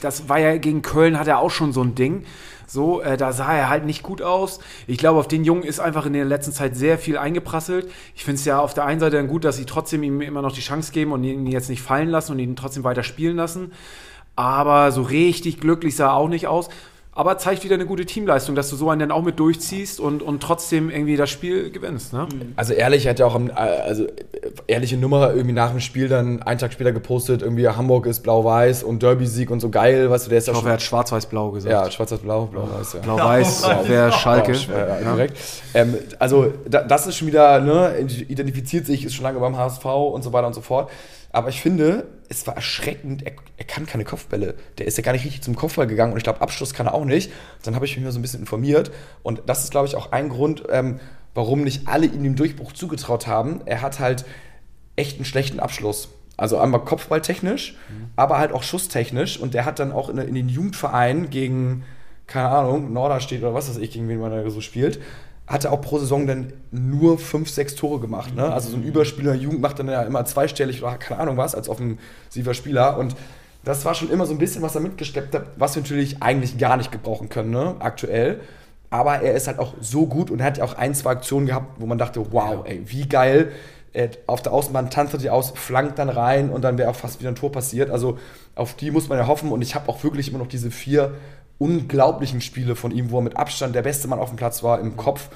das 0.00 0.28
war 0.28 0.38
ja 0.38 0.56
gegen 0.56 0.82
Köln, 0.82 1.18
hat 1.18 1.28
er 1.28 1.38
auch 1.38 1.50
schon 1.50 1.72
so 1.72 1.82
ein 1.82 1.94
Ding. 1.94 2.24
So, 2.66 3.00
äh, 3.00 3.16
da 3.16 3.32
sah 3.32 3.54
er 3.54 3.70
halt 3.70 3.86
nicht 3.86 4.02
gut 4.02 4.20
aus. 4.20 4.60
Ich 4.86 4.98
glaube, 4.98 5.18
auf 5.18 5.26
den 5.28 5.42
Jungen 5.42 5.62
ist 5.62 5.80
einfach 5.80 6.04
in 6.04 6.12
der 6.12 6.26
letzten 6.26 6.52
Zeit 6.52 6.76
sehr 6.76 6.98
viel 6.98 7.16
eingeprasselt. 7.16 7.90
Ich 8.14 8.24
finde 8.24 8.38
es 8.38 8.44
ja 8.44 8.60
auf 8.60 8.74
der 8.74 8.84
einen 8.84 9.00
Seite 9.00 9.16
dann 9.16 9.26
gut, 9.26 9.44
dass 9.44 9.56
sie 9.56 9.64
trotzdem 9.64 10.02
ihm 10.02 10.20
immer 10.20 10.42
noch 10.42 10.52
die 10.52 10.60
Chance 10.60 10.92
geben 10.92 11.12
und 11.12 11.24
ihn 11.24 11.46
jetzt 11.46 11.70
nicht 11.70 11.80
fallen 11.80 12.10
lassen 12.10 12.32
und 12.32 12.38
ihn 12.40 12.56
trotzdem 12.56 12.84
weiter 12.84 13.02
spielen 13.02 13.36
lassen. 13.36 13.72
Aber 14.36 14.92
so 14.92 15.00
richtig 15.02 15.60
glücklich 15.60 15.96
sah 15.96 16.08
er 16.08 16.14
auch 16.14 16.28
nicht 16.28 16.46
aus. 16.46 16.68
Aber 17.18 17.36
zeigt 17.36 17.64
wieder 17.64 17.74
eine 17.74 17.84
gute 17.84 18.06
Teamleistung, 18.06 18.54
dass 18.54 18.70
du 18.70 18.76
so 18.76 18.90
einen 18.90 19.00
dann 19.00 19.10
auch 19.10 19.24
mit 19.24 19.40
durchziehst 19.40 19.98
und, 19.98 20.22
und 20.22 20.40
trotzdem 20.40 20.88
irgendwie 20.88 21.16
das 21.16 21.28
Spiel 21.28 21.72
gewinnst. 21.72 22.12
Ne? 22.12 22.28
Also 22.54 22.74
ehrlich, 22.74 23.06
er 23.06 23.10
hat 23.10 23.18
ja 23.18 23.26
auch 23.26 23.34
am, 23.34 23.50
äh, 23.50 23.54
also 23.54 24.04
äh, 24.04 24.10
ehrliche 24.68 24.96
Nummer 24.96 25.32
irgendwie 25.34 25.52
nach 25.52 25.70
dem 25.70 25.80
Spiel 25.80 26.06
dann 26.06 26.44
einen 26.44 26.60
Tag 26.60 26.72
später 26.72 26.92
gepostet, 26.92 27.42
irgendwie 27.42 27.66
Hamburg 27.66 28.06
ist 28.06 28.22
blau-weiß 28.22 28.84
und 28.84 29.02
Derby-Sieg 29.02 29.50
und 29.50 29.58
so 29.58 29.68
geil, 29.68 30.08
weißt 30.08 30.26
du, 30.26 30.30
der 30.30 30.38
ist 30.38 30.46
ja 30.46 30.52
Ich 30.52 30.58
hoffe, 30.58 30.66
schon. 30.66 30.70
er 30.70 30.74
hat 30.74 30.82
schwarz-weiß-blau 30.82 31.50
gesagt. 31.50 31.72
Ja, 31.72 31.90
schwarz-blau, 31.90 32.46
blau-weiß, 32.46 32.92
ja. 32.92 33.00
Blau-weiß 33.00 33.64
wäre 33.88 34.12
Schalke. 34.12 34.52
Ja, 34.52 35.00
ja, 35.00 35.10
korrekt. 35.10 35.36
Ähm, 35.74 35.96
also, 36.20 36.52
da, 36.70 36.84
das 36.84 37.08
ist 37.08 37.16
schon 37.16 37.26
wieder, 37.26 37.58
ne, 37.58 37.98
identifiziert 38.28 38.86
sich, 38.86 39.04
ist 39.04 39.16
schon 39.16 39.24
lange 39.24 39.40
beim 39.40 39.56
HSV 39.56 39.84
und 39.84 40.22
so 40.22 40.32
weiter 40.32 40.46
und 40.46 40.54
so 40.54 40.60
fort. 40.60 40.88
Aber 41.38 41.50
ich 41.50 41.60
finde, 41.60 42.08
es 42.28 42.48
war 42.48 42.56
erschreckend, 42.56 43.24
er, 43.24 43.30
er 43.56 43.64
kann 43.64 43.86
keine 43.86 44.02
Kopfbälle. 44.02 44.56
Der 44.78 44.88
ist 44.88 44.98
ja 44.98 45.04
gar 45.04 45.12
nicht 45.12 45.24
richtig 45.24 45.42
zum 45.42 45.54
Kopfball 45.54 45.86
gegangen 45.86 46.10
und 46.10 46.18
ich 46.18 46.24
glaube, 46.24 46.40
Abschluss 46.40 46.74
kann 46.74 46.86
er 46.86 46.94
auch 46.94 47.04
nicht. 47.04 47.30
Dann 47.62 47.76
habe 47.76 47.84
ich 47.84 47.94
mich 47.94 48.04
mal 48.04 48.10
so 48.10 48.18
ein 48.18 48.22
bisschen 48.22 48.40
informiert 48.40 48.90
und 49.22 49.42
das 49.46 49.62
ist, 49.62 49.70
glaube 49.70 49.86
ich, 49.86 49.94
auch 49.94 50.10
ein 50.10 50.30
Grund, 50.30 50.64
ähm, 50.68 50.98
warum 51.34 51.62
nicht 51.62 51.86
alle 51.86 52.06
ihm 52.06 52.24
den 52.24 52.34
Durchbruch 52.34 52.72
zugetraut 52.72 53.28
haben. 53.28 53.60
Er 53.66 53.82
hat 53.82 54.00
halt 54.00 54.24
echt 54.96 55.18
einen 55.18 55.26
schlechten 55.26 55.60
Abschluss. 55.60 56.08
Also 56.36 56.58
einmal 56.58 56.80
kopfballtechnisch, 56.80 57.76
aber 58.16 58.38
halt 58.38 58.50
auch 58.50 58.64
schusstechnisch. 58.64 59.38
Und 59.38 59.54
der 59.54 59.64
hat 59.64 59.78
dann 59.78 59.92
auch 59.92 60.08
in, 60.08 60.18
in 60.18 60.34
den 60.34 60.48
Jugendvereinen 60.48 61.30
gegen, 61.30 61.84
keine 62.26 62.48
Ahnung, 62.48 62.92
Norderstedt 62.92 63.42
oder 63.42 63.54
was 63.54 63.68
weiß 63.68 63.76
ich, 63.76 63.92
gegen 63.92 64.08
wen 64.08 64.18
man 64.18 64.32
da 64.32 64.50
so 64.50 64.60
spielt, 64.60 64.98
hat 65.48 65.64
er 65.64 65.72
auch 65.72 65.80
pro 65.80 65.98
Saison 65.98 66.26
dann 66.26 66.52
nur 66.70 67.18
fünf, 67.18 67.48
sechs 67.48 67.74
Tore 67.74 68.00
gemacht. 68.00 68.36
Ne? 68.36 68.52
Also 68.52 68.68
so 68.68 68.76
ein 68.76 68.82
Überspieler 68.82 69.32
in 69.32 69.38
der 69.38 69.42
Jugend 69.44 69.62
macht 69.62 69.78
dann 69.78 69.88
ja 69.88 70.02
immer 70.02 70.24
zweistellig 70.26 70.82
oder 70.82 70.96
keine 70.98 71.20
Ahnung 71.20 71.36
was 71.38 71.54
als 71.54 71.68
offensiver 71.70 72.52
Spieler. 72.52 72.98
Und 72.98 73.16
das 73.64 73.84
war 73.84 73.94
schon 73.94 74.10
immer 74.10 74.26
so 74.26 74.34
ein 74.34 74.38
bisschen, 74.38 74.62
was 74.62 74.74
er 74.74 74.82
mitgeschleppt 74.82 75.34
hat, 75.34 75.46
was 75.56 75.74
wir 75.74 75.82
natürlich 75.82 76.22
eigentlich 76.22 76.58
gar 76.58 76.76
nicht 76.76 76.92
gebrauchen 76.92 77.30
können, 77.30 77.50
ne? 77.50 77.76
aktuell. 77.78 78.40
Aber 78.90 79.20
er 79.20 79.34
ist 79.34 79.46
halt 79.46 79.58
auch 79.58 79.74
so 79.80 80.06
gut 80.06 80.30
und 80.30 80.40
er 80.40 80.46
hat 80.46 80.58
ja 80.58 80.64
auch 80.64 80.74
ein, 80.74 80.94
zwei 80.94 81.10
Aktionen 81.10 81.46
gehabt, 81.46 81.80
wo 81.80 81.86
man 81.86 81.98
dachte, 81.98 82.24
wow, 82.30 82.64
ey, 82.64 82.82
wie 82.86 83.08
geil. 83.08 83.52
Er 83.94 84.10
auf 84.26 84.42
der 84.42 84.52
Außenbahn 84.52 84.90
tanzt 84.90 85.14
er 85.14 85.18
die 85.18 85.30
aus, 85.30 85.52
flankt 85.54 85.98
dann 85.98 86.10
rein 86.10 86.50
und 86.50 86.62
dann 86.62 86.76
wäre 86.76 86.90
auch 86.90 86.94
fast 86.94 87.20
wieder 87.20 87.30
ein 87.30 87.36
Tor 87.36 87.50
passiert. 87.50 87.90
Also 87.90 88.18
auf 88.54 88.74
die 88.74 88.90
muss 88.90 89.08
man 89.08 89.18
ja 89.18 89.26
hoffen 89.26 89.50
und 89.50 89.62
ich 89.62 89.74
habe 89.74 89.88
auch 89.88 90.04
wirklich 90.04 90.28
immer 90.28 90.38
noch 90.38 90.46
diese 90.46 90.70
vier 90.70 91.14
unglaublichen 91.58 92.40
Spiele 92.40 92.76
von 92.76 92.90
ihm, 92.90 93.10
wo 93.10 93.18
er 93.18 93.22
mit 93.22 93.36
Abstand 93.36 93.74
der 93.74 93.82
beste 93.82 94.08
Mann 94.08 94.18
auf 94.18 94.30
dem 94.30 94.36
Platz 94.36 94.62
war 94.62 94.80
im 94.80 94.96
Kopf. 94.96 95.28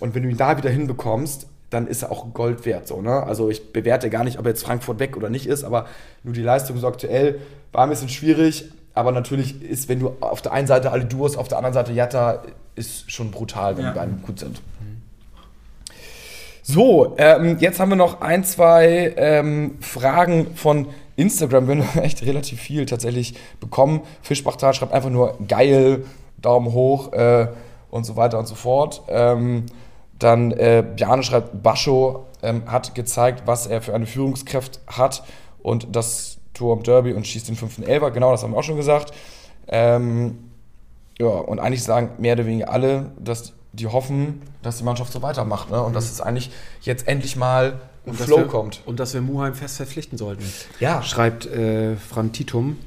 Und 0.00 0.14
wenn 0.14 0.22
du 0.22 0.28
ihn 0.28 0.36
da 0.36 0.56
wieder 0.56 0.70
hinbekommst, 0.70 1.46
dann 1.70 1.86
ist 1.86 2.02
er 2.02 2.12
auch 2.12 2.34
Gold 2.34 2.66
wert. 2.66 2.86
So, 2.86 3.00
ne? 3.00 3.22
Also 3.22 3.48
ich 3.48 3.72
bewerte 3.72 4.10
gar 4.10 4.24
nicht, 4.24 4.38
ob 4.38 4.44
er 4.44 4.50
jetzt 4.50 4.64
Frankfurt 4.64 4.98
weg 4.98 5.16
oder 5.16 5.30
nicht 5.30 5.46
ist, 5.46 5.64
aber 5.64 5.86
nur 6.22 6.34
die 6.34 6.42
Leistung 6.42 6.76
so 6.78 6.86
aktuell 6.86 7.40
war 7.72 7.84
ein 7.84 7.88
bisschen 7.90 8.10
schwierig. 8.10 8.70
Aber 8.94 9.10
natürlich 9.12 9.62
ist, 9.62 9.88
wenn 9.88 10.00
du 10.00 10.12
auf 10.20 10.42
der 10.42 10.52
einen 10.52 10.66
Seite 10.66 10.90
alle 10.92 11.06
Duos, 11.06 11.36
auf 11.38 11.48
der 11.48 11.56
anderen 11.56 11.72
Seite 11.72 11.92
Jatta, 11.92 12.42
ist 12.74 13.10
schon 13.10 13.30
brutal, 13.30 13.76
wenn 13.78 13.84
Ja. 13.84 13.92
die 13.92 13.98
beiden 13.98 14.22
gut 14.22 14.38
sind. 14.38 14.60
So, 16.64 17.16
ähm, 17.18 17.56
jetzt 17.58 17.80
haben 17.80 17.88
wir 17.88 17.96
noch 17.96 18.20
ein, 18.20 18.44
zwei 18.44 19.14
ähm, 19.16 19.78
Fragen 19.80 20.54
von 20.54 20.86
Instagram. 21.16 21.66
Wir 21.66 21.84
haben 21.84 21.98
echt 22.02 22.24
relativ 22.24 22.60
viel 22.60 22.86
tatsächlich 22.86 23.34
bekommen. 23.58 24.02
Fischbachtal 24.22 24.72
schreibt 24.72 24.92
einfach 24.92 25.10
nur 25.10 25.36
geil, 25.48 26.04
Daumen 26.40 26.72
hoch 26.72 27.12
äh, 27.14 27.48
und 27.90 28.04
so 28.04 28.14
weiter 28.14 28.38
und 28.38 28.46
so 28.46 28.54
fort. 28.54 29.02
Ähm, 29.08 29.66
dann 30.20 30.52
äh, 30.52 30.84
Bjane 30.94 31.24
schreibt, 31.24 31.64
Bascho 31.64 32.26
ähm, 32.44 32.62
hat 32.70 32.94
gezeigt, 32.94 33.42
was 33.44 33.66
er 33.66 33.82
für 33.82 33.92
eine 33.92 34.06
Führungskraft 34.06 34.78
hat 34.86 35.24
und 35.64 35.88
das 35.96 36.38
Tor 36.54 36.76
im 36.76 36.84
Derby 36.84 37.12
und 37.12 37.26
schießt 37.26 37.48
den 37.48 37.56
fünften 37.56 37.82
Elfer. 37.82 38.12
Genau, 38.12 38.30
das 38.30 38.44
haben 38.44 38.52
wir 38.52 38.58
auch 38.58 38.62
schon 38.62 38.76
gesagt. 38.76 39.12
Ähm, 39.66 40.38
ja, 41.18 41.26
und 41.26 41.58
eigentlich 41.58 41.82
sagen 41.82 42.10
mehr 42.18 42.34
oder 42.34 42.46
weniger 42.46 42.70
alle, 42.70 43.10
dass 43.18 43.52
die 43.72 43.86
hoffen, 43.86 44.42
dass 44.62 44.78
die 44.78 44.84
Mannschaft 44.84 45.12
so 45.12 45.22
weitermacht. 45.22 45.70
Ne? 45.70 45.82
Und 45.82 45.94
dass 45.94 46.10
es 46.10 46.20
eigentlich 46.20 46.50
jetzt 46.82 47.08
endlich 47.08 47.36
mal 47.36 47.80
ein 48.06 48.14
Flow 48.14 48.38
wir, 48.38 48.46
kommt. 48.46 48.82
Und 48.84 49.00
dass 49.00 49.14
wir 49.14 49.20
Muheim 49.20 49.54
fest 49.54 49.76
verpflichten 49.76 50.18
sollten. 50.18 50.44
Ja. 50.80 51.02
Schreibt 51.02 51.46
äh, 51.46 51.96
Fran 51.96 52.32
Titum. 52.32 52.78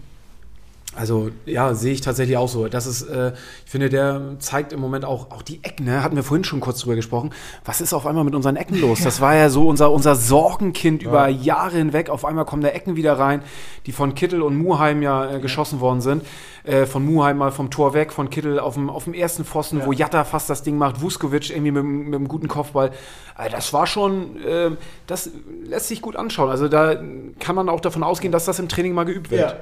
Also 0.95 1.29
ja, 1.45 1.73
sehe 1.73 1.93
ich 1.93 2.01
tatsächlich 2.01 2.37
auch 2.37 2.47
so. 2.47 2.67
Das 2.67 2.87
ist, 2.87 3.03
äh, 3.03 3.33
ich 3.65 3.71
finde, 3.71 3.89
der 3.89 4.35
zeigt 4.39 4.71
im 4.71 4.79
Moment 4.79 5.03
auch, 5.03 5.31
auch 5.31 5.41
die 5.41 5.61
Ecken, 5.63 5.85
ne? 5.85 6.01
hatten 6.01 6.15
wir 6.15 6.23
vorhin 6.23 6.45
schon 6.45 6.61
kurz 6.61 6.79
drüber 6.79 6.95
gesprochen. 6.95 7.31
Was 7.65 7.81
ist 7.81 7.93
auf 7.93 8.05
einmal 8.05 8.23
mit 8.23 8.33
unseren 8.33 8.55
Ecken 8.55 8.79
los? 8.79 9.01
Das 9.03 9.19
war 9.19 9.35
ja 9.35 9.49
so 9.49 9.67
unser, 9.67 9.91
unser 9.91 10.15
Sorgenkind 10.15 11.03
über 11.03 11.27
Jahre 11.27 11.77
hinweg. 11.77 12.09
Auf 12.09 12.23
einmal 12.23 12.45
kommen 12.45 12.61
da 12.61 12.69
Ecken 12.69 12.95
wieder 12.95 13.19
rein, 13.19 13.41
die 13.85 13.91
von 13.91 14.15
Kittel 14.15 14.41
und 14.41 14.57
Muheim 14.57 15.01
ja 15.01 15.35
äh, 15.35 15.39
geschossen 15.39 15.81
worden 15.81 16.01
sind. 16.01 16.23
Äh, 16.63 16.85
von 16.85 17.05
Muheim 17.05 17.37
mal 17.37 17.51
vom 17.51 17.69
Tor 17.69 17.93
weg, 17.93 18.11
von 18.11 18.29
Kittel 18.29 18.59
auf 18.59 18.73
dem, 18.73 18.89
auf 18.89 19.03
dem 19.03 19.13
ersten 19.13 19.45
Pfosten, 19.45 19.85
wo 19.85 19.91
Jatta 19.91 20.23
fast 20.23 20.49
das 20.49 20.63
Ding 20.63 20.77
macht, 20.77 21.01
Vuskovic 21.01 21.51
irgendwie 21.51 21.71
mit, 21.71 21.83
mit 21.83 22.15
einem 22.15 22.27
guten 22.27 22.47
Kopfball. 22.47 22.91
Also 23.35 23.51
das 23.51 23.73
war 23.73 23.85
schon, 23.85 24.41
äh, 24.43 24.71
das 25.07 25.29
lässt 25.63 25.89
sich 25.89 26.01
gut 26.01 26.15
anschauen. 26.15 26.49
Also 26.49 26.67
da 26.67 26.95
kann 27.39 27.55
man 27.55 27.69
auch 27.69 27.81
davon 27.81 28.01
ausgehen, 28.01 28.31
dass 28.31 28.45
das 28.45 28.59
im 28.59 28.69
Training 28.69 28.93
mal 28.93 29.03
geübt 29.03 29.29
wird. 29.29 29.57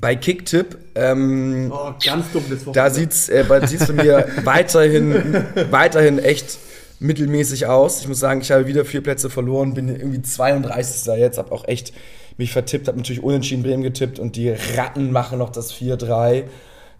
Bei 0.00 0.16
Kicktipp, 0.16 0.76
ähm, 0.96 1.72
Oh, 1.74 1.92
ganz 2.04 2.30
dunkles 2.32 2.64
da 2.72 2.90
sieht's 2.90 3.28
äh, 3.28 3.44
bei- 3.48 3.66
sieht's 3.66 3.86
bei 3.86 3.94
mir 4.04 4.26
weiterhin, 4.44 5.44
weiterhin 5.70 6.18
echt 6.18 6.58
mittelmäßig 7.00 7.66
aus. 7.66 8.00
Ich 8.00 8.08
muss 8.08 8.20
sagen, 8.20 8.40
ich 8.40 8.50
habe 8.50 8.66
wieder 8.66 8.84
vier 8.84 9.02
Plätze 9.02 9.30
verloren, 9.30 9.74
bin 9.74 9.88
irgendwie 9.88 10.20
32. 10.22 11.06
jetzt, 11.18 11.38
habe 11.38 11.52
auch 11.52 11.66
echt 11.66 11.92
mich 12.36 12.52
vertippt, 12.52 12.88
habe 12.88 12.98
natürlich 12.98 13.22
unentschieden 13.22 13.62
Bremen 13.62 13.82
getippt 13.82 14.18
und 14.18 14.36
die 14.36 14.50
Ratten 14.76 15.10
machen 15.12 15.38
noch 15.38 15.50
das 15.50 15.72
4-3. 15.72 16.44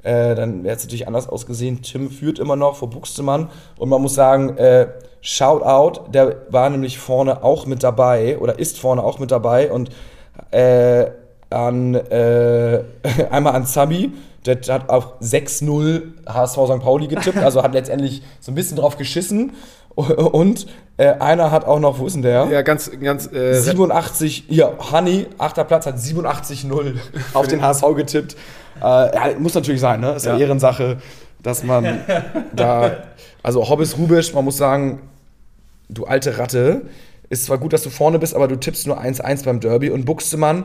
Äh, 0.03 0.35
dann 0.35 0.65
wäre 0.65 0.77
es 0.77 0.83
natürlich 0.85 1.07
anders 1.07 1.29
ausgesehen. 1.29 1.83
Tim 1.83 2.11
führt 2.11 2.39
immer 2.39 2.57
noch 2.57 2.77
vor 2.77 2.91
Buxtemann 2.91 3.51
und 3.79 3.89
man 3.89 4.01
muss 4.03 4.15
sagen, 4.15 4.57
äh, 4.59 4.87
Shoutout, 5.21 6.11
der 6.11 6.43
war 6.51 6.69
nämlich 6.71 6.99
vorne 6.99 7.43
auch 7.43 7.67
mit 7.67 7.83
dabei 7.83 8.39
oder 8.39 8.59
ist 8.59 8.79
vorne 8.79 9.03
auch 9.03 9.19
mit 9.19 9.31
dabei 9.31 9.71
und 9.73 9.89
äh, 10.51 11.07
an 11.55 11.95
äh, 11.95 12.83
einmal 13.31 13.55
an 13.55 13.67
Zabi, 13.67 14.13
der 14.45 14.59
hat 14.69 14.91
auf 14.91 15.21
6-0 15.23 16.03
HSV 16.29 16.59
St. 16.67 16.81
Pauli 16.81 17.07
getippt, 17.07 17.39
also 17.39 17.63
hat 17.63 17.73
letztendlich 17.73 18.23
so 18.41 18.53
ein 18.53 18.55
bisschen 18.55 18.77
drauf 18.77 18.99
geschissen. 18.99 19.53
Und 19.95 20.67
äh, 20.97 21.13
einer 21.13 21.51
hat 21.53 21.65
auch 21.67 21.79
noch, 21.79 21.99
wo 21.99 22.07
ist 22.07 22.15
denn 22.15 22.23
der? 22.23 22.47
Ja, 22.51 22.63
ganz, 22.63 22.91
ganz. 23.01 23.33
Äh, 23.33 23.55
87, 23.55 24.45
hier, 24.49 24.77
Honey, 24.91 25.27
achter 25.39 25.65
Platz, 25.65 25.87
hat 25.87 25.97
87-0 25.97 26.95
auf 27.35 27.47
den 27.47 27.63
HSV 27.63 27.85
getippt. 27.97 28.37
Äh, 28.81 28.83
ja, 28.83 29.39
muss 29.39 29.55
natürlich 29.55 29.81
sein, 29.81 30.01
ne? 30.01 30.15
Ist 30.15 30.27
ja, 30.27 30.33
Ja. 30.35 30.41
Ehrensache, 30.41 30.99
dass 31.43 31.63
man 31.63 32.01
da, 32.53 33.05
also 33.43 33.69
Hobbes 33.69 33.97
Rubisch, 33.97 34.35
man 34.35 34.45
muss 34.45 34.57
sagen, 34.57 35.01
du 35.89 36.05
alte 36.07 36.39
Ratte, 36.39 36.83
ist 37.29 37.45
zwar 37.45 37.59
gut, 37.59 37.73
dass 37.73 37.83
du 37.83 37.91
vorne 37.91 38.19
bist, 38.19 38.35
aber 38.35 38.49
du 38.49 38.57
tippst 38.57 38.87
nur 38.87 39.01
1-1 39.01 39.45
beim 39.45 39.61
Derby 39.61 39.91
und 39.91 40.05
Buxtemann 40.05 40.65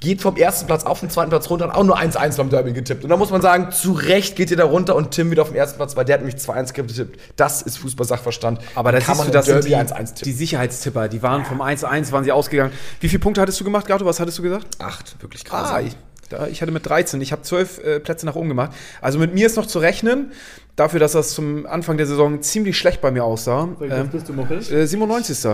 geht 0.00 0.22
vom 0.22 0.36
ersten 0.36 0.66
Platz 0.66 0.84
auf 0.84 1.00
den 1.00 1.10
zweiten 1.10 1.30
Platz 1.30 1.50
runter 1.50 1.66
und 1.66 1.72
auch 1.72 1.84
nur 1.84 1.98
1-1 1.98 2.36
beim 2.36 2.50
Derby 2.50 2.72
getippt. 2.72 3.04
Und 3.04 3.10
da 3.10 3.16
muss 3.16 3.30
man 3.30 3.42
sagen, 3.42 3.72
zu 3.72 3.92
Recht 3.92 4.36
geht 4.36 4.50
ihr 4.50 4.56
da 4.56 4.64
runter 4.64 4.94
und 4.94 5.10
Tim 5.10 5.30
wieder 5.30 5.42
auf 5.42 5.48
den 5.48 5.56
ersten 5.56 5.76
Platz, 5.76 5.96
weil 5.96 6.04
der 6.04 6.14
hat 6.14 6.20
nämlich 6.22 6.40
2-1 6.40 6.72
getippt. 6.72 7.20
Das 7.36 7.62
ist 7.62 7.78
Fußball-Sachverstand. 7.78 8.60
aber 8.74 8.92
da 8.92 9.00
siehst 9.00 9.26
du, 9.26 9.30
das 9.30 9.46
sind 9.46 9.64
die, 9.64 9.70
Derby 9.70 9.92
1-1 9.92 10.22
die. 10.22 10.32
Sicherheitstipper. 10.32 11.08
Die 11.08 11.22
waren 11.22 11.44
vom 11.44 11.60
1-1, 11.60 12.12
waren 12.12 12.24
sie 12.24 12.32
ausgegangen. 12.32 12.72
Wie 13.00 13.08
viele 13.08 13.20
Punkte 13.20 13.40
hattest 13.40 13.58
du 13.60 13.64
gemacht, 13.64 13.86
Gato? 13.86 14.04
Was 14.04 14.20
hattest 14.20 14.38
du 14.38 14.42
gesagt? 14.42 14.66
Acht, 14.78 15.20
wirklich 15.20 15.44
krass. 15.44 15.70
Ah, 15.70 15.80
ich, 15.80 15.96
da, 16.28 16.46
ich 16.46 16.62
hatte 16.62 16.72
mit 16.72 16.86
13. 16.86 17.20
Ich 17.20 17.32
habe 17.32 17.42
12 17.42 17.78
äh, 17.78 18.00
Plätze 18.00 18.26
nach 18.26 18.36
oben 18.36 18.48
gemacht. 18.48 18.72
Also 19.00 19.18
mit 19.18 19.34
mir 19.34 19.46
ist 19.46 19.56
noch 19.56 19.66
zu 19.66 19.78
rechnen, 19.78 20.32
dafür, 20.78 21.00
dass 21.00 21.12
das 21.12 21.30
zum 21.32 21.66
Anfang 21.66 21.96
der 21.96 22.06
Saison 22.06 22.40
ziemlich 22.42 22.76
schlecht 22.78 23.00
bei 23.00 23.10
mir 23.10 23.24
aussah. 23.24 23.68
Ähm, 23.80 24.08
bist 24.08 24.28
du, 24.28 24.32
Moritz? 24.32 24.70
äh, 24.70 24.86
97. 24.86 25.50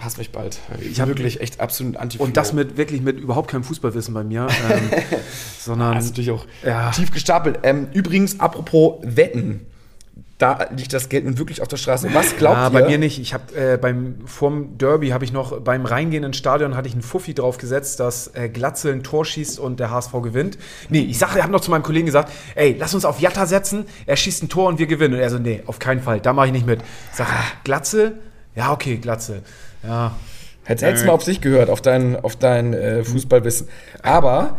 Hass 0.00 0.16
mich 0.18 0.32
bald. 0.32 0.58
Ich 0.80 1.00
hab- 1.00 1.08
habe 1.08 1.10
wirklich 1.18 1.40
echt 1.40 1.60
absolut 1.60 1.96
anti 1.96 2.18
Und 2.18 2.36
das 2.36 2.52
mit 2.52 2.76
wirklich 2.76 3.00
mit 3.02 3.18
überhaupt 3.20 3.50
keinem 3.50 3.64
Fußballwissen 3.64 4.12
bei 4.14 4.24
mir, 4.24 4.46
ähm, 4.70 4.90
sondern 5.58 5.94
Das 5.94 6.04
ist 6.06 6.10
natürlich 6.10 6.30
auch 6.30 6.46
Ja. 6.64 6.90
tief 6.90 7.10
gestapelt. 7.12 7.60
Ähm, 7.62 7.88
übrigens, 7.92 8.40
apropos 8.40 8.98
Wetten. 9.02 9.66
Da 10.38 10.66
liegt 10.76 10.92
das 10.92 11.08
Geld 11.08 11.24
nun 11.24 11.38
wirklich 11.38 11.62
auf 11.62 11.68
der 11.68 11.76
Straße. 11.76 12.12
Was 12.12 12.36
glaubt 12.36 12.56
ja, 12.56 12.66
ihr? 12.66 12.70
bei 12.70 12.88
mir 12.88 12.98
nicht. 12.98 13.20
Ich 13.20 13.34
habe 13.34 13.54
äh, 13.54 13.76
beim 13.76 14.16
vorm 14.26 14.76
Derby 14.78 15.10
habe 15.10 15.24
ich 15.24 15.32
noch 15.32 15.60
beim 15.60 15.86
Reingehen 15.86 16.24
ins 16.24 16.36
Stadion 16.36 16.76
hatte 16.76 16.88
ich 16.88 16.94
einen 16.94 17.02
Fuffi 17.02 17.34
drauf 17.34 17.56
gesetzt, 17.56 18.00
dass 18.00 18.34
äh, 18.34 18.48
Glatzel 18.48 18.92
ein 18.92 19.04
Tor 19.04 19.24
schießt 19.24 19.60
und 19.60 19.78
der 19.78 19.90
HSV 19.90 20.12
gewinnt. 20.22 20.58
Nee, 20.88 21.02
ich 21.02 21.18
sage, 21.18 21.40
habe 21.40 21.52
noch 21.52 21.60
zu 21.60 21.70
meinem 21.70 21.84
Kollegen 21.84 22.06
gesagt, 22.06 22.32
ey, 22.56 22.74
lass 22.76 22.94
uns 22.94 23.04
auf 23.04 23.20
Jatta 23.20 23.46
setzen, 23.46 23.86
er 24.06 24.16
schießt 24.16 24.42
ein 24.42 24.48
Tor 24.48 24.68
und 24.68 24.80
wir 24.80 24.86
gewinnen. 24.86 25.14
Und 25.14 25.20
er 25.20 25.30
so, 25.30 25.38
nee, 25.38 25.62
auf 25.66 25.78
keinen 25.78 26.02
Fall, 26.02 26.20
da 26.20 26.32
mache 26.32 26.46
ich 26.46 26.52
nicht 26.52 26.66
mit. 26.66 26.80
Ich 27.12 27.16
sage, 27.16 27.30
Glatzel? 27.62 28.18
Ja, 28.56 28.72
okay, 28.72 28.96
Glatzel. 28.96 29.42
Ja. 29.84 30.16
Hättest 30.64 30.84
hättest 30.84 31.06
mal 31.06 31.12
auf 31.12 31.22
sich 31.22 31.40
gehört, 31.40 31.68
auf 31.68 31.82
dein, 31.82 32.18
auf 32.18 32.36
dein 32.36 32.72
äh, 32.72 33.04
Fußballwissen. 33.04 33.68
Aber, 34.02 34.58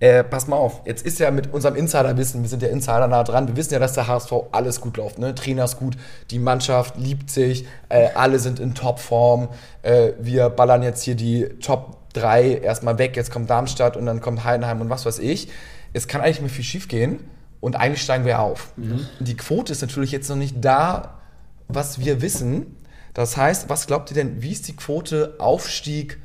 äh, 0.00 0.24
pass 0.24 0.46
mal 0.48 0.56
auf, 0.56 0.82
jetzt 0.84 1.06
ist 1.06 1.18
ja 1.18 1.30
mit 1.30 1.52
unserem 1.52 1.76
Insiderwissen, 1.76 2.42
wir 2.42 2.48
sind 2.48 2.62
ja 2.62 2.68
Insider 2.68 3.06
nah 3.06 3.22
dran, 3.22 3.48
wir 3.48 3.56
wissen 3.56 3.72
ja, 3.72 3.78
dass 3.78 3.92
der 3.92 4.06
HSV 4.06 4.32
alles 4.52 4.80
gut 4.80 4.96
läuft. 4.96 5.18
Ne? 5.18 5.34
Trainer 5.34 5.64
ist 5.64 5.78
gut, 5.78 5.96
die 6.30 6.38
Mannschaft 6.38 6.96
liebt 6.96 7.30
sich, 7.30 7.66
äh, 7.88 8.08
alle 8.14 8.38
sind 8.38 8.60
in 8.60 8.74
Topform. 8.74 9.48
Äh, 9.82 10.12
wir 10.20 10.50
ballern 10.50 10.82
jetzt 10.82 11.02
hier 11.02 11.14
die 11.14 11.48
Top 11.60 11.96
3 12.14 12.58
erstmal 12.58 12.98
weg, 12.98 13.16
jetzt 13.16 13.30
kommt 13.30 13.48
Darmstadt 13.48 13.96
und 13.96 14.06
dann 14.06 14.20
kommt 14.20 14.44
Heidenheim 14.44 14.80
und 14.80 14.90
was 14.90 15.06
weiß 15.06 15.20
ich. 15.20 15.48
Es 15.92 16.08
kann 16.08 16.20
eigentlich 16.20 16.36
nicht 16.36 16.42
mehr 16.42 16.50
viel 16.50 16.64
schief 16.64 16.88
gehen 16.88 17.20
und 17.60 17.76
eigentlich 17.76 18.02
steigen 18.02 18.24
wir 18.24 18.40
auf. 18.40 18.72
Die 19.20 19.36
Quote 19.36 19.72
ist 19.72 19.80
natürlich 19.80 20.12
jetzt 20.12 20.28
noch 20.28 20.36
nicht 20.36 20.56
da, 20.62 21.20
was 21.68 21.98
wir 21.98 22.20
wissen. 22.20 22.76
Das 23.14 23.36
heißt, 23.36 23.68
was 23.68 23.86
glaubt 23.86 24.10
ihr 24.10 24.16
denn, 24.16 24.42
wie 24.42 24.52
ist 24.52 24.66
die 24.66 24.76
Quote 24.76 25.36
Aufstieg 25.38 26.18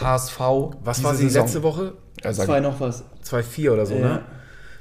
HSV? 0.00 0.38
Was 0.84 1.02
war 1.02 1.14
sie 1.14 1.24
Saison? 1.24 1.42
letzte 1.42 1.62
Woche? 1.62 1.94
Sag- 2.22 2.46
Zwei 2.46 2.60
noch 2.60 2.78
was. 2.80 3.02
2,4 3.24 3.72
oder 3.72 3.86
so, 3.86 3.94
Ja. 3.94 4.00
ne? 4.08 4.22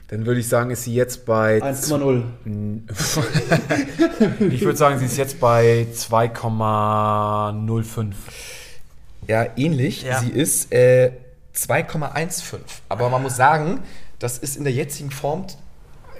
Dann 0.09 0.27
würde 0.27 0.39
ich 0.39 0.47
sagen, 0.47 0.69
ist 0.69 0.83
sie 0.83 0.93
jetzt 0.93 1.25
bei 1.25 1.59
1,0. 1.63 2.21
Ich 4.51 4.61
würde 4.61 4.77
sagen, 4.77 4.99
sie 4.99 5.05
ist 5.05 5.17
jetzt 5.17 5.39
bei 5.39 5.87
2,05. 5.93 8.13
Ja, 9.27 9.45
ähnlich. 9.55 10.03
Ja. 10.03 10.19
Sie 10.19 10.29
ist 10.29 10.71
äh, 10.71 11.11
2,15. 11.55 12.57
Aber 12.89 13.09
man 13.09 13.23
muss 13.23 13.35
sagen, 13.35 13.81
das 14.19 14.37
ist 14.37 14.55
in 14.57 14.63
der 14.63 14.73
jetzigen 14.73 15.11
Form 15.11 15.45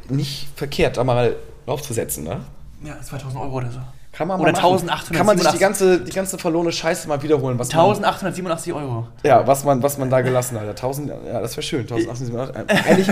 nicht 0.09 0.47
verkehrt, 0.55 0.97
da 0.97 1.03
mal 1.03 1.35
draufzusetzen. 1.65 2.23
Ne? 2.23 2.41
Ja, 2.83 2.99
2000 3.01 3.41
Euro 3.41 3.57
oder 3.57 3.71
so. 3.71 3.79
Kann 4.15 4.29
man 4.29 4.39
Oder 4.39 4.53
mal 4.53 4.61
machen. 4.61 4.89
1887. 4.89 5.17
Kann 5.17 5.25
man 5.25 5.37
sich 5.37 5.47
die 5.49 5.57
ganze, 5.57 5.99
die 5.99 6.11
ganze 6.11 6.37
verlorene 6.37 6.71
Scheiße 6.71 7.07
mal 7.07 7.21
wiederholen. 7.21 7.59
Was 7.59 7.73
man, 7.73 7.81
1887 7.85 8.73
Euro. 8.73 9.07
ja, 9.23 9.45
was 9.45 9.65
man, 9.65 9.83
was 9.83 9.97
man 9.97 10.09
da 10.09 10.21
gelassen 10.21 10.59
hat. 10.59 10.67
1000, 10.67 11.09
ja, 11.09 11.41
das 11.41 11.57
wäre 11.57 11.63
schön. 11.63 11.81
1800, 11.81 12.55
äh, 12.55 12.89
Ehrlich, 12.89 13.07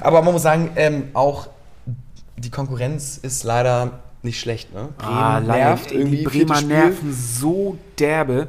aber 0.00 0.22
man 0.22 0.32
muss 0.32 0.42
sagen, 0.42 0.70
ähm, 0.76 1.08
auch 1.12 1.48
die 2.36 2.50
Konkurrenz 2.50 3.18
ist 3.18 3.44
leider 3.44 3.90
nicht 4.22 4.40
schlecht. 4.40 4.72
Ne? 4.72 4.88
Bremen 4.96 5.16
Ah, 5.16 5.40
nervt 5.40 5.92
irgendwie. 5.92 6.18
Die 6.18 6.24
Bremer 6.24 6.60
nerven 6.62 7.12
so 7.12 7.76
derbe. 7.98 8.48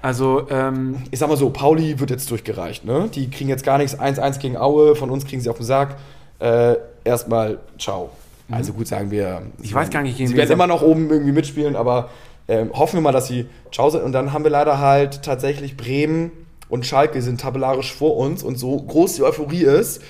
Also, 0.00 0.48
ähm, 0.50 1.02
ich 1.10 1.18
sag 1.18 1.28
mal 1.28 1.36
so, 1.36 1.50
Pauli 1.50 1.98
wird 2.00 2.10
jetzt 2.10 2.30
durchgereicht, 2.30 2.84
ne? 2.84 3.08
Die 3.14 3.30
kriegen 3.30 3.48
jetzt 3.48 3.64
gar 3.64 3.78
nichts. 3.78 3.98
1-1 3.98 4.40
gegen 4.40 4.56
Aue, 4.56 4.96
von 4.96 5.10
uns 5.10 5.24
kriegen 5.26 5.40
sie 5.40 5.48
auf 5.48 5.58
den 5.58 5.66
Sack. 5.66 5.96
Äh, 6.40 6.74
erstmal, 7.04 7.58
ciao. 7.78 8.10
Also 8.52 8.72
gut, 8.72 8.86
sagen 8.86 9.10
wir. 9.10 9.40
Mhm. 9.40 9.52
Ich 9.62 9.74
weiß 9.74 9.90
gar 9.90 10.02
nicht, 10.02 10.16
gegen 10.16 10.28
Sie 10.28 10.36
werden 10.36 10.52
immer 10.52 10.66
noch 10.66 10.82
oben 10.82 11.10
irgendwie 11.10 11.32
mitspielen, 11.32 11.76
aber 11.76 12.10
ähm, 12.48 12.70
hoffen 12.72 12.96
wir 12.96 13.00
mal, 13.00 13.12
dass 13.12 13.28
sie 13.28 13.46
ciao 13.72 13.90
sind. 13.90 14.02
Und 14.02 14.12
dann 14.12 14.32
haben 14.32 14.44
wir 14.44 14.50
leider 14.50 14.78
halt 14.78 15.22
tatsächlich 15.22 15.76
Bremen 15.76 16.30
und 16.68 16.86
Schalke 16.86 17.22
sind 17.22 17.40
tabellarisch 17.40 17.92
vor 17.92 18.16
uns. 18.16 18.42
Und 18.42 18.58
so 18.58 18.76
groß 18.80 19.16
die 19.16 19.22
Euphorie 19.22 19.64
ist, 19.64 20.02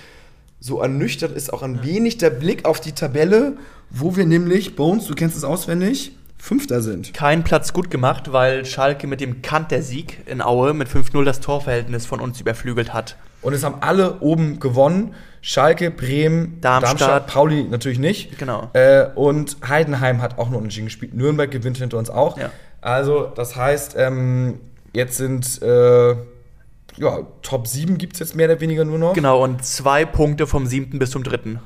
so 0.61 0.81
ernüchtert 0.81 1.33
ist 1.33 1.53
auch 1.53 1.63
ein 1.63 1.83
wenig 1.83 2.19
der 2.19 2.31
Blick 2.31 2.65
auf 2.65 2.81
die 2.81 2.93
Tabelle, 2.93 3.57
wo 3.91 4.17
wir 4.17 4.27
nämlich, 4.27 4.77
Bones, 4.77 5.07
du 5.07 5.15
kennst 5.15 5.37
es 5.37 5.45
auswendig, 5.45 6.13
Fünfter 6.43 6.83
sind. 6.83 7.15
Keinen 7.15 7.45
Platz 7.45 7.73
gut 7.73 7.89
gemacht, 7.89 8.33
weil 8.33 8.65
Schalke 8.65 9.07
mit 9.07 9.21
dem 9.21 9.43
Kanter-Sieg 9.43 10.27
in 10.27 10.43
Aue 10.43 10.75
mit 10.75 10.89
5-0 10.89 11.23
das 11.23 11.39
Torverhältnis 11.39 12.05
von 12.05 12.19
uns 12.19 12.41
überflügelt 12.41 12.93
hat. 12.93 13.17
Und 13.43 13.53
es 13.53 13.63
haben 13.63 13.77
alle 13.81 14.19
oben 14.19 14.59
gewonnen. 14.59 15.15
Schalke, 15.41 15.93
Bremen, 15.93 16.61
Darmstadt. 16.61 17.29
Pauli 17.29 17.63
natürlich 17.63 18.01
nicht. 18.01 18.41
Genau. 18.41 18.71
Äh, 18.73 19.07
und 19.15 19.57
Heidenheim 19.69 20.21
hat 20.21 20.37
auch 20.37 20.51
nur 20.51 20.59
unentschieden 20.59 20.87
gespielt. 20.87 21.15
Nürnberg 21.15 21.49
gewinnt 21.49 21.79
hinter 21.79 21.97
uns 21.97 22.11
auch. 22.11 22.37
Ja. 22.37 22.51
Also, 22.81 23.27
das 23.27 23.55
heißt, 23.55 23.95
ähm, 23.97 24.59
jetzt 24.93 25.19
sind 25.19 25.63
äh, 25.63 26.11
ja, 26.11 27.19
Top 27.43 27.69
7 27.69 27.99
gibt 27.99 28.15
es 28.15 28.19
jetzt 28.19 28.35
mehr 28.35 28.49
oder 28.51 28.61
weniger 28.61 28.85
nur 28.85 28.99
noch. 28.99 29.13
Genau, 29.13 29.45
und 29.45 29.65
zwei 29.65 30.05
Punkte 30.05 30.49
vom 30.49 30.67
siebten 30.67 30.99
bis 30.99 31.13
zum 31.13 31.23
dritten. 31.23 31.61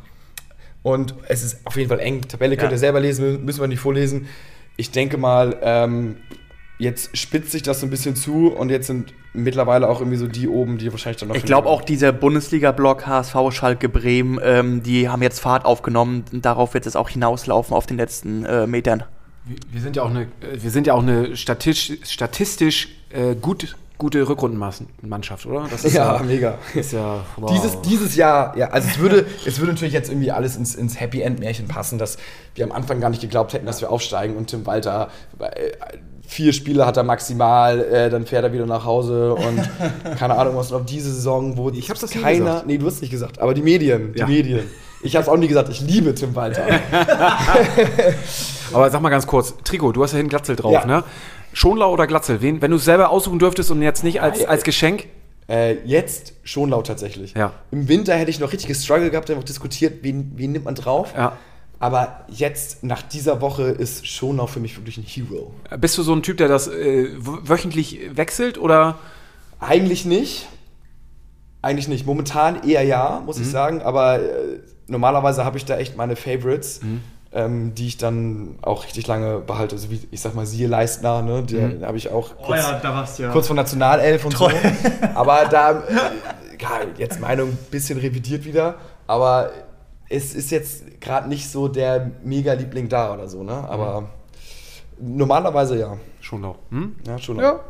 Und 0.83 1.15
es 1.29 1.43
ist 1.43 1.67
auf 1.67 1.79
jeden 1.79 1.89
Fall 1.89 2.01
eng. 2.01 2.21
Tabelle 2.29 2.59
könnt 2.59 2.73
Ja. 2.73 2.77
ihr 2.77 2.79
selber 2.79 3.01
lesen, 3.01 3.43
müssen 3.47 3.63
wir 3.63 3.69
nicht 3.69 3.81
vorlesen. 3.81 4.29
Ich 4.77 4.91
denke 4.91 5.17
mal, 5.17 5.59
ähm, 5.63 6.17
jetzt 6.79 7.17
spitzt 7.17 7.53
sich 7.53 7.63
das 7.63 7.81
so 7.81 7.87
ein 7.87 7.91
bisschen 7.91 8.17
zu 8.17 8.53
und 8.53 8.71
jetzt 8.71 8.87
sind 8.87 9.15
mittlerweile 9.33 9.89
auch 9.89 10.01
irgendwie 10.01 10.19
so 10.19 10.27
die 10.27 10.49
oben, 10.49 10.79
die 10.79 10.91
wahrscheinlich 10.91 11.19
dann 11.19 11.29
noch. 11.29 11.37
Ich 11.37 11.45
glaube 11.45 11.69
auch 11.69 11.83
dieser 11.83 12.13
Bundesliga-Block 12.13 13.07
HSV, 13.07 13.37
Schalke, 13.51 13.89
Bremen, 13.89 14.39
ähm, 14.43 14.83
die 14.83 15.09
haben 15.09 15.23
jetzt 15.23 15.41
Fahrt 15.41 15.65
aufgenommen. 15.65 16.25
Darauf 16.33 16.75
wird 16.75 16.87
es 16.87 16.97
auch 16.97 17.09
hinauslaufen 17.09 17.75
auf 17.75 17.87
den 17.87 17.97
letzten 17.97 18.45
äh, 18.45 18.67
Metern. 18.67 19.05
wir, 19.71 19.81
sind 19.81 19.97
ja 19.97 20.03
auch 20.03 20.11
eine, 20.11 20.23
äh, 20.23 20.63
wir 20.63 20.71
sind 20.71 20.87
ja 20.87 20.95
auch 20.95 21.03
eine 21.03 21.37
statistisch, 21.37 22.11
statistisch 22.11 22.89
äh, 23.11 23.35
gut 23.35 23.77
gute 23.99 24.29
Rückrundenmannschaft, 24.29 25.47
oder? 25.47 25.67
Das 25.71 25.85
ist 25.85 25.95
Ja, 25.95 26.21
mega. 26.27 26.59
Ist 26.75 26.93
ja 26.93 27.21
wow. 27.37 27.51
Dieses, 27.51 27.81
dieses 27.83 28.17
Jahr, 28.17 28.57
ja, 28.57 28.69
also 28.69 28.89
es 28.89 28.99
würde, 28.99 29.27
es 29.47 29.59
würde 29.59 29.73
natürlich 29.73 29.95
jetzt 29.95 30.11
irgendwie 30.11 30.31
alles 30.31 30.57
ins, 30.57 30.75
ins 30.75 31.01
Happy 31.01 31.23
End 31.23 31.41
Märchen 31.41 31.67
passen, 31.69 31.99
dass 31.99 32.19
wir 32.55 32.65
am 32.65 32.73
Anfang 32.73 33.01
gar 33.01 33.11
nicht 33.11 33.23
geglaubt 33.23 33.53
hätten, 33.55 33.67
dass 33.67 33.81
wir 33.81 33.91
aufsteigen 33.91 34.37
und 34.37 34.49
Tim 34.49 34.67
Walter 34.67 35.09
äh, 35.39 35.73
vier 36.29 36.53
Spiele 36.53 36.85
hat 36.87 36.97
er 36.97 37.05
maximal, 37.05 37.81
äh, 37.81 38.11
dann 38.11 38.27
fährt 38.27 38.45
er 38.45 38.53
wieder 38.53 38.67
nach 38.67 38.85
Hause 38.85 39.35
und 39.35 39.69
keine 40.19 40.37
Ahnung 40.37 40.57
was 40.57 40.71
noch 40.71 40.85
diese 40.85 41.13
Saison, 41.13 41.57
wo 41.57 41.71
Ich 41.71 41.89
hab's 41.89 42.01
das 42.01 42.11
keiner, 42.11 42.45
gesagt. 42.45 42.67
nee, 42.67 42.79
du 42.79 42.87
hast 42.87 43.01
nicht 43.01 43.11
gesagt, 43.11 43.39
aber 43.41 43.55
die 43.55 43.63
Medien, 43.63 44.13
die 44.13 44.19
Ja. 44.19 44.27
Medien. 44.27 44.65
Ich 45.03 45.15
hab's 45.15 45.29
auch 45.29 45.37
nie 45.37 45.47
gesagt, 45.47 45.69
ich 45.69 45.83
liebe 45.83 46.15
Tim 46.15 46.35
Walter. 46.35 46.65
Aber 48.73 48.91
sag 48.91 49.01
mal 49.01 49.11
ganz 49.11 49.27
kurz, 49.27 49.55
Trikot, 49.63 49.93
du 49.93 50.03
hast 50.03 50.13
ja 50.13 50.17
hinten 50.17 50.31
Glatzel 50.31 50.57
drauf, 50.57 50.73
Ja. 50.73 50.85
ne? 50.87 51.05
Schonlau 51.57 51.91
oder 51.91 52.07
Glatzel? 52.07 52.43
Wen, 52.43 52.61
wenn 52.61 52.71
du 52.71 52.77
es 52.77 52.85
selber 52.85 53.09
aussuchen 53.09 53.39
dürftest 53.39 53.71
und 53.71 53.81
jetzt 53.81 54.05
nicht 54.05 54.21
als, 54.21 54.45
als 54.45 54.63
Geschenk? 54.63 55.07
Äh, 55.49 55.77
jetzt 55.87 56.35
schon 56.45 56.69
laut 56.69 56.87
tatsächlich. 56.87 57.33
Ja. 57.33 57.55
Im 57.71 57.89
Winter 57.89 58.15
hätte 58.15 58.31
ich 58.31 58.41
noch 58.41 58.53
richtig 58.53 58.69
gestruggelt 58.69 59.11
gehabt, 59.11 59.31
einfach 59.31 59.43
diskutiert, 59.43 60.03
wen, 60.03 60.33
wen 60.37 60.53
nimmt 60.53 60.67
man 60.67 60.75
drauf. 60.75 61.15
Ja. 61.17 61.33
Aber 61.79 62.27
jetzt, 62.29 62.85
nach 62.85 63.01
dieser 63.01 63.41
Woche, 63.41 63.63
ist 63.63 64.07
Schonau 64.07 64.47
für 64.47 64.61
mich 64.61 64.77
wirklich 64.77 64.99
ein 64.99 65.05
Hero. 65.05 65.55
Bist 65.79 65.97
du 65.97 66.03
so 66.03 66.15
ein 66.15 66.23
Typ, 66.23 66.37
der 66.37 66.49
das 66.49 66.69
äh, 66.69 67.09
wöchentlich 67.17 68.01
wechselt 68.15 68.59
oder? 68.59 68.99
Eigentlich 69.59 70.05
nicht. 70.05 70.49
Eigentlich 71.63 71.89
nicht. 71.89 72.05
Momentan 72.05 72.69
eher 72.69 72.83
ja, 72.83 73.23
muss 73.25 73.41
ich 73.41 73.49
sagen. 73.49 73.81
Aber 73.81 74.21
äh, 74.21 74.61
normalerweise 74.89 75.47
habe 75.47 75.57
ich 75.57 75.65
da 75.65 75.79
echt 75.79 75.97
meine 75.97 76.17
Favorites, 76.17 76.81
ähm, 77.37 77.75
die 77.75 77.87
ich 77.87 77.99
dann 77.99 78.59
auch 78.63 78.85
richtig 78.85 79.07
lange 79.07 79.41
behalte. 79.41 79.77
Also 79.77 79.91
wie, 79.91 80.01
ich 80.11 80.21
sag 80.21 80.35
mal, 80.35 80.47
siehe 80.47 80.67
Leistner, 80.67 81.21
ne? 81.21 81.43
Den 81.43 81.85
habe 81.85 81.99
ich 81.99 82.11
auch 82.11 82.35
kurz, 82.39 82.65
da 82.83 82.95
warst 82.95 83.19
du 83.19 83.25
ja. 83.25 83.31
kurz 83.31 83.47
vor 83.47 83.57
Nationalelf 83.57 84.25
und 84.25 84.37
so. 84.37 84.51
Aber 85.15 85.45
da, 85.45 85.83
äh, 85.83 85.95
ja, 86.59 86.81
jetzt 86.97 87.21
Meinung 87.21 87.51
ein 87.51 87.59
bisschen 87.71 87.99
revidiert 87.99 88.47
wieder. 88.47 88.77
Aber 89.07 89.51
es 90.09 90.35
ist 90.35 90.51
jetzt 90.51 91.01
gerade 91.01 91.29
nicht 91.29 91.51
so 91.51 91.69
der 91.69 92.11
Mega-Liebling 92.25 92.89
da 92.89 93.13
oder 93.13 93.29
so, 93.29 93.43
ne? 93.43 93.53
Aber 93.69 94.09
normalerweise 94.99 95.79
ja. 95.79 95.99
Schonlau. 96.21 96.57
Hm? 96.71 96.97
Ja, 97.07 97.19
schon. 97.19 97.39
Ja. 97.39 97.61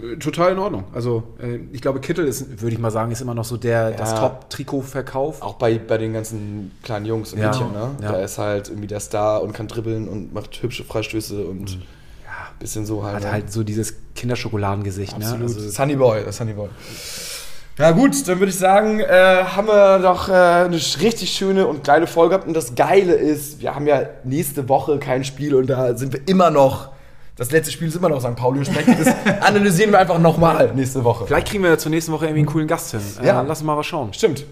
Äh, 0.00 0.16
Total 0.16 0.52
in 0.52 0.58
Ordnung. 0.58 0.84
Also, 0.94 1.22
äh, 1.42 1.58
ich 1.72 1.80
glaube, 1.82 2.00
Kittel 2.00 2.26
ist, 2.26 2.60
würde 2.60 2.74
ich 2.74 2.78
mal 2.80 2.90
sagen, 2.90 3.10
ist 3.10 3.20
immer 3.20 3.34
noch 3.34 3.44
so 3.44 3.56
der, 3.56 3.90
das 3.92 4.12
Ja. 4.12 4.20
Top-Trikot-Verkauf. 4.20 5.42
Auch 5.42 5.54
bei, 5.54 5.78
bei 5.78 5.98
den 5.98 6.12
ganzen 6.12 6.72
kleinen 6.82 7.06
Jungs 7.06 7.32
und 7.32 7.40
Ja. 7.40 7.48
Mädchen, 7.50 7.72
ne? 7.72 7.90
Ja. 8.00 8.12
Da 8.12 8.20
ist 8.20 8.38
halt 8.38 8.68
irgendwie 8.68 8.88
der 8.88 9.00
Star 9.00 9.42
und 9.42 9.52
kann 9.52 9.68
dribbeln 9.68 10.08
und 10.08 10.32
macht 10.32 10.62
hübsche 10.62 10.84
Freistöße 10.84 11.44
und 11.44 11.78
bisschen 12.62 12.86
so 12.86 13.04
halt. 13.04 13.16
Hat 13.16 13.22
ne? 13.24 13.32
halt 13.32 13.52
so 13.52 13.62
dieses 13.62 13.94
Kinderschokoladengesicht. 14.14 15.18
Ne? 15.18 15.24
Absolut. 15.24 15.48
Also, 15.48 15.68
Sunny 15.68 15.96
Boy, 15.96 16.24
das 16.24 16.36
Sunny 16.38 16.54
Boy. 16.54 16.68
Ja 17.78 17.90
gut, 17.90 18.28
dann 18.28 18.38
würde 18.38 18.50
ich 18.50 18.58
sagen, 18.58 19.00
äh, 19.00 19.44
haben 19.44 19.66
wir 19.66 19.98
doch 19.98 20.28
äh, 20.28 20.32
eine 20.32 20.76
richtig 20.76 21.30
schöne 21.32 21.66
und 21.66 21.84
geile 21.84 22.06
Folge 22.06 22.30
gehabt. 22.30 22.46
Und 22.46 22.54
das 22.54 22.74
Geile 22.74 23.14
ist, 23.14 23.60
wir 23.60 23.74
haben 23.74 23.86
ja 23.86 24.02
nächste 24.24 24.68
Woche 24.68 24.98
kein 24.98 25.24
Spiel 25.24 25.54
und 25.54 25.68
da 25.68 25.96
sind 25.96 26.12
wir 26.12 26.20
immer 26.26 26.50
noch. 26.50 26.90
Das 27.36 27.50
letzte 27.50 27.72
Spiel 27.72 27.88
ist 27.88 27.96
immer 27.96 28.08
noch 28.10 28.20
St. 28.20 28.36
Pauli. 28.36 28.58
Entsprechend 28.58 29.00
das 29.00 29.14
analysieren 29.40 29.90
wir 29.90 29.98
einfach 29.98 30.18
nochmal 30.18 30.70
nächste 30.74 31.02
Woche. 31.02 31.26
vielleicht 31.26 31.48
kriegen 31.48 31.64
wir 31.64 31.78
zur 31.78 31.90
nächsten 31.90 32.12
Woche 32.12 32.26
irgendwie 32.26 32.40
einen 32.40 32.48
coolen 32.48 32.68
Gast 32.68 32.90
hin. 32.90 33.00
Äh, 33.22 33.26
Ja. 33.26 33.40
Lass 33.42 33.58
uns 33.60 33.66
mal 33.66 33.76
was 33.76 33.86
schauen. 33.86 34.12
Stimmt. 34.12 34.44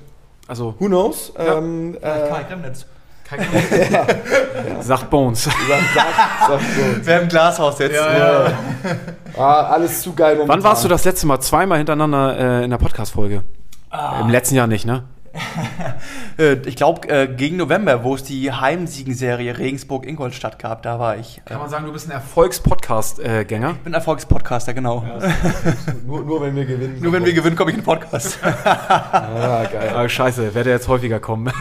Also, 0.48 0.74
Who 0.78 0.86
knows? 0.86 1.32
Ja. 1.38 1.58
Ähm, 1.58 1.94
äh, 2.00 2.00
Kai 2.00 2.42
Kremnitz. 2.48 2.86
sagt 4.80 5.08
Bones. 5.08 5.44
sag, 5.44 5.52
sag, 5.94 6.06
sag 6.48 6.60
so. 6.60 6.82
Wer 7.02 7.22
im 7.22 7.28
Glashaus 7.28 7.78
jetzt? 7.78 7.96
ah, 9.36 9.44
alles 9.70 10.02
zu 10.02 10.12
geil 10.14 10.34
momentan. 10.34 10.56
Wann 10.58 10.64
warst 10.64 10.82
du 10.82 10.88
das 10.88 11.04
letzte 11.04 11.28
Mal 11.28 11.38
zweimal 11.38 11.78
hintereinander 11.78 12.60
äh, 12.60 12.64
in 12.64 12.70
der 12.70 12.78
Podcast-Folge? 12.78 13.42
Im 14.20 14.30
letzten 14.30 14.56
Jahr 14.56 14.66
nicht, 14.66 14.84
ne? 14.84 15.04
Äh, 16.38 16.56
ich 16.66 16.76
glaube, 16.76 17.08
äh, 17.08 17.26
gegen 17.26 17.56
November, 17.56 18.02
wo 18.02 18.14
es 18.14 18.22
die 18.22 18.50
Heimsiegenserie 18.50 19.58
Regensburg-Ingolstadt 19.58 20.58
gab, 20.58 20.82
da 20.82 20.98
war 20.98 21.18
ich. 21.18 21.38
Äh, 21.38 21.50
Kann 21.50 21.58
man 21.58 21.68
sagen, 21.68 21.84
du 21.84 21.92
bist 21.92 22.08
ein 22.08 22.12
Erfolgs-Podcast-Gänger? 22.12 23.70
ich 23.72 23.78
bin 23.78 23.92
Erfolgspodcaster, 23.92 24.72
genau. 24.72 25.04
Nur, 26.06 26.22
nur 26.22 26.40
wenn 26.40 26.56
wir 26.56 26.64
gewinnen. 26.64 26.98
Nur 27.00 27.12
wenn 27.12 27.24
wir 27.24 27.32
gewinnen, 27.32 27.56
komme 27.56 27.70
ich 27.70 27.76
in 27.76 27.82
den 27.82 27.86
Podcast. 27.86 28.38
Ah, 28.64 29.64
geil. 29.70 29.92
Ah, 29.94 30.08
scheiße, 30.08 30.54
werde 30.54 30.70
jetzt 30.70 30.88
häufiger 30.88 31.18
kommen. 31.20 31.52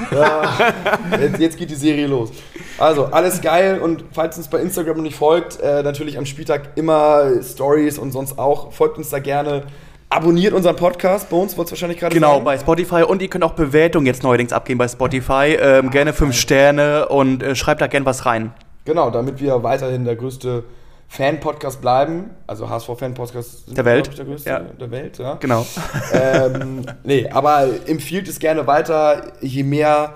Jetzt, 1.19 1.39
jetzt 1.39 1.57
geht 1.57 1.69
die 1.69 1.75
Serie 1.75 2.07
los. 2.07 2.31
Also, 2.77 3.05
alles 3.05 3.41
geil 3.41 3.79
und 3.79 4.05
falls 4.11 4.37
uns 4.37 4.47
bei 4.47 4.59
Instagram 4.59 4.97
noch 4.97 5.03
nicht 5.03 5.15
folgt, 5.17 5.59
äh, 5.59 5.83
natürlich 5.83 6.17
am 6.17 6.25
Spieltag 6.25 6.71
immer 6.75 7.41
Stories 7.43 7.97
und 7.97 8.11
sonst 8.11 8.37
auch. 8.37 8.71
Folgt 8.71 8.97
uns 8.97 9.09
da 9.09 9.19
gerne. 9.19 9.63
Abonniert 10.11 10.53
unseren 10.53 10.75
Podcast. 10.75 11.29
Bei 11.29 11.37
uns 11.37 11.55
wird 11.55 11.67
es 11.67 11.71
wahrscheinlich 11.71 11.99
gerade 11.99 12.15
Genau, 12.15 12.33
sagen. 12.33 12.45
bei 12.45 12.57
Spotify. 12.57 13.03
Und 13.03 13.21
ihr 13.21 13.27
könnt 13.29 13.43
auch 13.43 13.53
Bewertungen 13.53 14.07
jetzt 14.07 14.23
neuerdings 14.23 14.51
abgeben 14.51 14.79
bei 14.79 14.87
Spotify. 14.87 15.55
Ähm, 15.61 15.91
gerne 15.91 16.13
fünf 16.13 16.35
Sterne 16.35 17.07
und 17.09 17.43
äh, 17.43 17.55
schreibt 17.55 17.79
da 17.81 17.85
gerne 17.87 18.07
was 18.07 18.25
rein. 18.25 18.51
Genau, 18.85 19.11
damit 19.11 19.39
wir 19.39 19.61
weiterhin 19.61 20.05
der 20.05 20.15
größte 20.15 20.63
Fan-Podcast 21.09 21.79
bleiben. 21.81 22.31
Also 22.47 22.67
HSV-Fan-Podcast 22.69 23.77
Der 23.77 23.85
Welt. 23.85 24.17
der 24.17 24.25
größte 24.25 24.49
Ja. 24.49 24.59
der 24.61 24.89
Welt. 24.89 25.19
Ja. 25.19 25.35
Genau. 25.35 25.63
ähm, 26.13 26.85
nee, 27.03 27.29
aber 27.29 27.67
empfiehlt 27.85 28.27
es 28.27 28.39
gerne 28.39 28.65
weiter. 28.65 29.33
Je 29.41 29.61
mehr 29.61 30.13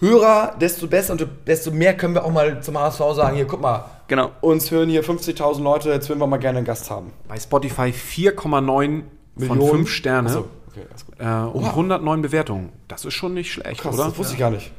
Hörer, 0.00 0.54
desto 0.58 0.86
besser 0.86 1.12
und 1.12 1.26
desto 1.46 1.70
mehr 1.70 1.94
können 1.96 2.14
wir 2.14 2.24
auch 2.24 2.32
mal 2.32 2.60
zum 2.62 2.78
HSV 2.78 3.00
sagen, 3.14 3.36
hier, 3.36 3.46
guck 3.46 3.60
mal, 3.60 3.84
Genau. 4.08 4.30
uns 4.40 4.70
hören 4.70 4.88
hier 4.88 5.04
50.000 5.04 5.62
Leute, 5.62 5.90
jetzt 5.90 6.08
würden 6.08 6.18
wir 6.18 6.26
mal 6.26 6.38
gerne 6.38 6.58
einen 6.58 6.66
Gast 6.66 6.90
haben. 6.90 7.12
Bei 7.28 7.36
Spotify 7.38 7.92
4,9 7.92 9.02
von 9.36 9.48
Millionen? 9.48 9.70
5 9.78 9.90
Sterne 9.90 10.28
Achso, 10.28 10.44
okay, 10.68 10.82
alles 10.90 11.06
gut. 11.06 11.14
äh, 11.18 11.56
und 11.58 11.64
109 11.64 12.22
Bewertungen. 12.22 12.70
Das 12.88 13.04
ist 13.04 13.14
schon 13.14 13.34
nicht 13.34 13.52
schlecht, 13.52 13.80
Krass, 13.80 13.94
oder? 13.94 14.04
das 14.04 14.18
wusste 14.18 14.34
ich 14.34 14.40
gar 14.40 14.50
nicht. 14.50 14.72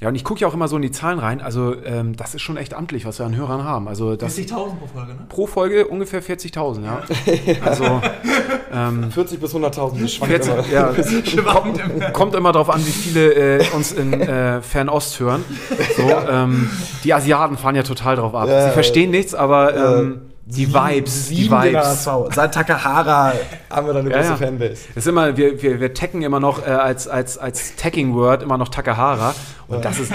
Ja, 0.00 0.08
und 0.08 0.16
ich 0.16 0.24
gucke 0.24 0.40
ja 0.40 0.48
auch 0.48 0.54
immer 0.54 0.66
so 0.68 0.76
in 0.76 0.82
die 0.82 0.90
Zahlen 0.90 1.18
rein. 1.18 1.40
Also, 1.40 1.74
ähm, 1.82 2.16
das 2.16 2.34
ist 2.34 2.42
schon 2.42 2.56
echt 2.56 2.74
amtlich, 2.74 3.06
was 3.06 3.20
wir 3.20 3.26
an 3.26 3.36
Hörern 3.36 3.62
haben. 3.64 3.88
Also, 3.88 4.16
das 4.16 4.36
40.000 4.36 4.48
pro 4.52 4.86
Folge, 4.92 5.12
ne? 5.12 5.26
pro 5.28 5.46
Folge 5.46 5.86
ungefähr 5.86 6.22
40.000, 6.22 6.84
ja. 6.84 7.02
Also, 7.64 8.02
40 9.10 9.40
bis 9.40 9.54
100.000, 9.54 10.02
das 10.02 10.12
schwankt 10.12 10.44
40, 10.44 10.52
immer. 10.52 10.68
ja, 10.68 10.92
kommt, 11.52 12.12
kommt 12.12 12.34
immer 12.34 12.52
drauf 12.52 12.70
an, 12.70 12.84
wie 12.84 12.90
viele 12.90 13.60
äh, 13.60 13.66
uns 13.72 13.92
in 13.92 14.12
äh, 14.20 14.60
Fernost 14.62 15.20
hören. 15.20 15.44
So, 15.96 16.02
ähm, 16.28 16.68
die 17.04 17.14
Asiaten 17.14 17.56
fahren 17.56 17.76
ja 17.76 17.84
total 17.84 18.16
drauf 18.16 18.34
ab. 18.34 18.48
Ja, 18.48 18.66
Sie 18.66 18.72
verstehen 18.72 19.10
nichts, 19.10 19.34
aber 19.34 20.16
die 20.46 20.68
Vibes, 20.72 21.28
die 21.28 21.44
Sieben 21.44 21.62
Vibes. 21.62 22.06
HSV. 22.06 22.34
Seit 22.34 22.52
Takahara 22.52 23.32
haben 23.70 23.86
wir 23.86 23.94
da 23.94 24.00
eine 24.00 24.10
Ja, 24.10 24.16
große 24.18 24.28
ja. 24.30 24.36
Fanbase. 24.36 24.76
Ist 24.94 25.06
immer, 25.06 25.34
wir, 25.38 25.62
wir, 25.62 25.80
wir 25.80 25.94
taggen 25.94 26.20
immer 26.20 26.38
noch 26.38 26.66
äh, 26.66 26.70
als, 26.70 27.08
als, 27.08 27.38
als 27.38 27.76
Tagging-Word 27.76 28.42
immer 28.42 28.58
noch 28.58 28.68
Takahara. 28.68 29.34
Und 29.68 29.86
das 29.86 29.98
ist, 29.98 30.12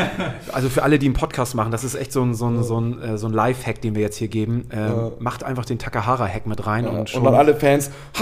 also 0.52 0.70
für 0.70 0.84
alle, 0.84 1.00
die 1.00 1.08
einen 1.08 1.16
Podcast 1.16 1.56
machen, 1.56 1.72
das 1.72 1.84
ist 1.84 1.96
echt 1.96 2.12
so 2.14 2.22
ein, 2.22 2.36
so 2.36 2.46
ein, 2.48 2.64
so 2.64 2.80
ein, 2.80 3.02
äh, 3.02 3.18
so 3.18 3.26
ein 3.26 3.34
Live-Hack, 3.34 3.82
den 3.82 3.96
wir 3.96 4.04
jetzt 4.04 4.18
hier 4.18 4.28
geben. 4.28 4.70
Ähm, 4.72 4.80
Ja. 4.80 5.12
Macht 5.20 5.44
einfach 5.44 5.66
den 5.66 5.80
Takahara-Hack 5.80 6.46
mit 6.46 6.68
rein 6.68 6.88
und 6.88 7.00
Und 7.00 7.10
schon. 7.10 7.24
dann 7.24 7.34
alle 7.34 7.56
Fans, 7.56 7.90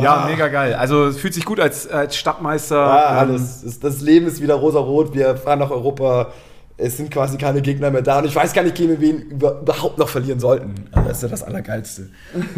ja, 0.00 0.26
mega 0.26 0.48
geil. 0.48 0.74
Also 0.74 1.06
es 1.06 1.18
fühlt 1.18 1.34
sich 1.34 1.44
gut 1.44 1.60
als, 1.60 1.88
als 1.88 2.16
Stadtmeister. 2.16 2.76
Ja, 2.76 3.12
ähm, 3.12 3.18
alles. 3.30 3.62
Das, 3.62 3.80
das 3.80 4.00
Leben 4.00 4.26
ist 4.26 4.40
wieder 4.40 4.54
rosa-rot. 4.54 5.14
Wir 5.14 5.36
fahren 5.36 5.58
nach 5.58 5.70
Europa. 5.70 6.28
Es 6.80 6.96
sind 6.96 7.10
quasi 7.10 7.36
keine 7.36 7.60
Gegner 7.62 7.90
mehr 7.90 8.02
da. 8.02 8.18
Und 8.18 8.26
ich 8.26 8.34
weiß 8.34 8.52
gar 8.52 8.62
nicht, 8.62 8.74
gegen 8.74 9.00
wen 9.00 9.00
wir 9.00 9.24
über, 9.30 9.60
überhaupt 9.60 9.98
noch 9.98 10.08
verlieren 10.08 10.40
sollten. 10.40 10.74
Aber 10.92 11.08
das 11.08 11.18
ist 11.18 11.22
ja 11.24 11.28
das 11.28 11.42
Allergeilste. 11.42 12.08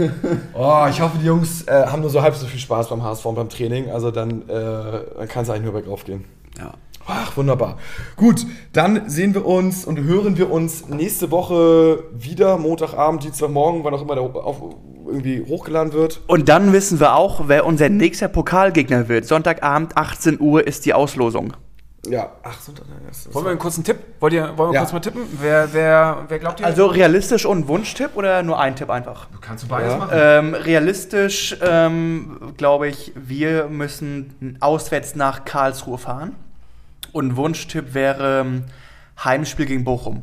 oh, 0.55 0.87
ich 0.89 1.01
hoffe, 1.01 1.19
die 1.19 1.27
Jungs 1.27 1.63
äh, 1.67 1.87
haben 1.87 2.03
nur 2.03 2.11
so 2.11 2.23
halb 2.23 2.35
so 2.35 2.47
viel 2.47 2.61
Spaß 2.61 2.89
beim 2.89 3.03
HSV 3.03 3.27
und 3.27 3.35
beim 3.35 3.49
Training. 3.49 3.91
Also 3.91 4.11
dann, 4.11 4.49
äh, 4.49 5.27
kann 5.27 5.43
es 5.43 5.51
eigentlich 5.51 5.65
nur 5.65 5.73
bergauf 5.73 6.05
gehen. 6.05 6.25
Ja. 6.59 6.73
Ach, 7.07 7.37
wunderbar. 7.37 7.79
Gut, 8.17 8.47
dann 8.73 9.09
sehen 9.09 9.35
wir 9.35 9.45
uns 9.45 9.85
und 9.85 9.99
hören 9.99 10.39
wir 10.39 10.51
uns 10.51 10.89
nächste 10.89 11.31
Woche 11.31 12.05
wieder. 12.13 12.59
Montagabend, 12.59 13.25
Dienstagmorgen, 13.25 13.83
wann 13.83 13.95
auch 13.95 14.03
immer 14.03 14.15
der 14.15 14.23
auf, 14.23 14.63
irgendwie 15.07 15.45
hochgeladen 15.45 15.93
wird. 15.93 16.21
Und 16.29 16.49
dann 16.49 16.73
wissen 16.73 17.01
wir 17.01 17.17
auch, 17.17 17.49
wer 17.49 17.67
unser 17.67 17.89
nächster 17.89 18.29
Pokalgegner 18.29 19.09
wird. 19.09 19.27
Sonntagabend, 19.27 19.97
18 19.97 20.41
Uhr, 20.41 20.65
ist 20.67 20.87
die 20.87 20.95
Auslosung. 20.95 21.55
Ja, 22.05 22.33
ach, 22.43 22.59
ist- 22.59 23.33
Wollen 23.33 23.45
wir 23.47 23.51
einen 23.51 23.61
kurzen 23.61 23.85
Tipp? 23.85 23.97
Wollt 24.19 24.33
ihr, 24.33 24.59
wollen 24.59 24.71
wir 24.71 24.75
Ja. 24.75 24.81
kurz 24.81 24.93
mal 24.93 24.99
tippen? 25.01 25.23
Wer, 25.41 25.73
wer, 25.73 26.25
wer 26.27 26.39
glaubt 26.41 26.59
ihr? 26.59 26.67
Also 26.67 26.87
realistisch 26.87 27.47
und 27.47 27.69
Wunschtipp 27.69 28.17
oder 28.17 28.43
nur 28.43 28.59
ein 28.59 28.75
Tipp 28.75 28.91
einfach? 28.91 29.29
kannst 29.41 29.65
du 29.65 29.69
beides 29.69 29.93
Ja. 29.93 29.99
machen. 29.99 30.11
Ähm, 30.15 30.55
realistisch 30.55 31.57
ähm, 31.63 32.55
glaube 32.57 32.89
ich, 32.89 33.13
wir 33.15 33.69
müssen 33.69 34.57
auswärts 34.61 35.15
nach 35.15 35.45
Karlsruhe 35.45 35.97
fahren. 35.99 36.35
Und 37.13 37.37
Wunschtipp 37.37 37.95
wäre 37.95 38.41
ähm, 38.41 38.65
Heimspiel 39.23 39.67
gegen 39.67 39.85
Bochum. 39.85 40.23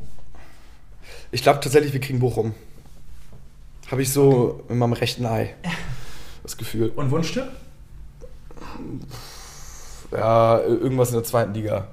Ich 1.32 1.44
glaube 1.44 1.60
tatsächlich, 1.62 1.94
wir 1.94 2.02
kriegen 2.02 2.20
Bochum. 2.20 2.56
Habe 3.90 4.02
ich 4.02 4.12
so 4.12 4.64
in 4.68 4.78
meinem 4.80 4.94
rechten 4.94 5.26
Ei. 5.26 5.56
Das 6.44 6.58
Gefühl. 6.58 6.92
Und 6.96 7.12
Wunschtipp? 7.12 7.46
Ja, 10.12 10.60
irgendwas 10.60 11.10
in 11.10 11.16
der 11.16 11.24
zweiten 11.24 11.54
Liga. 11.54 11.88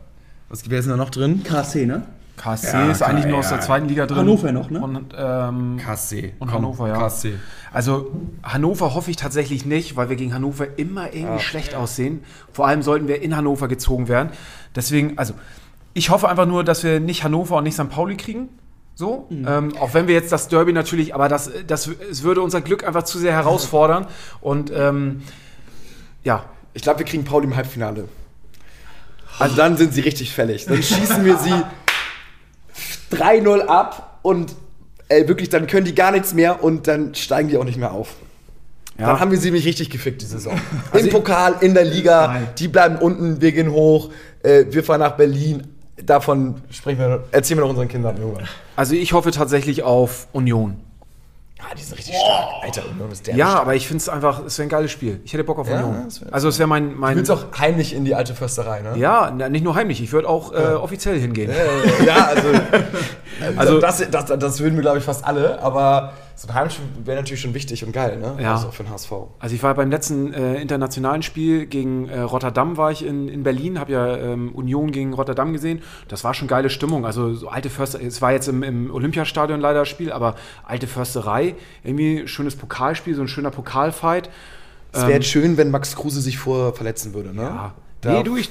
Was 0.49 0.69
wer 0.71 0.79
ist 0.79 0.85
denn 0.85 0.93
da 0.93 0.97
noch 0.97 1.11
drin? 1.11 1.43
KC, 1.43 1.87
ne? 1.87 2.03
KSC 2.37 2.73
Ja, 2.73 2.91
ist 2.91 3.03
eigentlich 3.03 3.23
klar, 3.23 3.31
nur 3.31 3.39
aus 3.39 3.51
ja. 3.51 3.57
der 3.57 3.61
zweiten 3.64 3.89
Liga 3.89 4.07
drin. 4.07 4.19
Hannover 4.19 4.53
noch, 4.53 4.71
ne? 4.71 4.81
Und, 4.81 5.14
ähm, 5.17 5.79
KSC. 5.79 6.35
und 6.39 6.53
Hannover, 6.53 6.89
ja. 6.89 6.99
KSC. 6.99 7.35
Also 7.73 8.12
Hannover 8.43 8.95
hoffe 8.95 9.11
ich 9.11 9.17
tatsächlich 9.17 9.64
nicht, 9.67 9.97
weil 9.97 10.09
wir 10.09 10.17
gegen 10.17 10.35
Hannover 10.35 10.79
immer 10.79 11.12
irgendwie 11.12 11.41
schlecht 11.41 11.75
aussehen. 11.75 12.23
Vor 12.53 12.67
allem 12.67 12.83
sollten 12.83 13.09
wir 13.09 13.23
in 13.23 13.37
Hannover 13.37 13.69
gezogen 13.69 14.09
werden. 14.09 14.31
Deswegen, 14.75 15.19
also 15.19 15.35
ich 15.95 16.11
hoffe 16.11 16.29
einfach 16.29 16.47
nur, 16.47 16.62
dass 16.62 16.85
wir 16.85 17.01
nicht 17.01 17.25
Hannover 17.25 17.57
und 17.57 17.64
nicht 17.64 17.75
St. 17.75 17.89
Pauli 17.89 18.17
kriegen. 18.17 18.49
So, 18.95 19.29
ähm, 19.31 19.77
auch 19.79 19.93
wenn 19.93 20.07
wir 20.07 20.14
jetzt 20.14 20.33
das 20.33 20.49
Derby 20.49 20.73
natürlich, 20.73 21.14
aber 21.14 21.29
das, 21.29 21.51
das, 21.67 21.87
es 21.87 22.23
würde 22.23 22.41
unser 22.41 22.62
Glück 22.62 22.87
einfach 22.87 23.03
zu 23.03 23.19
sehr 23.19 23.33
herausfordern. 23.33 24.07
Und 24.41 24.73
ähm, 24.75 25.23
ja, 26.25 26.47
Ich 26.77 26.83
glaube, 26.83 26.99
wir 26.99 27.07
kriegen 27.07 27.24
Pauli 27.24 27.47
im 27.47 27.57
Halbfinale. 27.57 28.07
Also 29.39 29.57
dann 29.57 29.79
sind 29.79 29.95
sie 29.95 30.03
richtig 30.03 30.31
fällig. 30.31 30.66
Dann 30.66 30.83
schießen 30.83 31.24
wir 31.24 31.39
sie 31.39 31.62
3-0 33.16 33.61
ab 33.62 34.18
und 34.20 34.55
ey, 35.09 35.27
wirklich, 35.27 35.49
dann 35.49 35.66
können 35.66 35.87
die 35.87 35.95
gar 35.95 36.12
nichts 36.12 36.35
mehr 36.35 36.62
und 36.62 36.87
dann 36.87 37.14
steigen 37.14 37.49
die 37.49 37.57
auch 37.57 37.64
nicht 37.64 37.79
mehr 37.79 37.93
auf. 37.93 38.16
Ja. 38.99 39.07
Dann 39.07 39.20
haben 39.20 39.31
wir 39.31 39.39
sie 39.39 39.47
nämlich 39.47 39.64
richtig 39.64 39.89
gefickt, 39.89 40.20
die 40.20 40.27
Saison. 40.27 40.61
Also 40.93 41.07
Im 41.07 41.12
Pokal, 41.12 41.57
in 41.62 41.72
der 41.72 41.85
Liga, 41.85 42.27
Nein. 42.27 42.49
die 42.59 42.68
bleiben 42.68 42.97
unten, 42.97 43.41
wir 43.41 43.53
gehen 43.53 43.70
hoch, 43.72 44.11
äh, 44.43 44.66
wir 44.68 44.85
fahren 44.85 45.01
nach 45.01 45.16
Berlin. 45.16 45.66
Davon 46.05 46.57
sprechen 46.70 46.99
wir, 46.99 47.24
erzählen 47.33 47.57
wir 47.59 47.62
noch 47.62 47.70
unseren 47.70 47.89
Kindern 47.89 48.18
irgendwann. 48.18 48.47
also 48.77 48.95
ich 48.95 49.14
hoffe 49.14 49.31
tatsächlich 49.31 49.83
auf 49.83 50.29
Union. 50.33 50.77
Ah, 51.59 51.75
die 51.75 51.83
sind 51.83 51.97
richtig 51.99 52.15
stark. 52.17 52.63
Alter, 52.63 52.83
Union 52.91 53.11
ist 53.11 53.27
der. 53.27 53.35
Ja, 53.35 53.59
aber 53.61 53.75
ich 53.75 53.87
finde 53.89 54.03
es 54.03 54.09
einfach, 54.11 54.45
es 54.45 54.59
wäre 54.59 54.67
ein 54.67 54.69
geiles 54.69 54.91
Spiel. 54.91 55.21
Ich 55.25 55.33
hätte 55.33 55.43
Bock 55.43 55.59
auf 55.59 55.69
Ja, 55.69 55.77
Union. 55.83 56.05
das 56.05 56.21
also 56.31 56.49
es 56.49 56.59
wäre 56.59 56.69
mein, 56.69 56.91
Du 56.91 56.97
mein 56.97 57.17
willst 57.17 57.31
auch 57.31 57.45
heimlich 57.59 57.95
in 57.95 58.05
die 58.05 58.15
alte 58.15 58.35
Försterei, 58.35 58.81
ne? 58.83 58.93
ja, 58.99 59.31
nicht 59.31 59.65
nur 59.65 59.75
heimlich, 59.75 60.03
ich 60.03 60.13
würde 60.13 60.29
auch 60.29 60.53
äh, 60.53 60.75
offiziell 60.75 61.19
hingehen. 61.19 61.51
Ja, 62.05 62.27
also, 62.27 62.49
Also- 62.49 62.61
also 63.59 63.81
das, 63.81 64.05
das, 64.11 64.27
das 64.27 64.61
würden 64.61 64.75
wir, 64.75 64.83
glaube 64.83 64.99
ich, 64.99 65.05
fast 65.05 65.25
alle, 65.25 65.61
aber 65.63 66.13
so 66.39 66.49
ein 66.49 66.55
Heimspiel 66.55 66.84
wäre 67.05 67.16
natürlich 67.16 67.41
schon 67.41 67.55
wichtig 67.55 67.82
und 67.82 67.93
geil, 67.93 68.18
ne? 68.18 68.37
Ja. 68.39 68.53
Also 68.53 68.70
für 68.70 68.82
den 68.84 68.93
HSV. 68.93 69.11
Also 69.39 69.55
ich 69.55 69.62
war 69.62 69.74
beim 69.74 69.91
letzten 69.91 70.34
äh, 70.34 70.61
internationalen 70.61 71.22
Spiel 71.22 71.64
gegen 71.64 72.11
äh, 72.11 72.20
Rotterdam 72.20 72.76
war 72.76 72.93
ich 72.93 73.07
in, 73.07 73.28
in 73.28 73.43
Berlin, 73.43 73.80
habe 73.80 73.93
ja 73.93 74.16
ähm, 74.18 74.55
Union 74.55 74.93
gegen 74.93 75.14
Rotterdam 75.14 75.55
gesehen. 75.55 75.80
Das 76.09 76.24
war 76.24 76.34
schon 76.34 76.47
geile 76.47 76.68
Stimmung. 76.68 77.07
Also 77.07 77.32
so 77.32 77.49
alte 77.49 77.70
Förster, 77.70 78.03
es 78.03 78.20
war 78.20 78.32
jetzt 78.32 78.49
im, 78.49 78.62
im 78.62 78.93
Olympiastadion 78.93 79.61
leider 79.61 79.80
das 79.80 79.89
Spiel, 79.89 80.12
aber 80.12 80.34
alte 80.64 80.87
Försterei, 80.87 81.55
irgendwie 81.82 82.28
schönes 82.28 82.55
Pokalspiel, 82.55 83.14
so 83.14 83.22
ein 83.22 83.28
schöner 83.28 83.51
Pokalfight. 83.51 84.28
Es 84.93 85.03
wäre 85.03 85.12
jetzt 85.12 85.28
schön, 85.28 85.57
wenn 85.57 85.70
Max 85.70 85.97
Kruse 85.97 86.20
sich 86.20 86.39
vor 86.39 86.74
verletzen 86.74 87.14
würde, 87.14 87.34
ne? 87.34 87.43
Ja. 87.43 87.74
Nee, 88.05 88.23
du, 88.23 88.37
ich, 88.37 88.51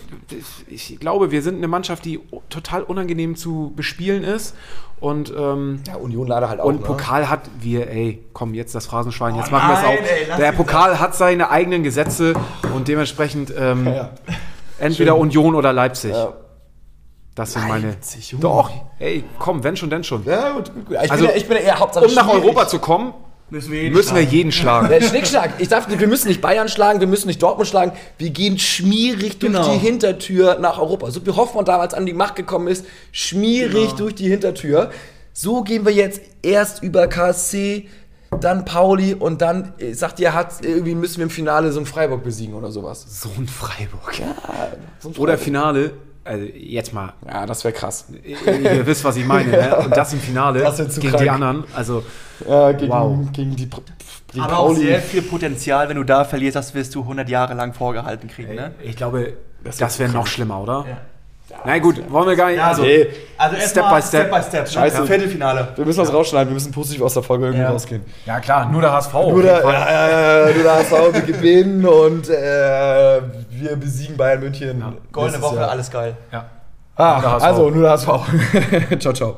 ich 0.68 1.00
glaube, 1.00 1.32
wir 1.32 1.42
sind 1.42 1.56
eine 1.58 1.68
Mannschaft, 1.70 2.04
die 2.04 2.20
total 2.50 2.84
unangenehm 2.84 3.36
zu 3.38 3.72
bespielen 3.76 4.24
ist. 4.24 4.56
Und, 5.00 5.32
ähm, 5.38 5.82
Ja, 5.88 5.96
Union 5.96 6.28
leider 6.28 6.50
halt 6.50 6.60
auch. 6.60 6.66
und 6.66 6.82
ne? 6.82 6.86
Pokal 6.88 7.30
hat, 7.30 7.42
wir, 7.60 7.90
ey, 7.90 8.24
komm, 8.34 8.54
jetzt 8.54 8.76
das 8.76 8.86
Phrasenschwein, 8.88 9.36
jetzt 9.36 9.52
machen 9.52 9.70
wir 9.70 9.78
es 9.78 9.84
auch. 9.86 9.92
ey, 10.34 10.38
Der 10.40 10.52
Pokal 10.52 11.00
hat 11.00 11.16
seine 11.16 11.52
eigenen 11.52 11.84
Gesetze 11.84 12.34
und 12.74 12.88
dementsprechend 12.88 13.54
ähm, 13.58 13.86
Ja. 13.88 14.10
entweder 14.80 15.18
Union 15.18 15.56
oder 15.56 15.72
Leipzig. 15.74 16.12
Ja. 16.12 16.34
Das 17.36 17.52
sind 17.54 17.68
meine. 17.68 17.88
Leipzig. 17.90 18.36
Doch, 18.40 18.72
ey, 19.00 19.24
komm, 19.38 19.64
wenn 19.64 19.76
schon, 19.76 19.90
denn 19.90 20.04
schon. 20.06 20.24
Ja, 20.26 20.52
gut, 20.54 20.74
gut, 20.74 20.86
gut. 20.88 20.98
Ich, 21.04 21.12
Also, 21.12 21.26
bin 21.26 21.34
ja, 21.34 21.38
ich 21.38 21.48
bin 21.48 21.58
ja 21.58 21.64
eher 21.64 21.80
Hauptsache 21.80 22.06
Um 22.06 22.14
nach 22.14 22.24
schwierig. 22.30 22.44
Europa 22.46 22.68
zu 22.68 22.80
kommen, 22.80 23.14
Müssen 23.52 23.72
wir, 23.72 23.92
müssen 23.92 24.16
wir 24.16 24.24
jeden 24.24 24.52
schlagen. 24.52 24.90
Der 24.90 25.02
Schnickschlag. 25.02 25.52
Ich 25.60 25.68
dachte, 25.68 26.00
wir 26.00 26.08
müssen 26.08 26.28
nicht 26.30 26.42
Bayern 26.42 26.68
schlagen, 26.68 27.00
wir 27.00 27.08
müssen 27.08 27.28
nicht 27.28 27.42
Dortmund 27.44 27.68
schlagen. 27.70 27.92
Wir 28.18 28.32
gehen 28.32 28.58
schmierig 28.58 29.38
durch 29.38 29.54
Genau. 29.54 29.72
die 29.74 29.78
Hintertür 29.78 30.58
nach 30.60 30.80
Europa. 30.80 31.12
So 31.12 31.24
wie 31.26 31.30
Hoffmann 31.32 31.64
damals 31.64 31.94
an 31.94 32.08
die 32.08 32.14
Macht 32.14 32.36
gekommen 32.36 32.68
ist, 32.68 32.86
schmierig 33.12 33.86
Genau. 33.90 33.96
durch 33.98 34.16
die 34.16 34.28
Hintertür. 34.30 34.90
So 35.32 35.62
gehen 35.62 35.86
wir 35.86 35.92
jetzt 35.94 36.22
erst 36.42 36.82
über 36.82 37.08
KSC, 37.08 37.88
dann 38.42 38.66
Pauli 38.66 39.14
und 39.14 39.42
dann, 39.42 39.74
äh, 39.78 39.94
sagt 39.94 40.20
ihr, 40.20 40.34
hat, 40.34 40.66
irgendwie 40.66 40.96
müssen 40.96 41.18
wir 41.18 41.24
im 41.26 41.30
Finale 41.30 41.72
so 41.72 41.80
ein 41.80 41.86
Freiburg 41.86 42.24
besiegen 42.24 42.56
oder 42.56 42.72
sowas. 42.72 43.06
So 43.22 43.30
ein 43.38 43.48
Freiburg. 43.48 44.14
So 45.00 45.10
ein 45.10 45.16
Oder 45.18 45.34
Freiburg. 45.34 45.40
Finale, 45.40 45.92
also 46.26 46.44
jetzt 46.54 46.92
mal, 46.94 47.14
Ja, 47.26 47.46
das 47.46 47.64
wäre 47.64 47.74
krass. 47.74 48.06
ihr 48.26 48.86
wisst, 48.86 49.04
was 49.06 49.16
ich 49.16 49.26
meine, 49.26 49.52
ne? 49.52 49.76
Und 49.86 49.96
das 49.96 50.12
im 50.12 50.20
Finale 50.20 50.60
Das 50.60 50.78
gegen 50.78 51.10
krank. 51.10 51.24
die 51.24 51.30
anderen. 51.30 51.64
Also, 51.76 52.04
Ja, 52.48 52.72
gegen, 52.74 52.92
Wow. 52.92 53.18
gegen 53.32 53.56
die, 53.56 53.70
gegen 53.70 54.44
Aber 54.44 54.60
auch 54.60 54.68
Pauli. 54.74 54.82
sehr 54.88 55.00
viel 55.00 55.22
Potenzial, 55.22 55.88
wenn 55.88 55.96
du 55.98 56.04
da 56.04 56.26
verlierst, 56.26 56.56
das 56.58 56.74
wirst 56.74 56.94
du 56.96 57.02
100 57.04 57.30
Jahre 57.30 57.54
lang 57.54 57.74
vorgehalten 57.74 58.28
kriegen, 58.30 58.56
ne? 58.56 58.72
ich 58.84 58.98
glaube, 58.98 59.34
Das 59.64 59.78
das, 59.78 60.00
wär 60.00 60.08
wäre 60.08 60.18
noch 60.18 60.28
schlimmer, 60.28 60.60
oder? 60.62 60.86
Na 61.64 61.78
gut, 61.78 62.02
wollen 62.12 62.28
wir 62.28 62.36
gar 62.36 62.50
nicht. 62.50 62.60
Also, 62.62 62.82
Nee, 62.82 63.08
Also 63.38 63.56
Step 63.58 63.90
by 63.90 64.02
step. 64.02 64.32
by 64.32 64.42
Step. 64.42 64.68
Scheiße. 64.68 64.98
Ja. 64.98 65.06
Viertelfinale. 65.06 65.68
wir 65.76 65.86
müssen 65.86 66.00
das 66.00 66.12
rausschneiden, 66.12 66.50
wir 66.50 66.54
müssen 66.56 66.72
positiv 66.72 67.02
aus 67.04 67.14
der 67.14 67.24
Folge 67.24 67.46
irgendwie 67.46 67.64
Ja. 67.64 67.70
rausgehen. 67.70 68.02
ja 68.26 68.40
klar, 68.40 68.70
nur 68.70 68.82
der 68.82 68.92
HSV. 68.92 69.14
Nur 69.14 69.42
der, 69.44 69.62
ja, 69.64 69.72
ja, 69.72 70.48
ja, 70.50 70.54
nur 70.54 70.64
der 70.64 70.76
HSV, 70.76 70.92
wir 71.14 71.22
gewinnen 71.22 71.86
und 71.86 72.30
äh, 72.30 73.22
wir 73.60 73.76
besiegen 73.76 74.18
Bayern 74.18 74.40
München. 74.40 74.82
Goldene 75.12 75.38
nächstes 75.38 75.42
Woche, 75.42 75.56
Jahr. 75.62 75.70
alles 75.70 75.92
geil. 75.92 76.18
Ja. 76.32 76.46
Ah, 76.96 77.38
also 77.38 77.70
nur 77.70 77.84
der 77.84 77.92
HSV. 77.92 78.10
ciao, 79.00 79.14
ciao. 79.14 79.38